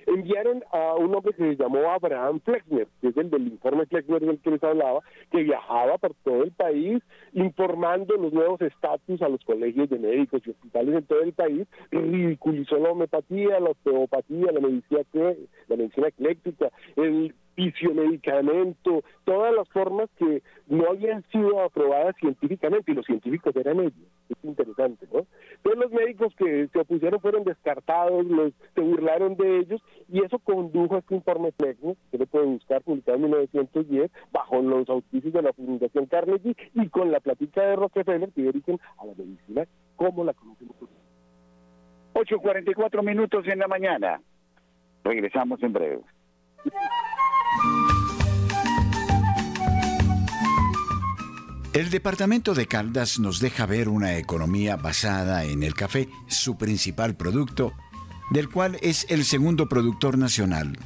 enviaron 0.08 0.64
a 0.72 0.95
un 0.95 1.14
hombre 1.16 1.34
que 1.34 1.56
se 1.56 1.56
llamó 1.56 1.91
Abraham 1.91 2.39
Flexner, 2.43 2.88
que 3.02 3.10
es 3.10 3.18
el 3.18 3.30
del 3.30 3.47
informe 3.47 3.86
Flexner 3.86 4.22
del 4.22 4.39
que 4.39 4.52
les 4.52 4.64
hablaba, 4.64 5.02
que 5.32 5.43
viajaba 5.43 5.97
por 5.97 6.14
todo 6.24 6.43
el 6.43 6.52
país 6.52 7.02
informando 7.34 8.16
los 8.16 8.34
nuevos 8.34 8.62
estatus 8.62 9.22
a 9.22 9.30
los 9.30 9.43
colegios 9.43 9.89
de 9.89 9.99
médicos 9.99 10.41
y 10.45 10.52
hospitales 10.52 10.95
en 10.95 11.04
todo 11.06 11.22
el 11.22 11.34
país, 11.34 11.68
ridiculizó 11.91 12.78
la 12.78 12.91
homeopatía, 12.91 13.60
la 13.60 13.72
osteopatía, 13.72 14.52
la 14.52 14.60
medicina, 14.60 15.02
la 15.68 15.76
medicina 15.76 16.08
ecléctrica, 16.08 16.72
el 16.95 17.34
fisiomedicamento, 17.56 19.04
todas 19.24 19.54
las 19.54 19.68
formas 19.70 20.10
que 20.18 20.41
no 20.68 20.89
habían 20.89 21.24
sido 21.32 21.62
aprobadas 21.62 22.16
científicamente 22.20 22.91
y 22.91 22.95
los 22.95 23.06
científicos 23.06 23.56
eran 23.56 23.80
ellos. 23.80 24.08
Es 24.30 24.38
interesante, 24.43 25.08
¿no? 25.14 25.26
Todos 25.62 25.78
los 25.78 25.91
médicos 25.91 26.34
que 26.36 26.68
se 26.72 26.80
opusieron 26.80 27.20
fueron 27.20 27.43
descartados, 27.43 28.26
los, 28.26 28.54
se 28.74 28.82
burlaron 28.82 29.36
de 29.36 29.60
ellos 29.60 29.82
y 30.08 30.24
eso 30.24 30.39
condujo 30.39 30.95
a 30.95 30.99
este 30.99 31.16
informe 31.16 31.52
técnico 31.52 31.97
que 32.12 32.18
le 32.18 32.28
pueden 32.28 32.54
buscar 32.54 32.82
publicado 32.82 33.18
en 33.18 33.24
1910 33.24 34.12
bajo 34.32 34.62
los 34.62 34.89
auspicios 34.89 35.34
de 35.34 35.41
la 35.41 35.54
Fundación 35.54 36.06
Carnegie 36.06 36.56
y 36.74 36.88
con 36.89 37.12
la 37.12 37.20
plática 37.20 37.62
de 37.64 37.76
Rockefeller 37.76 38.32
que 38.32 38.41
dirigen 38.43 38.80
a 38.97 39.06
la 39.06 39.14
medicina 39.16 39.66
como 39.95 40.24
la 40.24 40.34
conocemos. 40.34 40.76
8.44 42.14 43.04
minutos 43.04 43.47
en 43.47 43.60
la 43.60 43.68
mañana. 43.68 44.22
Regresamos 45.04 45.62
en 45.64 45.74
breve. 45.74 46.02
El 51.74 51.89
departamento 51.89 52.54
de 52.54 52.68
Caldas 52.68 53.18
nos 53.18 53.39
deja 53.39 53.66
ver 53.66 53.88
una 53.88 54.18
economía 54.18 54.76
basada 54.76 55.45
en 55.45 55.64
el 55.64 55.74
café, 55.74 56.10
su 56.28 56.58
principal 56.58 57.16
producto, 57.16 57.74
del 58.30 58.49
cual 58.49 58.78
es 58.82 59.06
el 59.10 59.24
segundo 59.24 59.70
productor 59.70 60.18
nacional. 60.18 60.78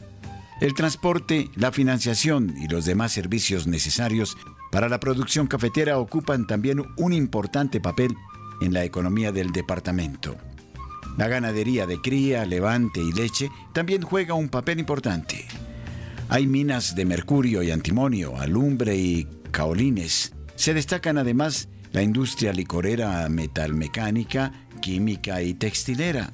El 0.61 0.73
transporte, 0.73 1.49
la 1.55 1.71
financiación 1.71 2.55
y 2.57 2.67
los 2.67 2.85
demás 2.85 3.11
servicios 3.11 3.67
necesarios 3.67 4.37
para 4.71 4.87
la 4.87 4.99
producción 4.99 5.47
cafetera 5.47 5.97
ocupan 5.97 6.47
también 6.47 6.83
un 6.97 7.13
importante 7.13 7.81
papel 7.81 8.15
en 8.61 8.71
la 8.71 8.83
economía 8.83 9.31
del 9.31 9.51
departamento. 9.51 10.37
La 11.17 11.27
ganadería 11.27 11.85
de 11.87 11.99
cría, 11.99 12.45
levante 12.45 13.01
y 13.01 13.11
leche 13.11 13.49
también 13.73 14.01
juega 14.01 14.33
un 14.33 14.49
papel 14.49 14.79
importante. 14.79 15.45
Hay 16.27 16.47
minas 16.47 16.95
de 16.95 17.05
mercurio 17.05 17.61
y 17.61 17.69
antimonio, 17.69 18.35
alumbre 18.37 18.95
y 18.95 19.27
caolines, 19.51 20.33
se 20.55 20.73
destacan 20.73 21.19
además 21.19 21.69
la 21.91 22.01
industria 22.01 22.51
licorera, 22.51 23.29
metalmecánica, 23.29 24.51
química 24.81 25.41
y 25.43 25.53
textilera. 25.53 26.31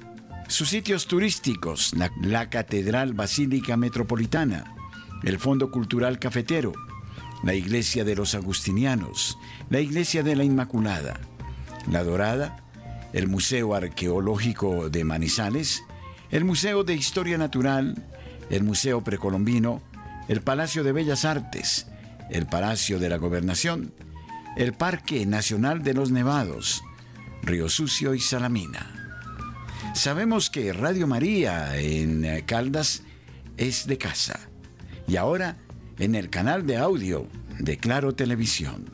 Sus 0.48 0.70
sitios 0.70 1.08
turísticos, 1.08 1.94
la, 2.22 2.50
Catedral 2.50 3.14
Basílica 3.14 3.76
Metropolitana, 3.76 4.76
el 5.24 5.40
Fondo 5.40 5.72
Cultural 5.72 6.20
Cafetero, 6.20 6.72
la 7.44 7.54
Iglesia 7.54 8.06
de 8.06 8.16
los 8.16 8.34
Agustinianos, 8.34 9.38
la 9.70 9.82
Iglesia 9.82 10.24
de 10.24 10.38
la 10.38 10.46
Inmaculada, 10.46 11.20
la 11.90 12.04
Dorada, 12.04 12.64
el 13.12 13.28
Museo 13.28 13.76
Arqueológico 13.76 14.90
de 14.90 15.04
Manizales, 15.04 15.84
el 16.30 16.46
Museo 16.46 16.86
de 16.86 16.94
Historia 16.94 17.38
Natural, 17.38 17.96
el 18.52 18.64
Museo 18.64 19.04
Precolombino, 19.04 19.82
el 20.28 20.42
Palacio 20.42 20.84
de 20.84 20.92
Bellas 20.92 21.26
Artes, 21.26 21.88
el 22.30 22.46
Palacio 22.46 23.00
de 23.00 23.10
la 23.10 23.18
Gobernación, 23.18 23.94
el 24.56 24.74
Parque 24.74 25.26
Nacional 25.26 25.82
de 25.82 25.94
los 25.94 26.12
Nevados, 26.12 26.84
Río 27.42 27.70
Sucio 27.70 28.14
y 28.14 28.20
Salamina. 28.20 29.16
Sabemos 29.96 30.50
que 30.50 30.74
Radio 30.74 31.08
María 31.08 31.78
en 31.78 32.44
Caldas 32.46 33.04
es 33.58 33.88
de 33.88 33.98
casa 33.98 34.40
y 35.08 35.16
ahora 35.16 35.58
en 35.98 36.16
el 36.16 36.30
canal 36.30 36.66
de 36.68 36.78
audio 36.78 37.28
de 37.60 37.78
Claro 37.78 38.14
Televisión. 38.14 38.86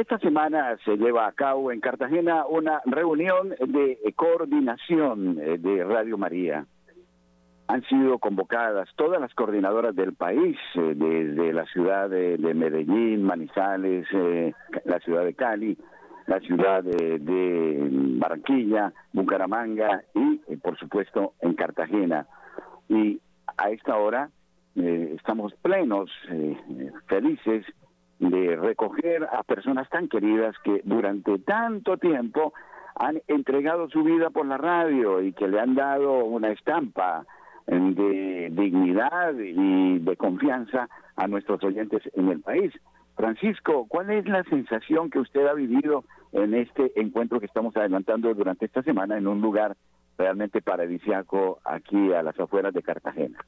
Esta 0.00 0.18
semana 0.18 0.78
se 0.86 0.96
lleva 0.96 1.26
a 1.26 1.32
cabo 1.32 1.70
en 1.70 1.80
Cartagena 1.80 2.46
una 2.46 2.80
reunión 2.86 3.50
de 3.50 3.98
coordinación 4.16 5.38
eh, 5.38 5.58
de 5.58 5.84
Radio 5.84 6.16
María 6.16 6.64
han 7.68 7.82
sido 7.82 8.18
convocadas 8.18 8.88
todas 8.96 9.20
las 9.20 9.34
coordinadoras 9.34 9.94
del 9.94 10.14
país, 10.14 10.56
eh, 10.74 10.94
desde 10.96 11.52
la 11.52 11.66
ciudad 11.66 12.08
de, 12.08 12.38
Medellín, 12.54 13.24
Manizales, 13.24 14.06
eh, 14.14 14.54
la 14.86 15.00
ciudad 15.00 15.22
de 15.22 15.34
Cali, 15.34 15.76
la 16.26 16.40
ciudad 16.40 16.82
de, 16.82 17.88
Barranquilla, 18.18 18.94
Bucaramanga 19.12 20.02
y, 20.14 20.56
por 20.56 20.78
supuesto, 20.78 21.34
en 21.42 21.52
Cartagena. 21.52 22.26
Y 22.88 23.20
a 23.58 23.68
esta 23.68 23.98
hora 23.98 24.30
estamos 24.74 25.52
plenos, 25.60 26.10
felices 27.06 27.66
de 28.20 28.54
recoger 28.56 29.24
a 29.24 29.42
personas 29.42 29.88
tan 29.88 30.08
queridas 30.08 30.54
que 30.62 30.82
durante 30.84 31.38
tanto 31.38 31.96
tiempo 31.96 32.52
han 32.94 33.22
entregado 33.26 33.88
su 33.88 34.04
vida 34.04 34.30
por 34.30 34.46
la 34.46 34.58
radio 34.58 35.22
y 35.22 35.32
que 35.32 35.48
le 35.48 35.58
han 35.58 35.74
dado 35.74 36.24
una 36.24 36.50
estampa 36.50 37.24
de 37.66 38.48
dignidad 38.52 39.34
y 39.38 39.98
de 39.98 40.16
confianza 40.16 40.88
a 41.16 41.28
nuestros 41.28 41.62
oyentes 41.64 42.02
en 42.14 42.28
el 42.28 42.40
país. 42.40 42.72
Francisco, 43.16 43.86
¿cuál 43.88 44.10
es 44.10 44.26
la 44.26 44.42
sensación 44.44 45.10
que 45.10 45.18
usted 45.18 45.46
ha 45.46 45.54
vivido 45.54 46.04
en 46.32 46.54
este 46.54 46.92
encuentro 47.00 47.40
que 47.40 47.46
estamos 47.46 47.76
adelantando 47.76 48.32
durante 48.34 48.66
esta 48.66 48.82
semana 48.82 49.18
en 49.18 49.26
un 49.26 49.40
lugar 49.40 49.76
realmente 50.18 50.60
paradisiaco 50.60 51.60
aquí 51.64 52.12
a 52.12 52.22
las 52.22 52.38
afueras 52.38 52.74
de 52.74 52.82
Cartagena? 52.82 53.38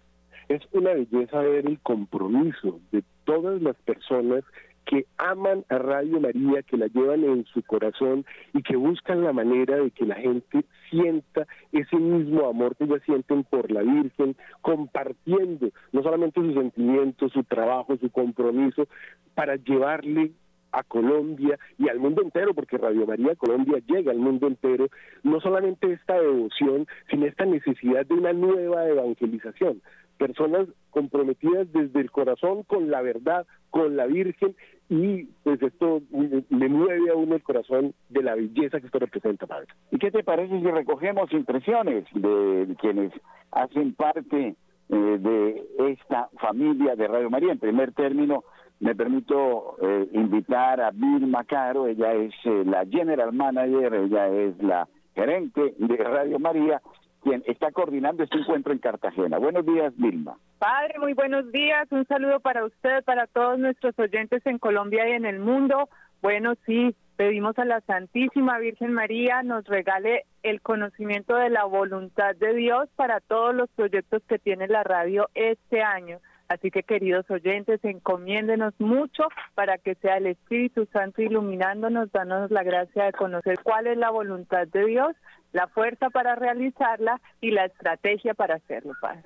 Es 0.49 0.63
una 0.73 0.93
belleza 0.93 1.41
ver 1.41 1.67
el 1.67 1.81
compromiso 1.81 2.81
de 2.91 3.03
todas 3.25 3.61
las 3.63 3.77
personas 3.77 4.45
que 4.85 5.07
aman 5.17 5.65
a 5.69 5.79
Radio 5.79 6.21
María, 6.21 6.63
que 6.63 6.77
la 6.77 6.87
llevan 6.89 7.25
en 7.25 7.45
su 7.47 7.63
corazón 7.63 8.25
y 8.53 8.63
que 8.63 8.77
buscan 8.77 9.23
la 9.23 9.33
manera 9.33 9.77
de 9.77 9.91
que 9.91 10.05
la 10.05 10.17
gente 10.17 10.65
sienta 10.91 11.47
ese 11.71 11.97
mismo 11.97 12.49
amor 12.49 12.77
que 12.77 12.85
ellas 12.85 13.03
sienten 13.05 13.45
por 13.45 13.71
la 13.71 13.83
Virgen, 13.83 14.37
compartiendo 14.61 15.69
no 15.93 16.03
solamente 16.03 16.41
sus 16.41 16.55
sentimientos, 16.55 17.33
su 17.33 17.45
trabajo, 17.45 17.97
su 17.97 18.11
compromiso, 18.11 18.89
para 19.35 19.57
llevarle 19.57 20.33
a 20.73 20.83
Colombia 20.83 21.59
y 21.79 21.89
al 21.89 21.99
mundo 21.99 22.23
entero, 22.23 22.55
porque 22.55 22.79
Radio 22.79 23.07
María 23.07 23.37
Colombia 23.37 23.79
llega 23.87 24.11
al 24.11 24.19
mundo 24.19 24.47
entero, 24.47 24.89
no 25.23 25.41
solamente 25.41 25.93
esta 25.93 26.19
devoción, 26.19 26.87
sino 27.11 27.27
esta 27.27 27.45
necesidad 27.45 28.07
de 28.07 28.15
una 28.15 28.33
nueva 28.33 28.89
evangelización. 28.89 29.83
Personas 30.19 30.69
comprometidas 30.91 31.73
desde 31.73 32.01
el 32.01 32.11
corazón 32.11 32.63
con 32.65 32.91
la 32.91 33.03
verdad, 33.03 33.47
con 33.71 33.97
la 33.97 34.07
Virgen, 34.07 34.55
y 34.89 35.25
pues 35.43 35.63
esto 35.63 36.03
le 36.11 36.69
mueve 36.69 37.11
a 37.11 37.15
uno 37.15 37.35
el 37.35 37.43
corazón 37.43 37.95
de 38.11 38.23
la 38.23 38.35
belleza 38.35 38.79
que 38.79 38.87
esto 38.87 38.99
representa, 38.99 39.47
Padre. 39.47 39.69
¿Y 39.91 39.99
qué 39.99 40.11
te 40.11 40.23
parece 40.23 40.61
si 40.61 40.71
recogemos 40.71 41.33
impresiones 41.33 42.05
de 42.13 42.77
quienes 42.79 43.13
hacen 43.51 43.95
parte 43.95 44.55
eh, 44.91 44.95
de 44.95 45.65
esta 45.93 46.29
familia 46.39 46.95
de 46.95 47.09
Radio 47.09 47.31
María? 47.31 47.53
En 47.53 47.59
primer 47.59 47.93
término, 47.93 48.45
me 48.81 48.95
permito 48.95 49.77
eh, 49.81 50.09
invitar 50.13 50.81
a 50.81 50.91
Vilma 50.91 51.45
Caro, 51.45 51.87
ella 51.87 52.13
es 52.15 52.35
eh, 52.45 52.65
la 52.67 52.85
General 52.85 53.33
Manager, 53.33 53.95
ella 53.95 54.29
es 54.29 54.63
la 54.63 54.89
gerente 55.15 55.75
de 55.79 55.97
Radio 55.97 56.39
María, 56.39 56.83
quien 57.23 57.43
está 57.47 57.71
coordinando 57.71 58.25
este 58.25 58.39
encuentro 58.39 58.73
en 58.73 58.79
Cartagena. 58.79 59.39
Buenos 59.39 59.65
días, 59.65 59.93
Vilma. 59.97 60.37
Padre, 60.59 60.99
muy 60.99 61.15
buenos 61.15 61.51
días. 61.53 61.87
Un 61.91 62.07
saludo 62.07 62.41
para 62.41 62.65
usted, 62.65 63.05
para 63.05 63.27
todos 63.27 63.59
nuestros 63.59 63.99
oyentes 63.99 64.45
en 64.47 64.59
Colombia 64.59 65.09
y 65.09 65.13
en 65.13 65.25
el 65.25 65.39
mundo. 65.39 65.89
Bueno, 66.21 66.55
sí, 66.67 66.95
pedimos 67.17 67.59
a 67.59 67.65
la 67.65 67.81
Santísima 67.83 68.59
Virgen 68.59 68.93
María 68.93 69.43
nos 69.43 69.65
regale 69.67 70.25
el 70.43 70.61
conocimiento 70.61 71.37
de 71.37 71.51
la 71.51 71.65
voluntad 71.65 72.35
de 72.37 72.55
Dios 72.55 72.89
para 72.97 73.21
todos 73.21 73.55
los 73.55 73.71
proyectos 73.71 74.23
que 74.29 74.39
tiene 74.39 74.67
la 74.69 74.83
radio 74.83 75.29
este 75.35 75.83
año. 75.83 76.19
Así 76.53 76.71
que 76.71 76.83
queridos 76.83 77.25
oyentes, 77.31 77.83
encomiéndenos 77.83 78.75
mucho 78.79 79.25
para 79.55 79.79
que 79.79 79.95
sea 79.95 80.19
el 80.19 80.27
Espíritu 80.27 80.87
Santo 80.93 81.23
iluminándonos, 81.23 82.13
dándonos 82.13 82.51
la 82.51 82.63
gracia 82.63 83.05
de 83.05 83.13
conocer 83.13 83.59
cuál 83.63 83.87
es 83.87 83.97
la 83.97 84.11
voluntad 84.11 84.69
de 84.69 84.85
Dios, 84.85 85.17
la 85.53 85.67
fuerza 85.69 86.11
para 86.11 86.35
realizarla 86.35 87.23
y 87.41 87.53
la 87.53 87.65
estrategia 87.65 88.35
para 88.35 88.57
hacerlo, 88.57 88.93
Padre. 89.01 89.25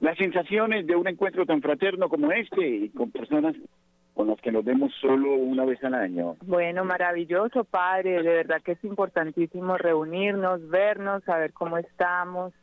Las 0.00 0.16
sensaciones 0.16 0.86
de 0.86 0.96
un 0.96 1.06
encuentro 1.06 1.44
tan 1.44 1.60
fraterno 1.60 2.08
como 2.08 2.32
este 2.32 2.66
y 2.66 2.88
con 2.88 3.10
personas 3.10 3.54
con 4.14 4.28
las 4.28 4.40
que 4.40 4.52
nos 4.52 4.64
vemos 4.64 4.90
solo 5.02 5.34
una 5.34 5.66
vez 5.66 5.82
al 5.84 5.94
año. 5.94 6.36
Bueno, 6.46 6.84
maravilloso, 6.84 7.64
Padre. 7.64 8.22
De 8.22 8.34
verdad 8.34 8.62
que 8.62 8.72
es 8.72 8.84
importantísimo 8.84 9.76
reunirnos, 9.76 10.66
vernos, 10.70 11.24
saber 11.24 11.52
cómo 11.52 11.76
estamos, 11.78 12.54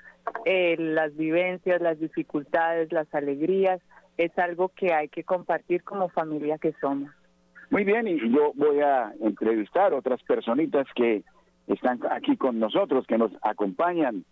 eh, 0.46 0.76
las 0.80 1.16
vivencias, 1.16 1.82
las 1.82 2.00
dificultades, 2.00 2.92
las 2.92 3.14
alegrías, 3.14 3.82
es 4.24 4.38
algo 4.38 4.70
que 4.70 4.94
hay 4.94 5.10
que 5.10 5.24
compartir 5.24 5.84
como 5.84 6.10
familia 6.10 6.58
que 6.60 6.74
somos. 6.80 7.10
Muy 7.72 7.84
bien, 7.84 8.08
y 8.08 8.20
yo 8.30 8.52
voy 8.56 8.80
a 8.82 9.14
entrevistar 9.22 9.94
otras 9.94 10.22
personitas 10.24 10.86
que 10.96 11.24
están 11.68 12.00
aquí 12.12 12.38
con 12.38 12.60
nosotros, 12.60 13.08
que 13.08 13.18
nos 13.18 13.32
acompañan. 13.42 14.26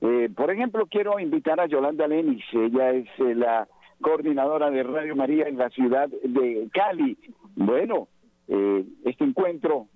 Eh, 0.00 0.30
por 0.34 0.50
ejemplo, 0.50 0.86
quiero 0.86 1.18
invitar 1.18 1.60
a 1.60 1.66
Yolanda 1.66 2.06
Lenis, 2.06 2.44
ella 2.52 2.90
es 2.92 3.08
eh, 3.18 3.34
la 3.34 3.68
coordinadora 4.00 4.70
de 4.70 4.82
Radio 4.82 5.16
María 5.16 5.48
en 5.48 5.58
la 5.58 5.68
ciudad 5.70 6.08
de 6.08 6.68
Cali. 6.72 7.18
Bueno, 7.56 8.08
este 9.04 9.24
encuentro, 9.24 9.88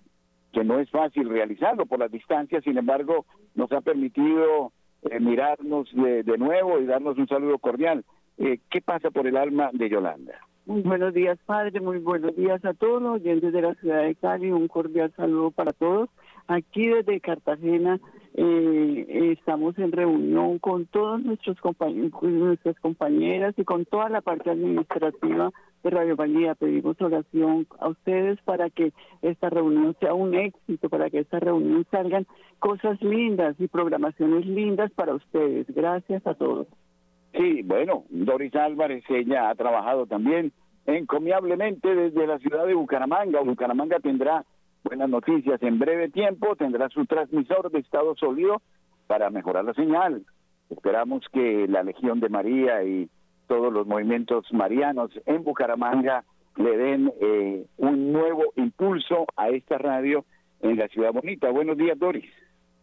que 0.52 0.64
no 0.64 0.80
es 0.80 0.90
fácil 0.90 1.28
realizarlo 1.28 1.86
por 1.86 2.00
las 2.00 2.10
distancias, 2.10 2.64
sin 2.64 2.76
embargo, 2.76 3.26
nos 3.54 3.70
ha 3.72 3.80
permitido 3.80 4.72
eh, 5.02 5.18
mirarnos 5.18 5.88
de, 5.94 6.36
nuevo 6.36 6.78
y 6.78 6.84
darnos 6.84 7.16
un 7.16 7.26
saludo 7.26 7.58
cordial. 7.58 8.04
Eh, 8.40 8.58
¿Qué 8.70 8.80
pasa 8.80 9.10
por 9.10 9.26
el 9.26 9.36
alma 9.36 9.68
de 9.74 9.90
Yolanda? 9.90 10.32
Muy 10.64 10.80
buenos 10.80 11.12
días, 11.12 11.38
padre. 11.44 11.78
Muy 11.78 11.98
buenos 11.98 12.34
días 12.36 12.64
a 12.64 12.72
todos 12.72 13.02
los 13.02 13.16
oyentes 13.16 13.52
la 13.52 13.74
ciudad 13.74 14.02
de 14.02 14.14
Cali. 14.14 14.50
Un 14.50 14.66
cordial 14.66 15.12
saludo 15.14 15.50
para 15.50 15.72
todos. 15.72 16.08
Aquí 16.46 16.86
desde 16.86 17.20
Cartagena 17.20 18.00
eh, 18.34 19.34
estamos 19.36 19.78
en 19.78 19.92
reunión 19.92 20.58
con 20.58 20.86
todos 20.86 21.22
nuestros 21.22 21.60
compañeros, 21.60 22.22
nuestras 22.22 22.80
compañeras 22.80 23.54
y 23.58 23.64
con 23.64 23.84
toda 23.84 24.08
la 24.08 24.22
parte 24.22 24.48
administrativa 24.48 25.50
de 25.82 25.90
Radio 25.90 26.16
María. 26.16 26.54
Pedimos 26.54 26.98
oración 26.98 27.66
a 27.78 27.88
ustedes 27.88 28.40
para 28.42 28.70
que 28.70 28.94
esta 29.20 29.50
reunión 29.50 29.94
sea 30.00 30.14
un 30.14 30.34
éxito, 30.34 30.88
para 30.88 31.10
que 31.10 31.18
esta 31.18 31.40
reunión 31.40 31.84
salgan 31.90 32.26
cosas 32.58 33.02
lindas 33.02 33.54
y 33.58 33.68
programaciones 33.68 34.46
lindas 34.46 34.90
para 34.92 35.14
ustedes. 35.14 35.66
Gracias 35.68 36.26
a 36.26 36.32
todos. 36.34 36.68
Sí, 37.32 37.62
bueno, 37.62 38.04
Doris 38.10 38.54
Álvarez, 38.56 39.04
ella 39.08 39.50
ha 39.50 39.54
trabajado 39.54 40.06
también 40.06 40.52
encomiablemente 40.86 41.94
desde 41.94 42.26
la 42.26 42.38
ciudad 42.38 42.66
de 42.66 42.74
Bucaramanga. 42.74 43.40
Bucaramanga 43.40 43.98
tendrá 44.00 44.44
buenas 44.82 45.08
noticias 45.08 45.62
en 45.62 45.78
breve 45.78 46.08
tiempo, 46.08 46.56
tendrá 46.56 46.88
su 46.88 47.06
transmisor 47.06 47.70
de 47.70 47.80
estado 47.80 48.14
sólido 48.16 48.62
para 49.06 49.30
mejorar 49.30 49.64
la 49.64 49.74
señal. 49.74 50.24
Esperamos 50.70 51.24
que 51.32 51.66
la 51.68 51.82
Legión 51.82 52.20
de 52.20 52.28
María 52.28 52.82
y 52.84 53.08
todos 53.46 53.72
los 53.72 53.86
movimientos 53.86 54.46
marianos 54.52 55.10
en 55.26 55.42
Bucaramanga 55.42 56.24
le 56.56 56.76
den 56.76 57.12
eh, 57.20 57.66
un 57.76 58.12
nuevo 58.12 58.52
impulso 58.56 59.26
a 59.36 59.48
esta 59.48 59.78
radio 59.78 60.24
en 60.60 60.76
la 60.76 60.88
ciudad 60.88 61.12
bonita. 61.12 61.50
Buenos 61.50 61.76
días, 61.76 61.98
Doris. 61.98 62.30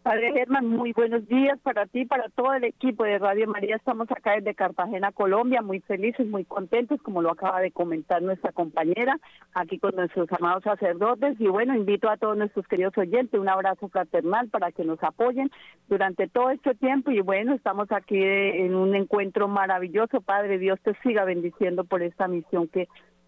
Padre 0.03 0.31
Germán, 0.31 0.67
muy 0.67 0.93
buenos 0.93 1.27
días 1.27 1.59
para 1.59 1.85
ti, 1.85 2.05
para 2.05 2.29
todo 2.29 2.53
el 2.53 2.63
equipo 2.63 3.03
de 3.03 3.19
Radio 3.19 3.47
María. 3.47 3.75
Estamos 3.75 4.09
acá 4.09 4.35
desde 4.35 4.55
Cartagena, 4.55 5.11
Colombia, 5.11 5.61
muy 5.61 5.81
felices, 5.81 6.25
muy 6.27 6.45
contentos, 6.45 7.01
como 7.01 7.21
lo 7.21 7.31
acaba 7.31 7.59
de 7.59 7.71
comentar 7.71 8.21
nuestra 8.21 8.53
compañera, 8.53 9.19
aquí 9.53 9.79
con 9.79 9.95
nuestros 9.95 10.31
amados 10.31 10.63
sacerdotes. 10.63 11.35
Y 11.39 11.47
bueno, 11.47 11.75
invito 11.75 12.09
a 12.09 12.15
todos 12.15 12.37
nuestros 12.37 12.65
queridos 12.67 12.97
oyentes, 12.97 13.39
un 13.39 13.49
abrazo 13.49 13.89
fraternal 13.89 14.47
para 14.47 14.71
que 14.71 14.85
nos 14.85 15.03
apoyen 15.03 15.51
durante 15.89 16.29
todo 16.29 16.51
este 16.51 16.73
tiempo. 16.75 17.11
Y 17.11 17.19
bueno, 17.19 17.53
estamos 17.53 17.91
aquí 17.91 18.21
en 18.21 18.75
un 18.75 18.95
encuentro 18.95 19.49
maravilloso. 19.49 20.21
Padre, 20.21 20.57
Dios 20.57 20.79
te 20.81 20.93
siga 21.03 21.25
bendiciendo 21.25 21.83
por 21.83 22.01
esta 22.01 22.29
misión 22.29 22.69
que 22.69 22.87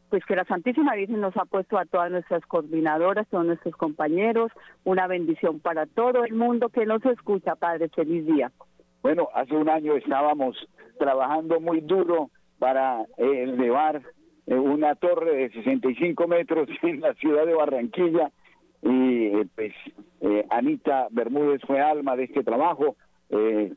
pues 0.09 0.25
que 0.25 0.35
la 0.35 0.45
Santísima 0.45 0.95
Virgen 0.95 1.21
nos 1.21 1.35
ha 1.37 1.45
puesto 1.45 1.77
a 1.77 1.85
todas 1.85 2.11
nuestras 2.11 2.45
coordinadoras, 2.45 3.27
todos 3.29 3.45
nuestros 3.45 3.75
compañeros, 3.75 4.51
una 4.83 5.07
bendición 5.07 5.59
para 5.59 5.85
todo 5.85 6.25
el 6.25 6.33
mundo 6.33 6.69
que 6.69 6.85
nos 6.85 7.05
escucha, 7.05 7.55
Padre, 7.55 7.89
feliz 7.89 8.25
día. 8.25 8.51
Bueno, 9.01 9.29
hace 9.33 9.55
un 9.55 9.69
año 9.69 9.95
estábamos 9.95 10.57
trabajando 10.97 11.59
muy 11.59 11.81
duro 11.81 12.29
para 12.57 13.01
eh, 13.17 13.43
elevar 13.43 14.01
eh, 14.47 14.55
una 14.55 14.95
torre 14.95 15.35
de 15.35 15.49
65 15.51 16.27
metros 16.27 16.67
en 16.81 17.01
la 17.01 17.13
ciudad 17.15 17.45
de 17.45 17.53
Barranquilla 17.53 18.31
y 18.81 19.25
eh, 19.25 19.47
pues 19.55 19.73
Anita 20.49 21.07
Bermúdez 21.11 21.61
fue 21.65 21.81
alma 21.81 22.15
de 22.15 22.25
este 22.25 22.43
trabajo, 22.43 22.95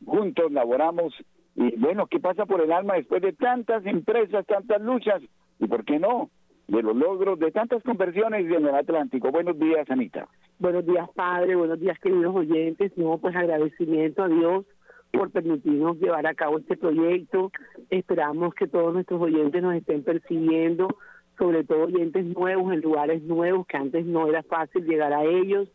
juntos 0.05 0.51
laboramos 0.51 1.13
y 1.55 1.77
bueno, 1.77 2.07
¿qué 2.07 2.19
pasa 2.19 2.47
por 2.47 2.61
el 2.61 2.73
alma 2.73 2.95
después 2.95 3.21
de 3.21 3.33
tantas 3.33 3.85
empresas, 3.85 4.47
tantas 4.47 4.81
luchas? 4.81 5.23
Y 5.63 5.69
por 5.69 5.85
qué 5.85 5.99
no, 6.01 6.29
de 6.67 6.83
los 6.83 6.97
logros 6.97 7.39
de 7.39 7.53
tantas 7.53 7.83
conversiones 7.85 8.45
en 8.45 8.67
el 8.67 8.75
Atlántico. 8.75 9.31
Buenos 9.31 9.57
días, 9.59 9.89
Anita. 9.89 10.27
Buenos 10.59 10.85
días, 10.85 11.09
padre. 11.15 11.55
Buenos 11.55 11.79
días, 11.79 11.99
queridos 12.01 12.35
oyentes. 12.35 12.93
No, 12.97 13.19
pues 13.19 13.37
agradecimiento 13.37 14.25
a 14.25 14.29
Dios 14.29 14.65
por 15.13 15.31
permitirnos 15.31 15.99
llevar 16.01 16.27
a 16.27 16.35
cabo 16.35 16.59
este 16.59 16.77
proyecto. 16.77 17.53
Esperamos 17.91 18.55
que 18.55 18.67
todos 18.67 18.93
nuestros 18.93 19.23
oyentes 19.23 19.63
nos 19.63 19.77
estén 19.77 20.03
percibiendo, 20.03 20.89
sobre 21.39 21.63
todo 21.63 21.85
oyentes 21.85 22.25
nuevos 22.25 22.73
en 22.73 22.81
lugares 22.81 23.23
nuevos 23.23 23.65
que 23.67 23.77
antes 23.77 24.05
no 24.05 24.27
era 24.27 24.43
fácil 24.43 24.85
llegar 24.85 25.13
a 25.13 25.25
ellos. 25.25 25.69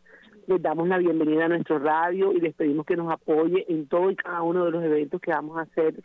Les 0.48 0.62
damos 0.62 0.88
la 0.88 0.98
bienvenida 0.98 1.43
a 1.43 1.50
nuestro 1.50 1.78
radio 1.78 2.32
y 2.32 2.39
les 2.39 2.56
pedimos 2.56 2.86
que 2.86 2.95
nos 2.95 3.12
apoye 3.12 3.66
en 3.68 3.86
todo 3.89 4.10
y 4.10 4.16
cada 4.16 4.43
uno 4.43 4.64
de 4.64 4.72
los 4.72 4.82
eventos 4.82 5.20
que 5.20 5.32
vamos 5.32 5.58
a 5.58 5.64
hacer 5.64 5.95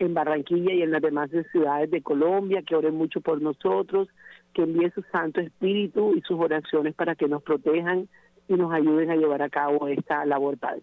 en 0.00 0.12
Barranquilla 0.12 0.72
y 0.72 0.82
en 0.82 0.90
las 0.90 1.00
demás 1.00 1.30
ciudades 1.52 1.88
de 1.88 2.02
Colombia, 2.02 2.64
que 2.66 2.74
oren 2.74 2.96
mucho 2.96 3.20
por 3.20 3.40
nosotros, 3.40 4.08
que 4.54 4.62
envíe 4.62 4.90
su 4.90 5.02
Santo 5.12 5.40
Espíritu 5.40 6.16
y 6.16 6.20
sus 6.22 6.36
oraciones 6.40 6.96
para 6.96 7.14
que 7.14 7.28
nos 7.28 7.44
protejan 7.44 8.08
y 8.48 8.54
nos 8.54 8.72
ayuden 8.72 9.12
a 9.12 9.14
llevar 9.14 9.40
a 9.40 9.48
cabo 9.48 9.86
esta 9.86 10.26
labor, 10.26 10.58
Padre. 10.58 10.82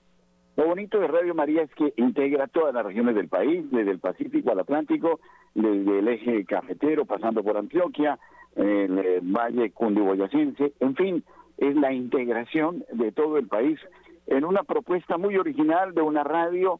Lo 0.55 0.67
bonito 0.67 0.97
de 0.97 1.07
Radio 1.07 1.35
María 1.35 1.63
es 1.63 1.75
que 1.75 1.93
integra 1.97 2.47
todas 2.47 2.73
las 2.73 2.85
regiones 2.85 3.15
del 3.15 3.27
país, 3.27 3.69
desde 3.69 3.91
el 3.91 3.99
Pacífico 3.99 4.53
al 4.53 4.61
Atlántico, 4.61 5.19
desde 5.53 5.99
el 5.99 6.07
eje 6.07 6.45
cafetero, 6.45 7.03
pasando 7.03 7.43
por 7.43 7.57
Antioquia, 7.57 8.17
el 8.55 9.19
Valle 9.23 9.71
Cundiboyacense, 9.71 10.71
en 10.79 10.95
fin, 10.95 11.23
es 11.59 11.75
la 11.75 11.93
integración 11.93 12.85
de 12.91 13.11
todo 13.11 13.37
el 13.37 13.47
país 13.47 13.79
en 14.27 14.45
una 14.45 14.63
propuesta 14.63 15.17
muy 15.17 15.37
original 15.37 15.93
de 15.93 16.01
una 16.01 16.23
radio 16.23 16.79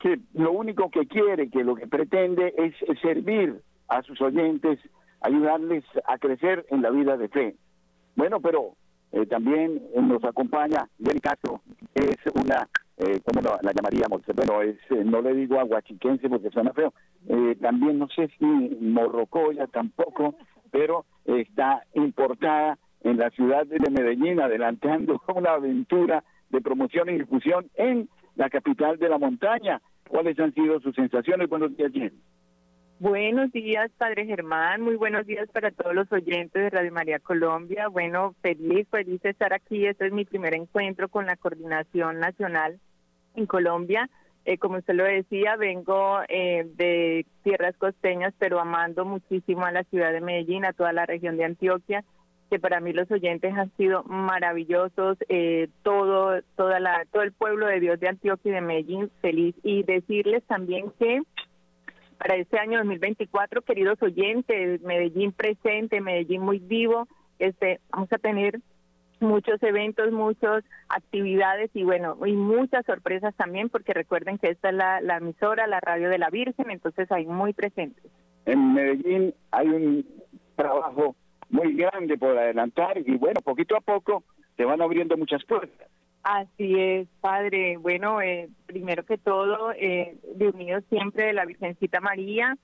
que 0.00 0.20
lo 0.34 0.52
único 0.52 0.90
que 0.90 1.06
quiere, 1.06 1.48
que 1.48 1.64
lo 1.64 1.74
que 1.74 1.86
pretende 1.86 2.54
es 2.56 2.74
servir 3.00 3.60
a 3.88 4.02
sus 4.02 4.20
oyentes, 4.20 4.78
ayudarles 5.20 5.84
a 6.06 6.18
crecer 6.18 6.66
en 6.70 6.82
la 6.82 6.90
vida 6.90 7.16
de 7.16 7.28
fe. 7.28 7.56
Bueno, 8.16 8.40
pero 8.40 8.74
eh, 9.12 9.24
también 9.26 9.82
nos 9.94 10.22
acompaña 10.24 10.88
Jenny 11.02 11.20
Castro, 11.20 11.62
es 11.94 12.16
una, 12.34 12.68
eh, 12.98 13.20
¿cómo 13.24 13.40
la 13.62 13.72
llamaríamos? 13.72 14.22
Bueno, 14.34 14.60
es, 14.60 14.76
no 14.90 15.22
le 15.22 15.34
digo 15.34 15.58
aguachiquense 15.58 16.28
porque 16.28 16.50
suena 16.50 16.72
feo, 16.72 16.92
eh, 17.28 17.56
también 17.60 17.98
no 17.98 18.08
sé 18.08 18.28
si 18.38 18.44
morrocoya 18.44 19.66
tampoco, 19.68 20.34
pero 20.70 21.06
está 21.24 21.84
importada 21.94 22.78
en 23.08 23.18
la 23.18 23.30
ciudad 23.30 23.66
de 23.66 23.90
Medellín, 23.90 24.40
adelantando 24.40 25.22
una 25.34 25.52
aventura 25.52 26.24
de 26.50 26.60
promoción 26.60 27.08
y 27.08 27.18
difusión 27.18 27.70
en 27.74 28.08
la 28.36 28.50
capital 28.50 28.98
de 28.98 29.08
la 29.08 29.18
montaña. 29.18 29.80
¿Cuáles 30.08 30.38
han 30.38 30.54
sido 30.54 30.80
sus 30.80 30.94
sensaciones? 30.94 31.48
Buenos 31.48 31.76
días, 31.76 31.92
Jen. 31.92 32.12
Buenos 33.00 33.52
días, 33.52 33.90
Padre 33.96 34.26
Germán. 34.26 34.80
Muy 34.80 34.96
buenos 34.96 35.24
días 35.24 35.48
para 35.52 35.70
todos 35.70 35.94
los 35.94 36.10
oyentes 36.10 36.60
de 36.60 36.70
Radio 36.70 36.92
María 36.92 37.20
Colombia. 37.20 37.88
Bueno, 37.88 38.34
feliz, 38.42 38.88
feliz 38.90 39.22
de 39.22 39.30
estar 39.30 39.52
aquí. 39.52 39.86
Este 39.86 40.06
es 40.06 40.12
mi 40.12 40.24
primer 40.24 40.54
encuentro 40.54 41.08
con 41.08 41.26
la 41.26 41.36
Coordinación 41.36 42.18
Nacional 42.18 42.80
en 43.36 43.46
Colombia. 43.46 44.10
Eh, 44.44 44.58
como 44.58 44.78
usted 44.78 44.94
lo 44.94 45.04
decía, 45.04 45.56
vengo 45.56 46.20
eh, 46.28 46.66
de 46.74 47.26
tierras 47.44 47.76
costeñas, 47.76 48.34
pero 48.38 48.58
amando 48.58 49.04
muchísimo 49.04 49.64
a 49.64 49.72
la 49.72 49.84
ciudad 49.84 50.12
de 50.12 50.20
Medellín, 50.20 50.64
a 50.64 50.72
toda 50.72 50.92
la 50.92 51.06
región 51.06 51.36
de 51.36 51.44
Antioquia, 51.44 52.02
que 52.48 52.58
para 52.58 52.80
mí 52.80 52.92
los 52.92 53.10
oyentes 53.10 53.54
han 53.54 53.70
sido 53.76 54.02
maravillosos. 54.04 55.18
Eh, 55.28 55.68
todo, 55.82 56.40
toda 56.56 56.80
la, 56.80 57.04
todo 57.12 57.22
el 57.22 57.32
pueblo 57.32 57.66
de 57.66 57.80
Dios 57.80 58.00
de 58.00 58.08
Antioquia 58.08 58.50
y 58.50 58.54
de 58.54 58.60
Medellín 58.60 59.10
feliz. 59.20 59.54
Y 59.62 59.82
decirles 59.82 60.42
también 60.44 60.92
que 60.98 61.22
para 62.18 62.36
este 62.36 62.58
año 62.58 62.78
2024, 62.78 63.62
queridos 63.62 64.02
oyentes, 64.02 64.82
Medellín 64.82 65.32
presente, 65.32 66.00
Medellín 66.00 66.42
muy 66.42 66.58
vivo, 66.58 67.06
este, 67.38 67.80
vamos 67.90 68.12
a 68.12 68.18
tener 68.18 68.60
muchos 69.20 69.62
eventos, 69.62 70.12
muchas 70.12 70.64
actividades 70.88 71.70
y 71.74 71.84
bueno, 71.84 72.16
y 72.24 72.32
muchas 72.32 72.84
sorpresas 72.86 73.34
también, 73.36 73.68
porque 73.68 73.94
recuerden 73.94 74.38
que 74.38 74.50
esta 74.50 74.70
es 74.70 74.74
la, 74.74 75.00
la 75.00 75.18
emisora, 75.18 75.66
la 75.66 75.80
radio 75.80 76.08
de 76.08 76.18
la 76.18 76.30
Virgen, 76.30 76.70
entonces 76.70 77.10
hay 77.10 77.26
muy 77.26 77.52
presentes. 77.52 78.04
En 78.46 78.74
Medellín 78.74 79.34
hay 79.50 79.68
un 79.68 80.06
trabajo 80.56 81.14
muy 81.50 81.74
grande 81.74 82.16
por 82.18 82.36
adelantar 82.36 82.98
y 82.98 83.16
bueno, 83.16 83.40
poquito 83.42 83.76
a 83.76 83.80
poco 83.80 84.24
se 84.56 84.64
van 84.64 84.82
abriendo 84.82 85.16
muchas 85.16 85.44
puertas. 85.44 85.88
Así 86.22 86.78
es, 86.78 87.08
padre. 87.20 87.76
Bueno, 87.78 88.20
eh, 88.20 88.48
primero 88.66 89.04
que 89.04 89.18
todo, 89.18 89.72
eh, 89.72 90.16
de 90.34 90.48
unidos 90.48 90.84
siempre 90.90 91.26
de 91.26 91.32
la 91.32 91.46
Virgencita 91.46 92.00
María. 92.00 92.56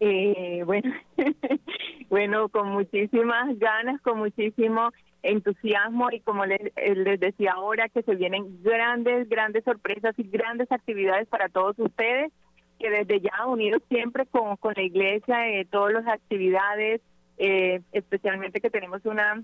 Eh, 0.00 0.62
bueno, 0.66 0.92
bueno, 2.10 2.48
con 2.48 2.68
muchísimas 2.70 3.58
ganas, 3.58 4.00
con 4.00 4.18
muchísimo 4.18 4.90
entusiasmo 5.24 6.10
y 6.10 6.20
como 6.20 6.44
les, 6.44 6.60
eh, 6.76 6.94
les 6.94 7.18
decía 7.18 7.52
ahora, 7.52 7.88
que 7.88 8.02
se 8.02 8.14
vienen 8.14 8.62
grandes, 8.62 9.28
grandes 9.28 9.64
sorpresas 9.64 10.14
y 10.18 10.24
grandes 10.24 10.70
actividades 10.70 11.26
para 11.28 11.48
todos 11.48 11.78
ustedes, 11.78 12.32
que 12.78 12.90
desde 12.90 13.20
ya 13.20 13.46
unidos 13.46 13.82
siempre 13.88 14.26
con, 14.26 14.56
con 14.56 14.74
la 14.76 14.82
iglesia, 14.82 15.48
eh, 15.48 15.66
todas 15.70 15.94
las 15.94 16.06
actividades, 16.06 17.00
eh, 17.38 17.80
especialmente 17.92 18.60
que 18.60 18.70
tenemos 18.70 19.04
una 19.04 19.42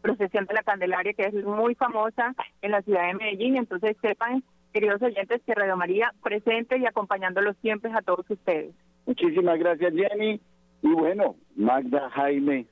procesión 0.00 0.46
de 0.46 0.54
la 0.54 0.62
Candelaria 0.62 1.12
que 1.14 1.22
es 1.22 1.34
muy 1.44 1.74
famosa 1.74 2.34
en 2.60 2.72
la 2.72 2.82
ciudad 2.82 3.06
de 3.06 3.14
Medellín. 3.14 3.56
Entonces 3.56 3.96
sepan, 4.02 4.42
queridos 4.72 5.00
oyentes, 5.02 5.40
que 5.46 5.54
Radio 5.54 5.76
María 5.76 6.12
presente 6.22 6.78
y 6.78 6.86
acompañándolos 6.86 7.56
siempre 7.62 7.90
a 7.92 8.02
todos 8.02 8.28
ustedes. 8.28 8.74
Muchísimas 9.06 9.58
gracias, 9.58 9.92
Jenny. 9.94 10.40
Y 10.82 10.92
bueno, 10.92 11.36
Magda 11.56 12.10
Jaime 12.10 12.66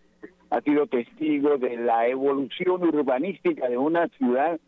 ha 0.50 0.61
sido 0.62 0.86
testigo 0.86 1.58
de 1.58 1.76
la 1.76 2.08
evolución 2.08 2.82
urbanística 2.82 3.68
de 3.68 3.78
una 3.78 4.08
ciudad 4.08 4.58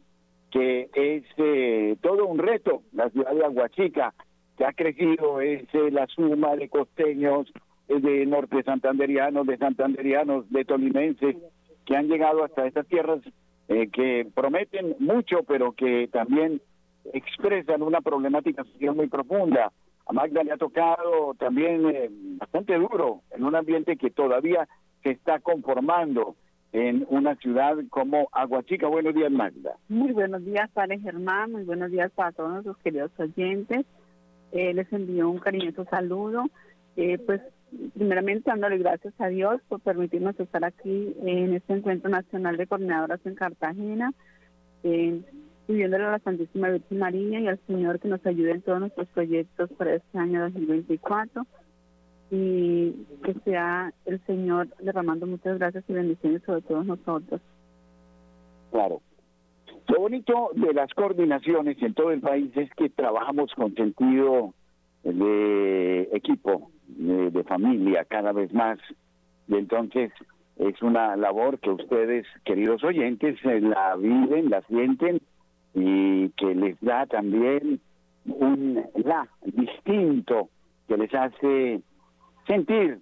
que 0.53 0.91
es 0.95 1.25
eh, 1.39 1.97
todo 2.03 2.27
un 2.27 2.39
reto, 2.39 2.83
la 2.93 3.09
ciudad 3.11 3.33
de 3.33 3.45
Aguachica, 3.45 4.15
que 4.57 4.67
ha 4.67 4.73
crecido, 4.73 5.41
es 5.41 5.63
eh, 5.73 5.91
la 5.91 6.07
suma 6.09 6.55
de 6.57 6.69
costeños, 6.69 7.51
de 8.01 8.25
norte 8.27 8.63
santanderianos, 8.63 9.47
de 9.47 9.59
santanderianos, 9.59 10.51
de 10.51 10.65
tolimenses, 10.65 11.37
que 11.85 11.97
han 11.97 12.09
llegado 12.09 12.45
hasta 12.45 12.67
estas 12.67 12.87
tierras 12.87 13.21
eh, 13.69 13.89
que 13.89 14.27
prometen 14.35 14.97
mucho, 14.99 15.43
pero 15.47 15.73
que 15.73 16.09
también 16.13 16.61
expresan 17.13 17.83
una 17.83 18.01
problemática 18.01 18.65
social 18.65 18.95
muy 18.95 19.09
profunda. 19.09 19.73
A 20.07 20.13
Magda 20.13 20.43
le 20.43 20.53
ha 20.53 20.57
tocado 20.57 21.35
también 21.39 21.87
eh, 21.89 22.09
bastante 22.39 22.75
duro 22.75 23.23
en 23.31 23.45
un 23.45 23.55
ambiente 23.55 23.97
que 23.97 24.11
todavía 24.11 24.69
se 25.03 25.11
está 25.11 25.41
conformando 25.41 26.37
en 26.73 27.07
una 27.11 27.37
ciudad 27.37 27.77
como 27.91 28.29
Aguachica. 28.33 28.89
Buenos 28.89 29.15
días, 29.15 29.31
Magda. 29.31 29.77
Muy 29.89 30.13
buenos 30.13 30.45
días, 30.45 30.71
Padre 30.73 30.99
Germán. 30.99 31.53
Muy 31.53 31.65
buenos 31.65 31.91
días 31.91 32.11
para 32.13 32.33
todos 32.33 32.51
nuestros 32.51 32.79
queridos 32.79 33.11
oyentes. 33.19 33.85
Eh, 34.53 34.73
les 34.75 34.91
envío 34.93 35.29
un 35.29 35.39
cariñoso 35.39 35.85
saludo. 35.85 36.45
Eh, 36.97 37.19
pues 37.19 37.41
primeramente 37.95 38.51
dándole 38.51 38.79
gracias 38.79 39.15
a 39.19 39.29
Dios 39.29 39.61
por 39.69 39.81
permitirnos 39.81 40.39
estar 40.39 40.65
aquí 40.65 41.15
en 41.25 41.55
este 41.55 41.75
encuentro 41.75 42.11
nacional 42.11 42.57
de 42.57 42.67
coordinadoras 42.67 43.21
en 43.25 43.35
Cartagena, 43.35 44.13
eh, 44.83 45.21
pidiéndole 45.67 46.05
a 46.05 46.11
la 46.13 46.19
Santísima 46.19 46.71
Virgen 46.71 46.99
María 46.99 47.41
y 47.41 47.47
al 47.47 47.61
Señor 47.67 48.01
que 48.01 48.09
nos 48.09 48.25
ayude 48.27 48.53
en 48.53 48.63
todos 48.63 48.81
nuestros 48.81 49.09
proyectos 49.09 49.71
para 49.73 49.95
este 49.95 50.19
año 50.19 50.43
2024 50.43 51.47
y 52.31 52.93
que 53.23 53.35
sea 53.45 53.93
el 54.07 54.25
Señor 54.27 54.69
derramando 54.81 55.27
muchas 55.27 55.59
gracias 55.59 55.85
y 55.87 55.93
bendiciones 55.93 56.43
sobre 56.45 56.63
todos 56.63 56.87
nosotros. 56.87 57.41
Claro. 58.71 59.03
Lo 59.89 60.01
bonito 60.01 60.51
de 60.55 60.73
las 60.73 60.93
coordinaciones 60.95 61.77
en 61.83 61.93
todo 61.93 62.11
el 62.11 62.21
país 62.21 62.51
es 62.57 62.71
que 62.75 62.89
trabajamos 62.89 63.53
con 63.55 63.75
sentido 63.75 64.55
de 65.03 66.09
equipo, 66.13 66.72
de, 66.97 67.45
familia 67.45 68.05
cada 68.05 68.33
vez 68.33 68.53
más. 68.53 68.79
Y 69.49 69.57
entonces 69.57 70.13
es 70.57 70.81
una 70.83 71.17
labor 71.17 71.59
que 71.59 71.71
ustedes, 71.71 72.27
queridos 72.45 72.85
oyentes, 72.85 73.39
eh, 73.45 73.61
la 73.61 73.97
viven, 73.97 74.51
la 74.51 74.63
sienten 74.63 75.21
y 75.75 76.29
que 76.31 76.55
les 76.55 76.81
da 76.81 77.07
también 77.07 77.81
un 78.25 78.85
la 79.05 79.29
distinto 79.45 80.49
que 80.87 80.97
les 80.97 81.13
hace 81.15 81.81
sentir 82.47 82.99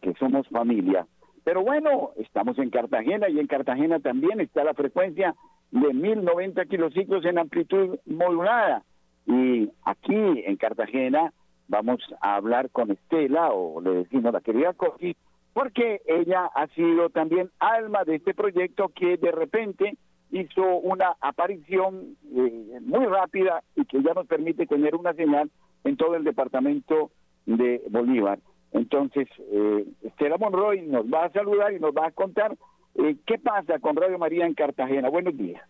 que 0.00 0.14
somos 0.14 0.46
familia. 0.48 1.06
Pero 1.44 1.62
bueno, 1.62 2.10
estamos 2.18 2.58
en 2.58 2.70
Cartagena 2.70 3.28
y 3.28 3.38
en 3.38 3.46
Cartagena 3.46 3.98
también 4.00 4.40
está 4.40 4.62
la 4.62 4.74
frecuencia 4.74 5.34
de 5.70 5.92
1090 5.92 6.64
kilociclos 6.66 7.24
en 7.24 7.38
amplitud 7.38 7.98
modulada. 8.06 8.82
Y 9.26 9.70
aquí 9.84 10.14
en 10.14 10.56
Cartagena 10.56 11.32
vamos 11.70 12.00
a 12.20 12.34
hablar 12.34 12.70
con 12.70 12.90
Estela, 12.90 13.52
o 13.52 13.80
le 13.80 13.90
decimos 14.02 14.32
la 14.32 14.40
querida 14.40 14.74
Coqui, 14.74 15.16
porque 15.52 16.02
ella 16.04 16.50
ha 16.54 16.66
sido 16.68 17.10
también 17.10 17.50
alma 17.60 18.04
de 18.04 18.16
este 18.16 18.34
proyecto 18.34 18.88
que 18.88 19.16
de 19.16 19.30
repente 19.30 19.96
hizo 20.32 20.62
una 20.78 21.16
aparición 21.20 22.16
eh, 22.34 22.78
muy 22.82 23.06
rápida 23.06 23.62
y 23.76 23.84
que 23.84 24.02
ya 24.02 24.14
nos 24.14 24.26
permite 24.26 24.66
tener 24.66 24.94
una 24.96 25.14
señal 25.14 25.50
en 25.84 25.96
todo 25.96 26.16
el 26.16 26.24
departamento 26.24 27.10
de 27.46 27.82
Bolívar. 27.88 28.40
Entonces, 28.72 29.28
eh, 29.38 29.86
Estela 30.02 30.38
Monroy 30.38 30.82
nos 30.82 31.06
va 31.06 31.24
a 31.24 31.32
saludar 31.32 31.72
y 31.72 31.80
nos 31.80 31.92
va 31.92 32.06
a 32.06 32.12
contar 32.12 32.56
eh, 32.96 33.16
qué 33.26 33.38
pasa 33.38 33.78
con 33.78 33.96
Radio 33.96 34.18
María 34.18 34.46
en 34.46 34.54
Cartagena. 34.54 35.08
Buenos 35.08 35.36
días. 35.36 35.62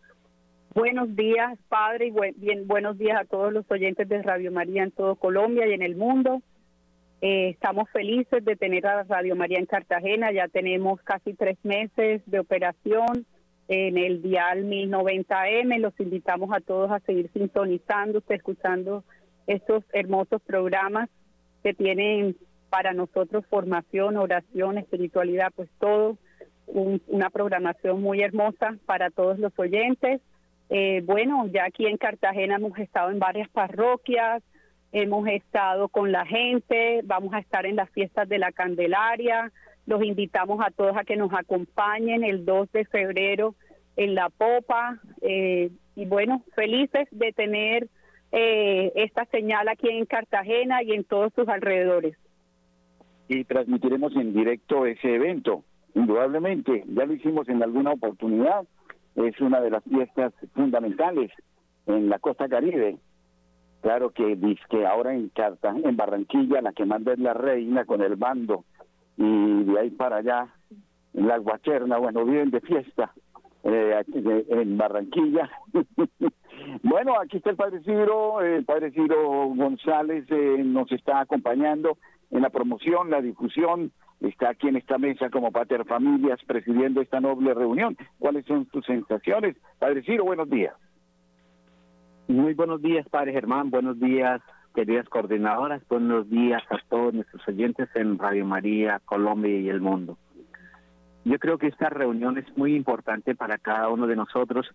Buenos 0.72 1.16
días, 1.16 1.58
padre, 1.68 2.06
y 2.06 2.12
bien, 2.36 2.68
buenos 2.68 2.96
días 2.96 3.20
a 3.20 3.24
todos 3.24 3.52
los 3.52 3.68
oyentes 3.72 4.08
de 4.08 4.22
Radio 4.22 4.52
María 4.52 4.84
en 4.84 4.92
todo 4.92 5.16
Colombia 5.16 5.66
y 5.66 5.72
en 5.72 5.82
el 5.82 5.96
mundo. 5.96 6.42
Eh, 7.20 7.48
estamos 7.48 7.90
felices 7.90 8.44
de 8.44 8.54
tener 8.54 8.86
a 8.86 9.02
Radio 9.02 9.34
María 9.34 9.58
en 9.58 9.66
Cartagena. 9.66 10.30
Ya 10.30 10.46
tenemos 10.46 11.02
casi 11.02 11.34
tres 11.34 11.58
meses 11.64 12.22
de 12.26 12.38
operación 12.38 13.26
en 13.66 13.98
el 13.98 14.22
dial 14.22 14.64
1090M. 14.64 15.80
Los 15.80 15.98
invitamos 15.98 16.52
a 16.52 16.60
todos 16.60 16.92
a 16.92 17.00
seguir 17.00 17.28
sintonizando, 17.32 18.22
escuchando 18.28 19.02
estos 19.48 19.82
hermosos 19.92 20.40
programas 20.42 21.10
que 21.64 21.74
tienen 21.74 22.36
para 22.70 22.92
nosotros 22.92 23.44
formación, 23.46 24.16
oración, 24.16 24.78
espiritualidad, 24.78 25.50
pues 25.56 25.68
todo, 25.80 26.16
una 26.68 27.28
programación 27.30 28.00
muy 28.00 28.22
hermosa 28.22 28.78
para 28.86 29.10
todos 29.10 29.40
los 29.40 29.52
oyentes. 29.58 30.20
Eh, 30.70 31.02
bueno, 31.04 31.46
ya 31.52 31.64
aquí 31.64 31.86
en 31.86 31.96
Cartagena 31.96 32.54
hemos 32.54 32.78
estado 32.78 33.10
en 33.10 33.18
varias 33.18 33.48
parroquias, 33.48 34.40
hemos 34.92 35.26
estado 35.26 35.88
con 35.88 36.12
la 36.12 36.24
gente, 36.24 37.00
vamos 37.04 37.34
a 37.34 37.40
estar 37.40 37.66
en 37.66 37.74
las 37.74 37.90
fiestas 37.90 38.28
de 38.28 38.38
la 38.38 38.52
Candelaria, 38.52 39.50
los 39.86 40.02
invitamos 40.04 40.60
a 40.64 40.70
todos 40.70 40.96
a 40.96 41.02
que 41.02 41.16
nos 41.16 41.32
acompañen 41.34 42.22
el 42.22 42.44
2 42.44 42.70
de 42.70 42.84
febrero 42.84 43.56
en 43.96 44.14
La 44.14 44.30
Popa. 44.30 45.00
Eh, 45.22 45.70
y 45.96 46.04
bueno, 46.06 46.44
felices 46.54 47.08
de 47.10 47.32
tener 47.32 47.88
eh, 48.30 48.92
esta 48.94 49.24
señal 49.26 49.68
aquí 49.68 49.88
en 49.88 50.06
Cartagena 50.06 50.84
y 50.84 50.92
en 50.92 51.02
todos 51.02 51.32
sus 51.34 51.48
alrededores. 51.48 52.16
Y 53.26 53.42
transmitiremos 53.42 54.14
en 54.14 54.32
directo 54.32 54.86
ese 54.86 55.16
evento, 55.16 55.64
indudablemente, 55.94 56.84
ya 56.86 57.06
lo 57.06 57.14
hicimos 57.14 57.48
en 57.48 57.60
alguna 57.60 57.90
oportunidad 57.90 58.64
es 59.26 59.40
una 59.40 59.60
de 59.60 59.70
las 59.70 59.84
fiestas 59.84 60.32
fundamentales 60.54 61.30
en 61.86 62.08
la 62.08 62.18
costa 62.18 62.48
caribe. 62.48 62.98
Claro 63.80 64.10
que 64.10 64.38
que 64.68 64.86
ahora 64.86 65.14
en 65.14 65.30
Cartagena, 65.30 65.88
en 65.88 65.96
Barranquilla, 65.96 66.60
la 66.60 66.72
que 66.72 66.84
manda 66.84 67.12
es 67.12 67.18
la 67.18 67.32
reina 67.32 67.84
con 67.84 68.02
el 68.02 68.16
bando 68.16 68.64
y 69.16 69.64
de 69.64 69.78
ahí 69.78 69.90
para 69.90 70.16
allá 70.16 70.48
en 71.14 71.26
la 71.26 71.38
Guacherna, 71.38 71.98
bueno, 71.98 72.24
viven 72.24 72.50
de 72.50 72.60
fiesta 72.60 73.12
eh, 73.64 74.02
en 74.14 74.78
Barranquilla. 74.78 75.50
bueno, 76.82 77.14
aquí 77.20 77.38
está 77.38 77.50
el 77.50 77.56
Padre 77.56 77.80
Ciro, 77.80 78.40
el 78.40 78.64
Padre 78.64 78.90
Ciro 78.92 79.48
González 79.54 80.24
eh, 80.30 80.62
nos 80.64 80.90
está 80.92 81.20
acompañando 81.20 81.98
en 82.30 82.42
la 82.42 82.50
promoción, 82.50 83.10
la 83.10 83.20
difusión, 83.20 83.92
está 84.20 84.50
aquí 84.50 84.68
en 84.68 84.76
esta 84.76 84.98
mesa 84.98 85.30
como 85.30 85.50
Pater 85.50 85.84
Familias 85.84 86.40
presidiendo 86.46 87.00
esta 87.00 87.20
noble 87.20 87.54
reunión. 87.54 87.96
¿Cuáles 88.18 88.44
son 88.46 88.66
tus 88.66 88.84
sensaciones? 88.84 89.56
Padre 89.78 90.02
Ciro, 90.02 90.24
buenos 90.24 90.48
días. 90.48 90.74
Muy 92.28 92.54
buenos 92.54 92.80
días, 92.80 93.08
Padre 93.08 93.32
Germán, 93.32 93.70
buenos 93.70 93.98
días, 93.98 94.40
queridas 94.74 95.08
coordinadoras, 95.08 95.82
buenos 95.88 96.30
días 96.30 96.62
a 96.70 96.78
todos 96.88 97.12
nuestros 97.12 97.46
oyentes 97.48 97.88
en 97.94 98.18
Radio 98.18 98.44
María, 98.44 99.00
Colombia 99.04 99.58
y 99.58 99.68
el 99.68 99.80
mundo. 99.80 100.16
Yo 101.24 101.38
creo 101.38 101.58
que 101.58 101.66
esta 101.66 101.90
reunión 101.90 102.38
es 102.38 102.46
muy 102.56 102.76
importante 102.76 103.34
para 103.34 103.58
cada 103.58 103.88
uno 103.88 104.06
de 104.06 104.16
nosotros 104.16 104.70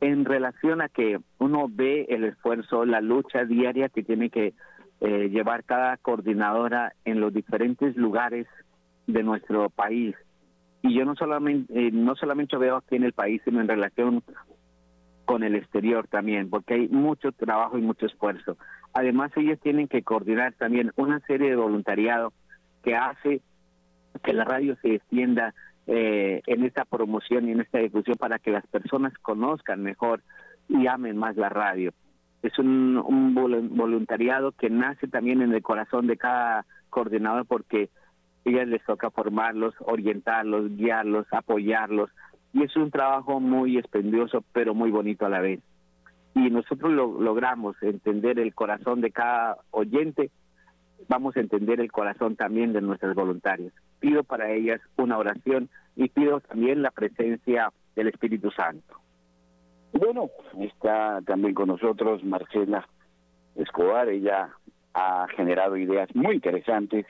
en 0.00 0.24
relación 0.24 0.80
a 0.82 0.88
que 0.88 1.18
uno 1.38 1.66
ve 1.68 2.06
el 2.08 2.24
esfuerzo, 2.24 2.84
la 2.84 3.00
lucha 3.00 3.44
diaria 3.44 3.88
que 3.88 4.02
tiene 4.02 4.30
que 4.30 4.52
eh, 5.00 5.28
llevar 5.30 5.64
cada 5.64 5.96
coordinadora 5.96 6.92
en 7.04 7.20
los 7.20 7.32
diferentes 7.32 7.96
lugares 7.96 8.46
de 9.08 9.22
nuestro 9.24 9.70
país. 9.70 10.14
Y 10.82 10.94
yo 10.94 11.04
no 11.04 11.16
solamente, 11.16 11.88
eh, 11.88 11.90
no 11.90 12.14
solamente 12.14 12.56
veo 12.56 12.76
aquí 12.76 12.94
en 12.94 13.02
el 13.02 13.12
país, 13.12 13.42
sino 13.44 13.60
en 13.60 13.66
relación 13.66 14.22
con 15.24 15.42
el 15.42 15.56
exterior 15.56 16.06
también, 16.06 16.48
porque 16.48 16.74
hay 16.74 16.88
mucho 16.88 17.32
trabajo 17.32 17.76
y 17.76 17.82
mucho 17.82 18.06
esfuerzo. 18.06 18.56
Además, 18.92 19.32
ellos 19.36 19.58
tienen 19.60 19.88
que 19.88 20.02
coordinar 20.02 20.54
también 20.54 20.92
una 20.96 21.20
serie 21.20 21.50
de 21.50 21.56
voluntariado 21.56 22.32
que 22.84 22.94
hace 22.94 23.42
que 24.22 24.32
la 24.32 24.44
radio 24.44 24.76
se 24.80 24.94
extienda 24.94 25.54
eh, 25.86 26.42
en 26.46 26.64
esta 26.64 26.84
promoción 26.84 27.48
y 27.48 27.52
en 27.52 27.60
esta 27.60 27.78
difusión 27.78 28.16
para 28.16 28.38
que 28.38 28.50
las 28.50 28.66
personas 28.66 29.12
conozcan 29.18 29.82
mejor 29.82 30.22
y 30.68 30.86
amen 30.86 31.16
más 31.16 31.36
la 31.36 31.48
radio. 31.48 31.92
Es 32.42 32.58
un, 32.58 32.96
un 33.04 33.34
voluntariado 33.34 34.52
que 34.52 34.70
nace 34.70 35.08
también 35.08 35.42
en 35.42 35.52
el 35.52 35.62
corazón 35.62 36.06
de 36.06 36.16
cada 36.16 36.66
coordinador 36.90 37.46
porque 37.46 37.90
ellas 38.48 38.68
les 38.68 38.84
toca 38.84 39.10
formarlos, 39.10 39.74
orientarlos, 39.80 40.76
guiarlos, 40.76 41.26
apoyarlos 41.30 42.10
y 42.52 42.62
es 42.62 42.76
un 42.76 42.90
trabajo 42.90 43.40
muy 43.40 43.78
expendioso 43.78 44.44
pero 44.52 44.74
muy 44.74 44.90
bonito 44.90 45.26
a 45.26 45.30
la 45.30 45.40
vez. 45.40 45.60
Y 46.34 46.50
nosotros 46.50 46.92
lo, 46.92 47.20
logramos 47.20 47.76
entender 47.82 48.38
el 48.38 48.54
corazón 48.54 49.00
de 49.00 49.10
cada 49.10 49.58
oyente, 49.70 50.30
vamos 51.08 51.36
a 51.36 51.40
entender 51.40 51.80
el 51.80 51.90
corazón 51.90 52.36
también 52.36 52.72
de 52.72 52.80
nuestros 52.80 53.14
voluntarios 53.14 53.72
pido 53.98 54.24
para 54.24 54.50
ellas 54.50 54.80
una 54.96 55.18
oración 55.18 55.68
y 55.96 56.08
pido 56.08 56.40
también 56.40 56.82
la 56.82 56.90
presencia 56.90 57.72
del 57.94 58.08
Espíritu 58.08 58.50
Santo. 58.50 58.96
Bueno, 59.92 60.30
está 60.60 61.20
también 61.22 61.54
con 61.54 61.68
nosotros 61.68 62.22
Marcela 62.24 62.86
Escobar, 63.56 64.08
ella 64.08 64.50
ha 64.94 65.26
generado 65.36 65.76
ideas 65.76 66.08
muy 66.14 66.36
interesantes 66.36 67.06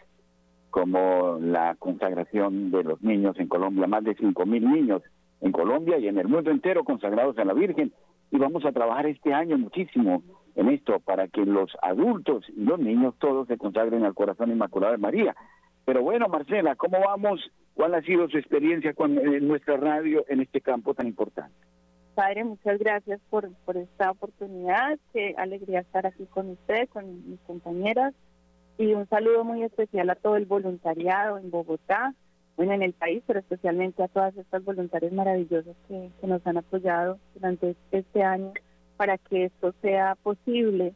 como 0.71 1.39
la 1.41 1.75
consagración 1.77 2.71
de 2.71 2.85
los 2.85 3.03
niños 3.03 3.39
en 3.39 3.49
Colombia, 3.49 3.87
más 3.87 4.05
de 4.05 4.15
cinco 4.15 4.47
mil 4.47 4.71
niños 4.71 5.03
en 5.41 5.53
Colombia 5.53 5.99
y 5.99 6.09
en 6.09 6.19
el 6.19 6.29
mundo 6.29 6.51
entero 6.51 6.85
consagrados 6.85 7.39
a 7.39 7.45
la 7.45 7.55
Virgen. 7.55 7.93
Y 8.31 8.39
vamos 8.39 8.65
a 8.65 8.73
trabajar 8.73 9.07
este 9.07 9.33
año 9.33 9.57
muchísimo 9.57 10.23
en 10.55 10.69
esto 10.69 11.01
para 11.01 11.29
que 11.29 11.45
los 11.47 11.71
adultos 11.83 12.45
y 12.49 12.65
los 12.65 12.79
niños 12.79 13.15
todos 13.19 13.47
se 13.49 13.57
consagren 13.57 14.05
al 14.05 14.15
corazón 14.15 14.51
inmaculado 14.51 14.93
de 14.93 14.99
María. 14.99 15.35
Pero 15.85 16.03
bueno, 16.03 16.29
Marcela, 16.29 16.75
¿cómo 16.77 16.99
vamos? 17.01 17.41
¿Cuál 17.75 17.95
ha 17.95 18.03
sido 18.03 18.29
su 18.29 18.37
experiencia 18.37 18.93
con 18.93 19.15
nuestra 19.47 19.77
radio 19.77 20.25
en 20.29 20.41
este 20.41 20.61
campo 20.61 20.93
tan 20.95 21.07
importante? 21.07 21.55
Padre, 22.15 22.43
muchas 22.43 22.79
gracias 22.81 23.21
por, 23.31 23.49
por 23.65 23.77
esta 23.77 24.11
oportunidad. 24.11 24.99
Qué 25.13 25.35
alegría 25.39 25.81
estar 25.81 26.05
aquí 26.05 26.27
con 26.27 26.51
usted, 26.51 26.89
con 26.89 27.31
mis 27.31 27.41
compañeras. 27.47 28.13
Y 28.79 28.95
un 28.95 29.09
saludo 29.09 29.43
muy 29.43 29.65
especial 29.65 30.09
a 30.09 30.15
todo 30.15 30.37
el 30.37 30.47
voluntariado 30.47 31.37
en 31.37 31.51
Bogotá, 31.51 32.15
bueno, 32.57 32.73
en 32.73 32.83
el 32.83 32.93
país, 32.93 33.23
pero 33.27 33.41
especialmente 33.41 34.03
a 34.05 34.09
todas 34.09 34.37
estas 34.37 34.65
voluntarias 34.65 35.13
maravillosas 35.13 35.77
que, 35.89 36.11
nos 36.23 36.47
han 36.47 36.59
apoyado 36.59 37.19
durante 37.35 37.77
este 37.91 38.23
año 38.23 38.53
para 38.97 39.19
que 39.19 39.47
esto 39.47 39.75
sea 39.83 40.17
posible. 40.23 40.95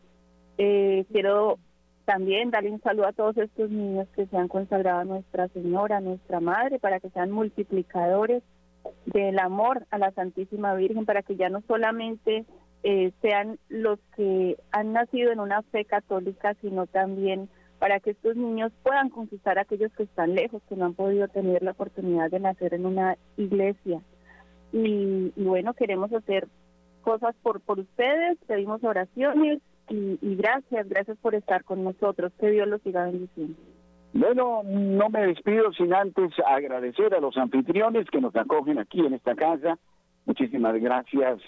Eh, 0.59 1.05
quiero 1.11 1.59
también 2.05 2.51
darle 2.51 2.71
un 2.71 2.81
saludo 2.83 3.07
a 3.07 3.13
todos 3.13 3.37
estos 3.37 3.71
niños 3.71 4.07
que 4.15 4.27
se 4.27 4.37
han 4.37 4.49
consagrado 4.49 5.01
a 5.01 5.05
Nuestra 5.05 5.49
Señora, 5.49 5.97
a 5.97 6.01
Nuestra 6.01 6.39
Madre, 6.39 6.79
para 6.79 7.01
que 7.01 7.11
sean 7.11 7.33
multiplicadores 7.33 8.45
del 9.07 9.39
amor 9.41 9.87
a 9.91 9.99
la 9.99 10.13
Santísima 10.13 10.75
Virgen, 10.75 11.05
para 11.05 11.23
que 11.23 11.35
ya 11.35 11.49
no 11.49 11.63
solamente 11.67 12.45
eh, 12.85 13.13
sean 13.23 13.59
los 13.69 13.99
que 14.17 14.57
han 14.71 14.93
nacido 14.93 15.33
en 15.33 15.41
una 15.41 15.63
fe 15.63 15.85
católica, 15.85 16.55
sino 16.61 16.87
también 16.87 17.49
para 17.83 17.99
que 17.99 18.11
estos 18.11 18.37
niños 18.37 18.71
puedan 18.85 19.11
conquistar 19.11 19.59
a 19.59 19.63
aquellos 19.63 19.93
que 19.95 20.05
están 20.05 20.37
lejos, 20.37 20.63
que 20.69 20.77
no 20.77 20.85
han 20.85 20.95
podido 20.95 21.27
tener 21.27 21.65
la 21.65 21.73
oportunidad 21.73 22.31
de 22.31 22.39
nacer 22.39 22.75
en 22.75 22.87
una 22.87 23.17
iglesia. 23.37 24.01
Y, 24.73 25.33
y 25.35 25.43
bueno, 25.43 25.75
queremos 25.75 26.13
hacer 26.13 26.47
cosas 27.01 27.35
por, 27.43 27.61
por 27.61 27.81
ustedes, 27.81 28.39
pedimos 28.47 28.85
oraciones 28.85 29.59
y, 29.89 30.17
gracias, 30.37 30.89
gracias 30.89 31.19
por 31.19 31.35
estar 31.35 31.65
con 31.65 31.83
nosotros. 31.83 32.31
Que 32.39 32.53
Dios 32.53 32.69
los 32.69 32.81
siga 32.83 33.07
bendiciendo. 33.07 33.59
Bueno, 34.13 34.63
no 34.63 35.09
me 35.09 35.27
despido 35.27 35.73
sin 35.73 35.93
antes 35.93 36.31
agradecer 36.47 37.13
a 37.17 37.21
los 37.21 37.37
anfitriones 37.37 38.09
que 38.11 38.21
nos 38.21 38.37
acogen 38.37 38.79
aquí 38.79 39.01
en 39.01 39.15
esta 39.15 39.35
casa. 39.35 39.77
Muchísimas 40.25 40.81
gracias 40.81 41.41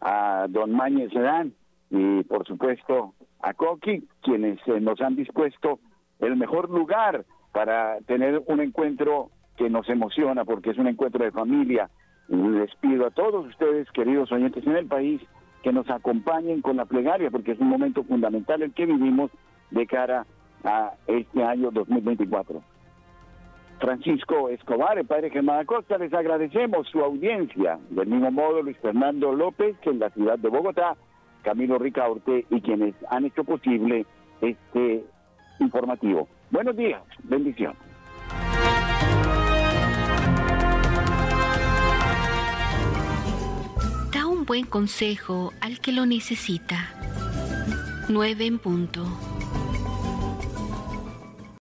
a 0.00 0.46
don 0.48 0.70
Mañez 0.70 1.10
Sedán 1.12 1.52
y 1.90 2.22
por 2.24 2.46
supuesto 2.46 3.14
a 3.42 3.54
Coqui, 3.54 4.04
quienes 4.22 4.58
eh, 4.66 4.80
nos 4.80 5.00
han 5.00 5.16
dispuesto 5.16 5.80
el 6.20 6.36
mejor 6.36 6.70
lugar 6.70 7.24
para 7.52 8.00
tener 8.02 8.42
un 8.46 8.60
encuentro 8.60 9.30
que 9.56 9.68
nos 9.68 9.88
emociona 9.88 10.44
porque 10.44 10.70
es 10.70 10.78
un 10.78 10.86
encuentro 10.86 11.24
de 11.24 11.32
familia. 11.32 11.90
Les 12.28 12.74
pido 12.76 13.06
a 13.06 13.10
todos 13.10 13.46
ustedes, 13.46 13.90
queridos 13.90 14.30
oyentes 14.30 14.64
en 14.66 14.76
el 14.76 14.86
país, 14.86 15.20
que 15.62 15.72
nos 15.72 15.90
acompañen 15.90 16.62
con 16.62 16.76
la 16.76 16.84
plegaria, 16.84 17.30
porque 17.30 17.52
es 17.52 17.58
un 17.58 17.68
momento 17.68 18.04
fundamental 18.04 18.62
el 18.62 18.72
que 18.72 18.86
vivimos 18.86 19.30
de 19.70 19.86
cara 19.86 20.26
a 20.64 20.92
este 21.06 21.42
año 21.42 21.70
2024. 21.70 22.62
Francisco 23.80 24.50
Escobar, 24.50 24.98
el 24.98 25.06
padre 25.06 25.30
Germán 25.30 25.60
Acosta, 25.60 25.96
les 25.98 26.12
agradecemos 26.12 26.86
su 26.88 27.00
audiencia. 27.00 27.78
Del 27.88 28.08
mismo 28.08 28.30
modo, 28.30 28.62
Luis 28.62 28.76
Fernando 28.78 29.32
López, 29.32 29.76
que 29.78 29.90
en 29.90 29.98
la 29.98 30.10
ciudad 30.10 30.38
de 30.38 30.50
Bogotá, 30.50 30.96
Camilo 31.42 31.78
Ricaurte 31.78 32.46
y 32.50 32.60
quienes 32.60 32.94
han 33.10 33.24
hecho 33.24 33.44
posible 33.44 34.06
este 34.40 35.04
informativo. 35.58 36.28
Buenos 36.50 36.76
días, 36.76 37.02
bendiciones. 37.24 37.78
buen 44.50 44.66
consejo 44.66 45.52
al 45.60 45.78
que 45.78 45.92
lo 45.92 46.06
necesita. 46.06 46.88
9 48.08 48.46
en 48.46 48.58
punto. 48.58 49.29